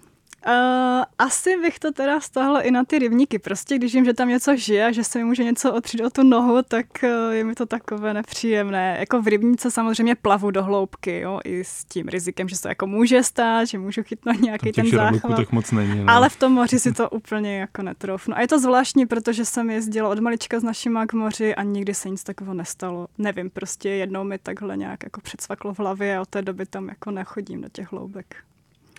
Uh, 0.48 1.04
asi 1.18 1.58
bych 1.58 1.80
to 1.80 1.92
teda 1.92 2.20
stáhla 2.20 2.62
i 2.62 2.72
na 2.72 2.84
ty 2.84 3.00
rybníky. 3.00 3.40
Prostě 3.40 3.76
když 3.76 3.94
vím, 3.94 4.06
že 4.06 4.14
tam 4.14 4.30
něco 4.30 4.56
žije, 4.56 4.94
že 4.94 5.04
se 5.04 5.20
mi 5.20 5.26
může 5.26 5.44
něco 5.44 5.74
otřít 5.74 6.02
o 6.02 6.10
tu 6.10 6.24
nohu, 6.24 6.62
tak 6.68 6.86
uh, 7.04 7.34
je 7.34 7.44
mi 7.44 7.56
to 7.56 7.66
takové 7.66 8.14
nepříjemné. 8.14 8.98
Jako 9.00 9.22
v 9.22 9.28
rybníce 9.28 9.72
samozřejmě 9.72 10.16
plavu 10.16 10.52
do 10.52 10.64
hloubky, 10.64 11.20
jo, 11.20 11.40
i 11.44 11.64
s 11.64 11.86
tím 11.86 12.08
rizikem, 12.08 12.50
že 12.50 12.56
se 12.56 12.70
jako 12.70 12.88
může 12.88 13.24
stát, 13.24 13.68
že 13.68 13.80
můžu 13.80 14.04
chytnout 14.04 14.42
nějaký 14.42 14.72
ten 14.72 14.90
záchvat. 14.90 15.38
tak 15.38 15.52
moc 15.52 15.72
není. 15.72 16.04
No. 16.04 16.14
Ale 16.14 16.30
v 16.30 16.36
tom 16.36 16.52
moři 16.52 16.80
si 16.80 16.92
to 16.92 17.10
úplně 17.10 17.60
jako 17.60 17.82
netroufnu. 17.82 18.38
A 18.38 18.42
je 18.42 18.48
to 18.48 18.60
zvláštní, 18.60 19.06
protože 19.06 19.46
jsem 19.46 19.70
jezdila 19.70 20.10
od 20.10 20.20
malička 20.20 20.60
s 20.60 20.64
našima 20.64 21.06
k 21.06 21.14
moři 21.14 21.56
a 21.56 21.64
nikdy 21.64 21.94
se 21.94 22.10
nic 22.10 22.24
takového 22.24 22.54
nestalo. 22.54 23.08
Nevím, 23.18 23.50
prostě 23.50 23.90
jednou 23.90 24.24
mi 24.24 24.38
takhle 24.38 24.78
nějak 24.78 25.04
jako 25.04 25.22
předsvaklo 25.22 25.74
v 25.74 25.80
hlavě 25.80 26.18
a 26.18 26.22
od 26.22 26.30
té 26.30 26.42
doby 26.42 26.66
tam 26.66 26.90
jako 26.90 27.12
nechodím 27.12 27.62
do 27.62 27.70
těch 27.70 27.92
hloubek. 27.92 28.36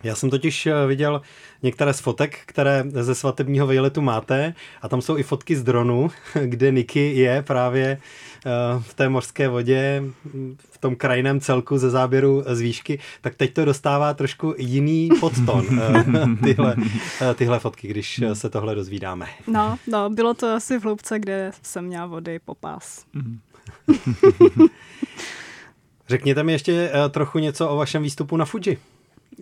Já 0.05 0.15
jsem 0.15 0.31
totiž 0.31 0.67
eh, 0.67 0.87
viděl 0.87 1.23
některé 1.63 1.95
z 1.95 2.01
fotek, 2.01 2.39
které 2.47 2.85
ze 2.89 3.15
svatebního 3.15 3.67
výletu 3.67 4.03
máte 4.03 4.55
a 4.83 4.89
tam 4.89 5.03
jsou 5.03 5.17
i 5.17 5.23
fotky 5.23 5.57
z 5.57 5.63
dronu, 5.63 6.11
kde 6.45 6.71
Niky 6.73 7.15
je 7.15 7.43
právě 7.43 7.87
eh, 8.47 8.51
v 8.81 8.95
té 8.95 9.09
mořské 9.09 9.49
vodě, 9.49 10.03
v 10.71 10.79
tom 10.79 10.97
krajiném 10.97 11.41
celku 11.41 11.79
ze 11.79 11.91
záběru 11.91 12.45
z 12.47 12.61
výšky, 12.61 12.99
tak 13.21 13.35
teď 13.35 13.55
to 13.55 13.65
dostává 13.65 14.15
trošku 14.15 14.55
jiný 14.59 15.09
podton, 15.21 15.81
eh, 15.81 16.05
tyhle, 16.45 16.77
tyhle 17.35 17.59
fotky, 17.59 17.89
když 17.89 18.21
se 18.33 18.51
tohle 18.51 18.75
dozvídáme. 18.75 19.27
No, 19.47 19.79
no, 19.87 20.11
bylo 20.11 20.35
to 20.35 20.47
asi 20.47 20.79
v 20.79 20.83
hloubce, 20.83 21.19
kde 21.19 21.51
jsem 21.63 21.85
měla 21.85 22.07
vody 22.07 22.39
po 22.39 22.55
pás. 22.55 23.05
Řekněte 26.09 26.43
mi 26.43 26.53
ještě 26.53 26.91
trochu 27.11 27.39
něco 27.39 27.69
o 27.69 27.77
vašem 27.77 28.03
výstupu 28.03 28.37
na 28.37 28.45
Fuji. 28.45 28.79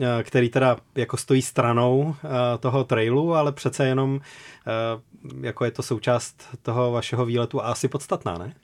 Eh, 0.01 0.23
který 0.23 0.49
teda 0.49 0.77
jako 0.95 1.17
stojí 1.17 1.43
stranou 1.43 2.17
eh, 2.25 2.29
toho 2.59 2.85
trailu, 2.85 3.35
ale 3.35 3.53
přece 3.53 3.87
jenom 3.87 4.21
eh, 4.67 5.47
jako 5.47 5.65
je 5.65 5.71
to 5.71 5.83
součást 5.83 6.49
toho 6.63 6.93
vašeho 6.93 7.25
výletu 7.25 7.61
a 7.61 7.65
asi 7.65 7.89
podstatná, 7.89 8.39
ne? 8.39 8.55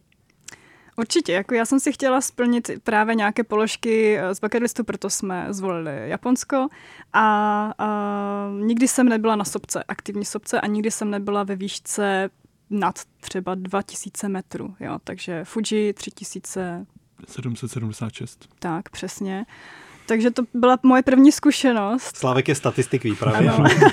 Určitě, 0.97 1.33
jako 1.33 1.55
já 1.55 1.64
jsem 1.64 1.81
si 1.81 1.93
chtěla 1.93 2.20
splnit 2.20 2.70
právě 2.85 3.14
nějaké 3.14 3.45
položky 3.45 4.18
z 4.33 4.41
bucket 4.41 4.62
listu, 4.62 4.85
proto 4.85 5.11
jsme 5.11 5.47
zvolili 5.51 6.09
Japonsko 6.09 6.68
a, 7.12 7.74
a 7.79 7.89
nikdy 8.61 8.89
jsem 8.89 9.09
nebyla 9.09 9.37
na 9.37 9.45
sobce, 9.45 9.85
aktivní 9.89 10.24
sobce 10.24 10.61
a 10.61 10.66
nikdy 10.66 10.91
jsem 10.91 11.11
nebyla 11.11 11.43
ve 11.43 11.57
výšce 11.57 12.31
nad 12.70 12.99
třeba 13.20 13.55
2000 13.55 14.29
metrů, 14.29 14.74
jo, 14.81 14.99
takže 15.05 15.45
Fuji 15.45 15.93
3000... 15.93 16.87
776. 17.29 18.49
Tak, 18.59 18.89
přesně. 18.89 19.47
Takže 20.09 20.31
to 20.31 20.43
byla 20.55 20.79
moje 20.83 21.03
první 21.03 21.33
zkušenost. 21.33 22.17
Slávek 22.17 22.49
je 22.49 22.55
statistik 22.55 23.05
výpravy. 23.05 23.51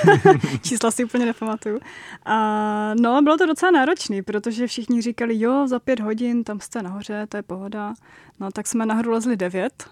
Čísla 0.61 0.91
si 0.91 1.03
úplně 1.05 1.26
nepamatuju. 1.26 1.80
A 2.26 2.93
no, 2.99 3.22
bylo 3.22 3.38
to 3.38 3.45
docela 3.45 3.72
náročný, 3.72 4.22
protože 4.22 4.68
všichni 4.68 5.01
říkali, 5.01 5.39
jo, 5.39 5.68
za 5.68 5.80
pět 5.80 5.99
hodin, 5.99 6.43
tam 6.43 6.59
jste 6.59 6.82
nahoře, 6.82 7.26
to 7.30 7.38
je 7.38 7.43
pohoda. 7.43 7.93
No, 8.39 8.51
tak 8.51 8.68
jsme 8.68 8.86
nahoru 8.86 9.11
lezli 9.11 9.38
devět 9.38 9.86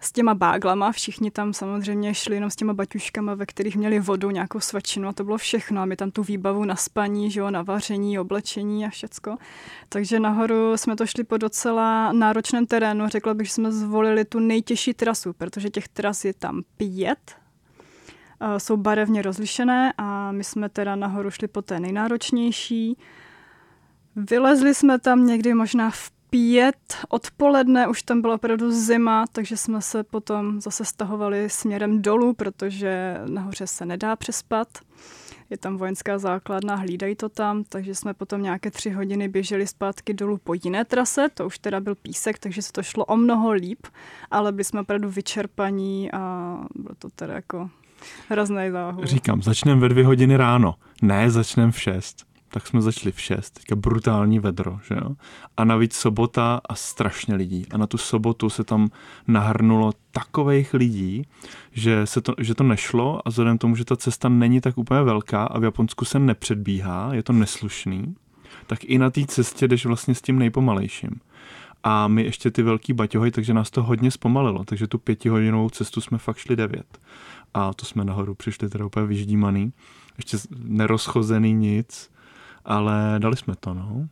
s 0.00 0.12
těma 0.12 0.34
báglama. 0.34 0.92
Všichni 0.92 1.30
tam 1.30 1.52
samozřejmě 1.52 2.14
šli 2.14 2.34
jenom 2.34 2.50
s 2.50 2.56
těma 2.56 2.74
baťuškama, 2.74 3.34
ve 3.34 3.46
kterých 3.46 3.76
měli 3.76 4.00
vodu, 4.00 4.30
nějakou 4.30 4.60
svačinu 4.60 5.08
a 5.08 5.12
to 5.12 5.24
bylo 5.24 5.38
všechno. 5.38 5.82
A 5.82 5.84
my 5.84 5.96
tam 5.96 6.10
tu 6.10 6.22
výbavu 6.22 6.64
na 6.64 6.76
spaní, 6.76 7.30
že 7.30 7.40
jo, 7.40 7.50
na 7.50 7.62
vaření, 7.62 8.18
oblečení 8.18 8.86
a 8.86 8.90
všecko. 8.90 9.36
Takže 9.88 10.20
nahoru 10.20 10.76
jsme 10.76 10.96
to 10.96 11.06
šli 11.06 11.24
po 11.24 11.36
docela 11.36 12.12
náročném 12.12 12.66
terénu. 12.66 13.08
Řekla 13.08 13.34
bych, 13.34 13.46
že 13.46 13.52
jsme 13.52 13.72
zvolili 13.72 14.24
tu 14.24 14.38
nejtěžší 14.38 14.94
trasu, 14.94 15.32
protože 15.32 15.70
těch 15.70 15.88
tras 15.88 16.24
je 16.24 16.34
tam 16.34 16.62
pět, 16.76 17.36
jsou 18.58 18.76
barevně 18.76 19.22
rozlišené 19.22 19.92
a 19.98 20.32
my 20.32 20.44
jsme 20.44 20.68
teda 20.68 20.96
nahoru 20.96 21.30
šli 21.30 21.48
po 21.48 21.62
té 21.62 21.80
nejnáročnější. 21.80 22.98
Vylezli 24.16 24.74
jsme 24.74 24.98
tam 24.98 25.26
někdy 25.26 25.54
možná 25.54 25.90
v 25.90 26.10
pět 26.30 26.96
odpoledne, 27.08 27.88
už 27.88 28.02
tam 28.02 28.20
byla 28.20 28.34
opravdu 28.34 28.72
zima, 28.72 29.24
takže 29.32 29.56
jsme 29.56 29.82
se 29.82 30.04
potom 30.04 30.60
zase 30.60 30.84
stahovali 30.84 31.50
směrem 31.50 32.02
dolů, 32.02 32.34
protože 32.34 33.20
nahoře 33.26 33.66
se 33.66 33.86
nedá 33.86 34.16
přespat. 34.16 34.68
Je 35.50 35.58
tam 35.58 35.76
vojenská 35.76 36.18
základna, 36.18 36.74
hlídají 36.74 37.16
to 37.16 37.28
tam, 37.28 37.64
takže 37.64 37.94
jsme 37.94 38.14
potom 38.14 38.42
nějaké 38.42 38.70
tři 38.70 38.90
hodiny 38.90 39.28
běželi 39.28 39.66
zpátky 39.66 40.14
dolů 40.14 40.38
po 40.44 40.54
jiné 40.64 40.84
trase, 40.84 41.28
to 41.34 41.46
už 41.46 41.58
teda 41.58 41.80
byl 41.80 41.94
písek, 41.94 42.38
takže 42.38 42.62
se 42.62 42.72
to 42.72 42.82
šlo 42.82 43.04
o 43.04 43.16
mnoho 43.16 43.52
líp, 43.52 43.86
ale 44.30 44.52
byli 44.52 44.64
jsme 44.64 44.80
opravdu 44.80 45.10
vyčerpaní 45.10 46.12
a 46.12 46.56
bylo 46.74 46.94
to 46.98 47.08
teda 47.10 47.34
jako 47.34 47.70
hrozný 48.28 48.70
záhu. 48.70 49.04
Říkám, 49.04 49.42
začneme 49.42 49.80
ve 49.80 49.88
dvě 49.88 50.06
hodiny 50.06 50.36
ráno, 50.36 50.74
ne 51.02 51.30
začneme 51.30 51.72
v 51.72 51.80
šest. 51.80 52.29
Tak 52.52 52.66
jsme 52.66 52.82
začali 52.82 53.12
v 53.12 53.20
6, 53.20 53.50
teďka 53.50 53.76
brutální 53.76 54.38
vedro, 54.38 54.78
že 54.88 54.94
jo. 54.94 55.16
A 55.56 55.64
navíc 55.64 55.94
sobota 55.94 56.60
a 56.68 56.74
strašně 56.74 57.34
lidí. 57.34 57.66
A 57.70 57.78
na 57.78 57.86
tu 57.86 57.98
sobotu 57.98 58.50
se 58.50 58.64
tam 58.64 58.88
nahrnulo 59.28 59.92
takových 60.10 60.74
lidí, 60.74 61.26
že, 61.72 62.06
se 62.06 62.20
to, 62.20 62.34
že 62.38 62.54
to 62.54 62.64
nešlo 62.64 63.20
a 63.24 63.30
vzhledem 63.30 63.58
tomu, 63.58 63.76
že 63.76 63.84
ta 63.84 63.96
cesta 63.96 64.28
není 64.28 64.60
tak 64.60 64.78
úplně 64.78 65.02
velká 65.02 65.44
a 65.44 65.58
v 65.58 65.64
Japonsku 65.64 66.04
se 66.04 66.18
nepředbíhá, 66.18 67.14
je 67.14 67.22
to 67.22 67.32
neslušný, 67.32 68.14
tak 68.66 68.84
i 68.84 68.98
na 68.98 69.10
té 69.10 69.26
cestě 69.26 69.68
jdeš 69.68 69.86
vlastně 69.86 70.14
s 70.14 70.22
tím 70.22 70.38
nejpomalejším. 70.38 71.20
A 71.82 72.08
my 72.08 72.22
ještě 72.22 72.50
ty 72.50 72.62
velký 72.62 72.92
baťohy, 72.92 73.30
takže 73.30 73.54
nás 73.54 73.70
to 73.70 73.82
hodně 73.82 74.10
zpomalilo. 74.10 74.64
Takže 74.64 74.86
tu 74.86 74.98
pětihodinovou 74.98 75.70
cestu 75.70 76.00
jsme 76.00 76.18
fakt 76.18 76.36
šli 76.36 76.56
devět. 76.56 76.98
A 77.54 77.74
to 77.74 77.86
jsme 77.86 78.04
nahoru 78.04 78.34
přišli 78.34 78.68
teda 78.68 78.86
úplně 78.86 79.06
vyždímaný. 79.06 79.72
Ještě 80.16 80.36
nerozchozený 80.58 81.52
nic, 81.52 82.10
ale 82.70 83.14
dali 83.18 83.36
jsme 83.36 83.54
to, 83.60 83.74
no. 83.74 84.08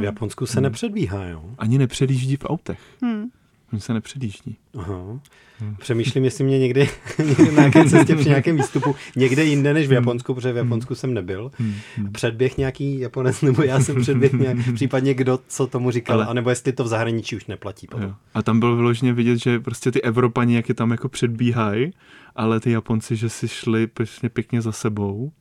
V 0.00 0.02
Japonsku 0.02 0.46
se 0.46 0.54
hmm. 0.54 0.62
nepředbíhá, 0.62 1.24
jo? 1.24 1.44
Ani 1.58 1.78
nepředjíždí 1.78 2.36
v 2.36 2.44
autech. 2.44 2.80
Hmm. 3.02 3.24
Oni 3.72 3.80
se 3.80 3.94
nepředjíždí. 3.94 4.56
Aha. 4.78 5.20
Hmm. 5.58 5.76
Přemýšlím, 5.76 6.24
jestli 6.24 6.44
mě 6.44 6.58
někdy, 6.58 6.88
někdy 7.24 7.44
na 7.44 7.58
nějaké 7.58 7.84
cestě 7.84 8.16
při 8.16 8.28
nějakém 8.28 8.56
výstupu, 8.56 8.96
někde 9.16 9.44
jinde 9.44 9.74
než 9.74 9.88
v 9.88 9.92
Japonsku, 9.92 10.34
protože 10.34 10.52
v 10.52 10.56
Japonsku 10.56 10.94
jsem 10.94 11.14
nebyl, 11.14 11.50
hmm. 11.58 12.12
předběh 12.12 12.58
nějaký 12.58 12.98
Japonec, 12.98 13.42
nebo 13.42 13.62
já 13.62 13.80
jsem 13.80 14.00
předběh 14.00 14.32
nějak, 14.32 14.56
případně 14.74 15.14
kdo, 15.14 15.38
co 15.48 15.66
tomu 15.66 15.90
říkal, 15.90 16.16
Ale... 16.16 16.26
anebo 16.26 16.50
jestli 16.50 16.72
to 16.72 16.84
v 16.84 16.88
zahraničí 16.88 17.36
už 17.36 17.46
neplatí. 17.46 17.86
Potom. 17.86 18.14
A 18.34 18.42
tam 18.42 18.60
bylo 18.60 18.76
vyloženě 18.76 19.12
vidět, 19.12 19.36
že 19.36 19.60
prostě 19.60 19.92
ty 19.92 20.02
Evropani, 20.02 20.54
jak 20.54 20.68
je 20.68 20.74
tam 20.74 20.90
jako 20.90 21.08
předbíhají, 21.08 21.92
ale 22.36 22.60
ty 22.60 22.70
Japonci, 22.70 23.16
že 23.16 23.28
si 23.28 23.48
šli 23.48 23.86
prostě 23.86 24.28
pěkně 24.28 24.62
za 24.62 24.72
sebou, 24.72 25.32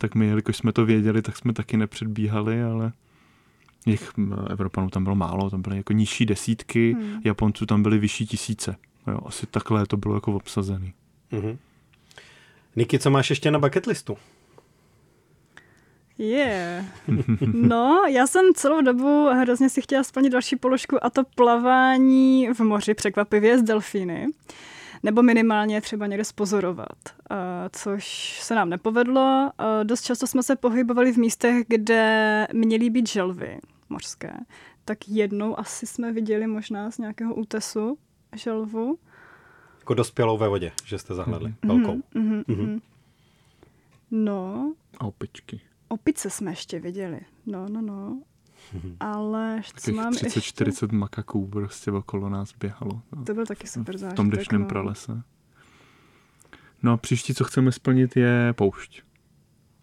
tak 0.00 0.14
my, 0.14 0.26
jelikož 0.26 0.56
jsme 0.56 0.72
to 0.72 0.86
věděli, 0.86 1.22
tak 1.22 1.36
jsme 1.36 1.52
taky 1.52 1.76
nepředbíhali, 1.76 2.62
ale 2.62 2.92
Jich 3.86 4.12
Evropanů 4.50 4.90
tam 4.90 5.04
bylo 5.04 5.16
málo, 5.16 5.50
tam 5.50 5.62
byly 5.62 5.76
jako 5.76 5.92
nižší 5.92 6.26
desítky, 6.26 6.92
hmm. 6.92 7.20
Japonců 7.24 7.66
tam 7.66 7.82
byly 7.82 7.98
vyšší 7.98 8.26
tisíce. 8.26 8.76
Jo, 9.06 9.20
asi 9.26 9.46
takhle 9.46 9.86
to 9.86 9.96
bylo 9.96 10.14
jako 10.14 10.32
obsazený. 10.32 10.92
Mm-hmm. 11.32 11.56
Niky, 12.76 12.98
co 12.98 13.10
máš 13.10 13.30
ještě 13.30 13.50
na 13.50 13.58
bucket 13.58 13.86
listu? 13.86 14.16
Je. 16.18 16.28
Yeah. 16.28 16.84
No, 17.54 18.02
já 18.08 18.26
jsem 18.26 18.54
celou 18.54 18.80
dobu 18.80 19.28
hrozně 19.28 19.68
si 19.68 19.82
chtěla 19.82 20.04
splnit 20.04 20.30
další 20.30 20.56
položku 20.56 21.04
a 21.04 21.10
to 21.10 21.24
plavání 21.34 22.48
v 22.54 22.60
moři 22.60 22.94
překvapivě 22.94 23.58
z 23.58 23.62
delfíny. 23.62 24.26
Nebo 25.02 25.22
minimálně 25.22 25.80
třeba 25.80 26.06
někde 26.06 26.24
spozorovat, 26.24 26.98
což 27.72 28.38
se 28.42 28.54
nám 28.54 28.70
nepovedlo. 28.70 29.50
Dost 29.82 30.02
často 30.02 30.26
jsme 30.26 30.42
se 30.42 30.56
pohybovali 30.56 31.12
v 31.12 31.16
místech, 31.16 31.64
kde 31.68 32.46
měly 32.52 32.90
být 32.90 33.08
želvy 33.08 33.58
mořské. 33.88 34.32
Tak 34.84 34.98
jednou 35.08 35.58
asi 35.58 35.86
jsme 35.86 36.12
viděli 36.12 36.46
možná 36.46 36.90
z 36.90 36.98
nějakého 36.98 37.34
útesu 37.34 37.98
želvu. 38.36 38.98
Jako 39.78 39.94
dospělou 39.94 40.38
ve 40.38 40.48
vodě, 40.48 40.72
že 40.84 40.98
jste 40.98 41.14
zahledli. 41.14 41.48
Mm-hmm. 41.50 41.68
Velkou. 41.68 42.02
Mm-hmm. 42.14 42.44
Mm-hmm. 42.44 42.80
No. 44.10 44.74
A 44.98 45.04
opičky. 45.04 45.60
Opice 45.88 46.30
jsme 46.30 46.52
ještě 46.52 46.80
viděli. 46.80 47.20
No, 47.46 47.68
no, 47.68 47.80
no. 47.80 48.22
Ale 49.00 49.60
co 49.76 49.92
mám 49.92 50.12
30-40 50.12 50.66
ještě... 50.66 50.96
makaků 50.96 51.48
prostě 51.48 51.92
okolo 51.92 52.28
nás 52.28 52.54
běhalo. 52.60 53.02
No. 53.16 53.24
To 53.24 53.34
byl 53.34 53.46
taky 53.46 53.66
super 53.66 53.98
zážitek. 53.98 54.14
V 54.14 54.16
tom 54.16 54.30
dešném 54.30 54.60
no. 54.60 54.68
pralese. 54.68 55.22
No 56.82 56.92
a 56.92 56.96
příští, 56.96 57.34
co 57.34 57.44
chceme 57.44 57.72
splnit, 57.72 58.16
je 58.16 58.52
poušť. 58.52 59.02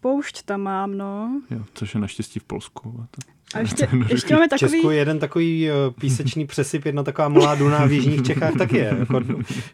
Poušť 0.00 0.42
tam 0.42 0.60
mám, 0.60 0.96
no. 0.96 1.42
Jo, 1.50 1.64
což 1.74 1.94
je 1.94 2.00
naštěstí 2.00 2.40
v 2.40 2.44
Polsku. 2.44 3.00
A 3.02 3.08
ještě, 3.56 3.88
ještě 4.08 4.34
máme 4.34 4.48
takový... 4.48 4.68
V 4.68 4.72
Česku 4.72 4.90
je 4.90 4.98
jeden 4.98 5.18
takový 5.18 5.70
eh, 5.70 5.72
písečný 6.00 6.46
přesyp, 6.46 6.86
jedna 6.86 7.02
taková 7.02 7.28
malá 7.28 7.54
duna 7.54 7.86
v 7.86 7.92
jižních 7.92 8.22
Čechách 8.22 8.54
taky 8.58 8.76
je. 8.76 8.96
Jako, 8.98 9.20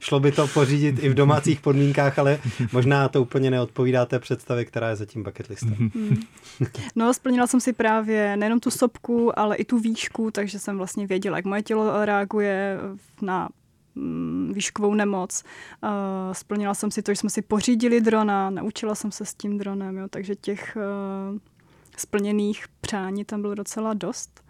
šlo 0.01 0.21
by 0.21 0.33
to 0.33 0.47
pořídit 0.47 0.99
i 1.03 1.09
v 1.09 1.15
domácích 1.15 1.61
podmínkách, 1.61 2.19
ale 2.19 2.39
možná 2.73 3.09
to 3.09 3.23
úplně 3.23 3.51
neodpovídá 3.51 4.07
té 4.07 4.19
představě, 4.19 4.65
která 4.65 4.89
je 4.89 4.97
zatím 4.97 5.23
bucket 5.23 5.47
listem. 5.47 5.91
Hmm. 5.95 6.23
No, 6.97 7.15
splnila 7.15 7.47
jsem 7.47 7.61
si 7.61 7.73
právě 7.73 8.37
nejenom 8.37 8.61
tu 8.61 8.71
sopku, 8.71 9.39
ale 9.39 9.57
i 9.57 9.65
tu 9.65 9.79
výšku, 9.79 10.31
takže 10.31 10.59
jsem 10.59 10.79
vlastně 10.79 11.07
věděla, 11.07 11.37
jak 11.37 11.45
moje 11.45 11.63
tělo 11.63 12.05
reaguje 12.05 12.79
na 13.23 13.49
mm, 13.95 14.53
výškovou 14.55 14.95
nemoc. 14.95 15.43
Splnila 16.33 16.75
jsem 16.75 16.91
si 16.91 17.03
to, 17.03 17.13
že 17.13 17.17
jsme 17.17 17.31
si 17.31 17.43
pořídili 17.43 18.01
drona, 18.01 18.51
naučila 18.51 18.95
jsem 18.95 19.13
se 19.13 19.25
s 19.25 19.35
tím 19.35 19.59
dronem, 19.59 19.97
jo, 19.97 20.07
takže 20.11 20.35
těch 20.35 20.77
splněných 22.01 22.65
přání 22.81 23.25
tam 23.25 23.43
bylo 23.43 23.55
docela 23.55 23.95
dost. 23.95 24.45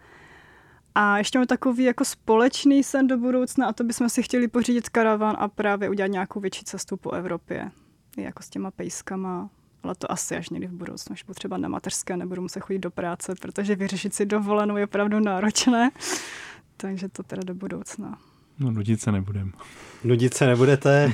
A 0.95 1.17
ještě 1.17 1.37
máme 1.37 1.47
takový 1.47 1.83
jako 1.83 2.05
společný 2.05 2.83
sen 2.83 3.07
do 3.07 3.17
budoucna 3.17 3.67
a 3.67 3.73
to 3.73 3.83
bychom 3.83 4.09
si 4.09 4.23
chtěli 4.23 4.47
pořídit 4.47 4.89
karavan 4.89 5.35
a 5.39 5.47
právě 5.47 5.89
udělat 5.89 6.07
nějakou 6.07 6.39
větší 6.39 6.65
cestu 6.65 6.97
po 6.97 7.11
Evropě. 7.11 7.71
Jako 8.17 8.43
s 8.43 8.49
těma 8.49 8.71
pejskama, 8.71 9.49
ale 9.83 9.95
to 9.95 10.11
asi 10.11 10.35
až 10.35 10.49
někdy 10.49 10.67
v 10.67 10.73
budoucnu, 10.73 11.13
až 11.13 11.25
třeba 11.33 11.57
na 11.57 11.69
mateřské 11.69 12.17
nebudu 12.17 12.41
muset 12.41 12.59
chodit 12.59 12.79
do 12.79 12.91
práce, 12.91 13.33
protože 13.41 13.75
vyřešit 13.75 14.13
si 14.13 14.25
dovolenou 14.25 14.77
je 14.77 14.83
opravdu 14.83 15.19
náročné. 15.19 15.91
Takže 16.77 17.09
to 17.09 17.23
teda 17.23 17.41
do 17.45 17.55
budoucna. 17.55 18.17
No 18.59 18.71
nudit 18.71 19.01
se 19.01 19.11
nebudem. 19.11 19.53
Nudit 20.03 20.33
se 20.33 20.47
nebudete. 20.47 21.13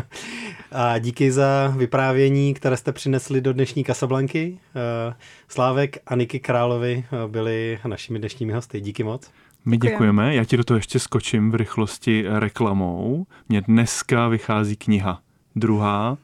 a 0.72 0.98
díky 0.98 1.32
za 1.32 1.74
vyprávění, 1.76 2.54
které 2.54 2.76
jste 2.76 2.92
přinesli 2.92 3.40
do 3.40 3.52
dnešní 3.52 3.84
Kasablanky. 3.84 4.58
Eh, 4.76 5.14
Slávek 5.48 5.98
a 6.06 6.14
Niky 6.14 6.40
Královi 6.40 7.04
eh, 7.04 7.28
byli 7.28 7.78
našimi 7.88 8.18
dnešními 8.18 8.52
hosty. 8.52 8.80
Díky 8.80 9.04
moc. 9.04 9.30
My 9.64 9.76
děkujeme. 9.76 10.34
Já 10.34 10.44
ti 10.44 10.56
do 10.56 10.64
toho 10.64 10.78
ještě 10.78 10.98
skočím 10.98 11.50
v 11.50 11.54
rychlosti 11.54 12.24
reklamou. 12.28 13.26
Mně 13.48 13.60
dneska 13.60 14.28
vychází 14.28 14.76
kniha. 14.76 15.20
Druhá, 15.56 16.18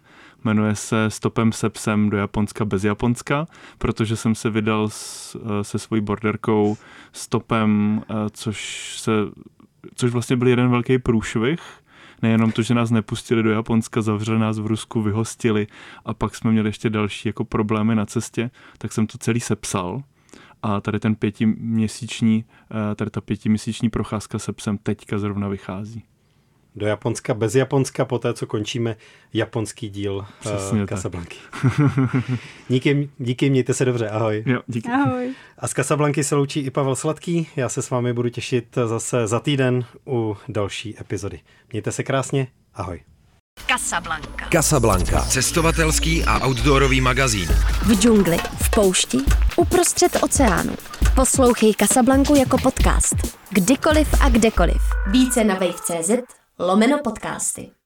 jmenuje 0.44 0.74
se 0.74 1.10
Stopem 1.10 1.52
se 1.52 1.70
psem 1.70 2.10
do 2.10 2.16
Japonska 2.16 2.64
bez 2.64 2.84
Japonska, 2.84 3.46
protože 3.78 4.16
jsem 4.16 4.34
se 4.34 4.50
vydal 4.50 4.88
s, 4.88 5.36
eh, 5.36 5.64
se 5.64 5.78
svojí 5.78 6.02
borderkou 6.02 6.76
stopem, 7.12 8.02
což 8.32 8.94
se 8.98 9.12
což 9.94 10.12
vlastně 10.12 10.36
byl 10.36 10.48
jeden 10.48 10.70
velký 10.70 10.98
průšvih, 10.98 11.60
nejenom 12.22 12.52
to, 12.52 12.62
že 12.62 12.74
nás 12.74 12.90
nepustili 12.90 13.42
do 13.42 13.50
Japonska, 13.50 14.02
zavřeli 14.02 14.38
nás 14.38 14.58
v 14.58 14.66
Rusku, 14.66 15.02
vyhostili 15.02 15.66
a 16.04 16.14
pak 16.14 16.34
jsme 16.34 16.52
měli 16.52 16.68
ještě 16.68 16.90
další 16.90 17.28
jako 17.28 17.44
problémy 17.44 17.94
na 17.94 18.06
cestě, 18.06 18.50
tak 18.78 18.92
jsem 18.92 19.06
to 19.06 19.18
celý 19.18 19.40
sepsal. 19.40 20.02
A 20.62 20.80
tady 20.80 21.00
ten 21.00 21.14
pětiměsíční, 21.14 22.44
eh, 22.70 22.94
tady 22.94 23.10
ta 23.10 23.20
pětiměsíční 23.20 23.90
procházka 23.90 24.38
se 24.38 24.52
psem 24.52 24.78
teďka 24.78 25.18
zrovna 25.18 25.48
vychází 25.48 26.04
do 26.78 26.86
Japonska 26.86 27.34
bez 27.34 27.54
Japonska, 27.54 28.04
po 28.04 28.18
té, 28.18 28.34
co 28.34 28.46
končíme 28.46 28.96
japonský 29.32 29.88
díl 29.88 30.26
uh, 30.46 30.86
Casablanky. 30.86 31.36
díky, 32.68 33.10
díky, 33.18 33.50
mějte 33.50 33.74
se 33.74 33.84
dobře, 33.84 34.08
ahoj. 34.08 34.42
Jo, 34.46 34.60
díky. 34.66 34.88
Ahoj. 34.88 35.34
A 35.58 35.68
z 35.68 35.72
Casablanky 35.72 36.24
se 36.24 36.34
loučí 36.34 36.60
i 36.60 36.70
Pavel 36.70 36.96
Sladký, 36.96 37.48
já 37.56 37.68
se 37.68 37.82
s 37.82 37.90
vámi 37.90 38.12
budu 38.12 38.28
těšit 38.28 38.78
zase 38.86 39.26
za 39.26 39.40
týden 39.40 39.84
u 40.06 40.36
další 40.48 41.00
epizody. 41.00 41.40
Mějte 41.72 41.92
se 41.92 42.02
krásně, 42.02 42.48
ahoj. 42.74 43.00
Casablanca. 43.66 44.48
Casablanca. 44.52 45.20
Cestovatelský 45.20 46.24
a 46.24 46.46
outdoorový 46.46 47.00
magazín. 47.00 47.48
V 47.82 48.00
džungli, 48.00 48.36
v 48.62 48.70
poušti, 48.70 49.18
uprostřed 49.56 50.16
oceánu. 50.22 50.76
Poslouchej 51.14 51.74
Casablanku 51.74 52.34
jako 52.34 52.58
podcast. 52.58 53.14
Kdykoliv 53.50 54.08
a 54.20 54.28
kdekoliv. 54.28 54.82
Více 55.06 55.44
na 55.44 55.54
wave.cz 55.54 56.37
lomeno 56.58 57.02
podcasty. 57.02 57.77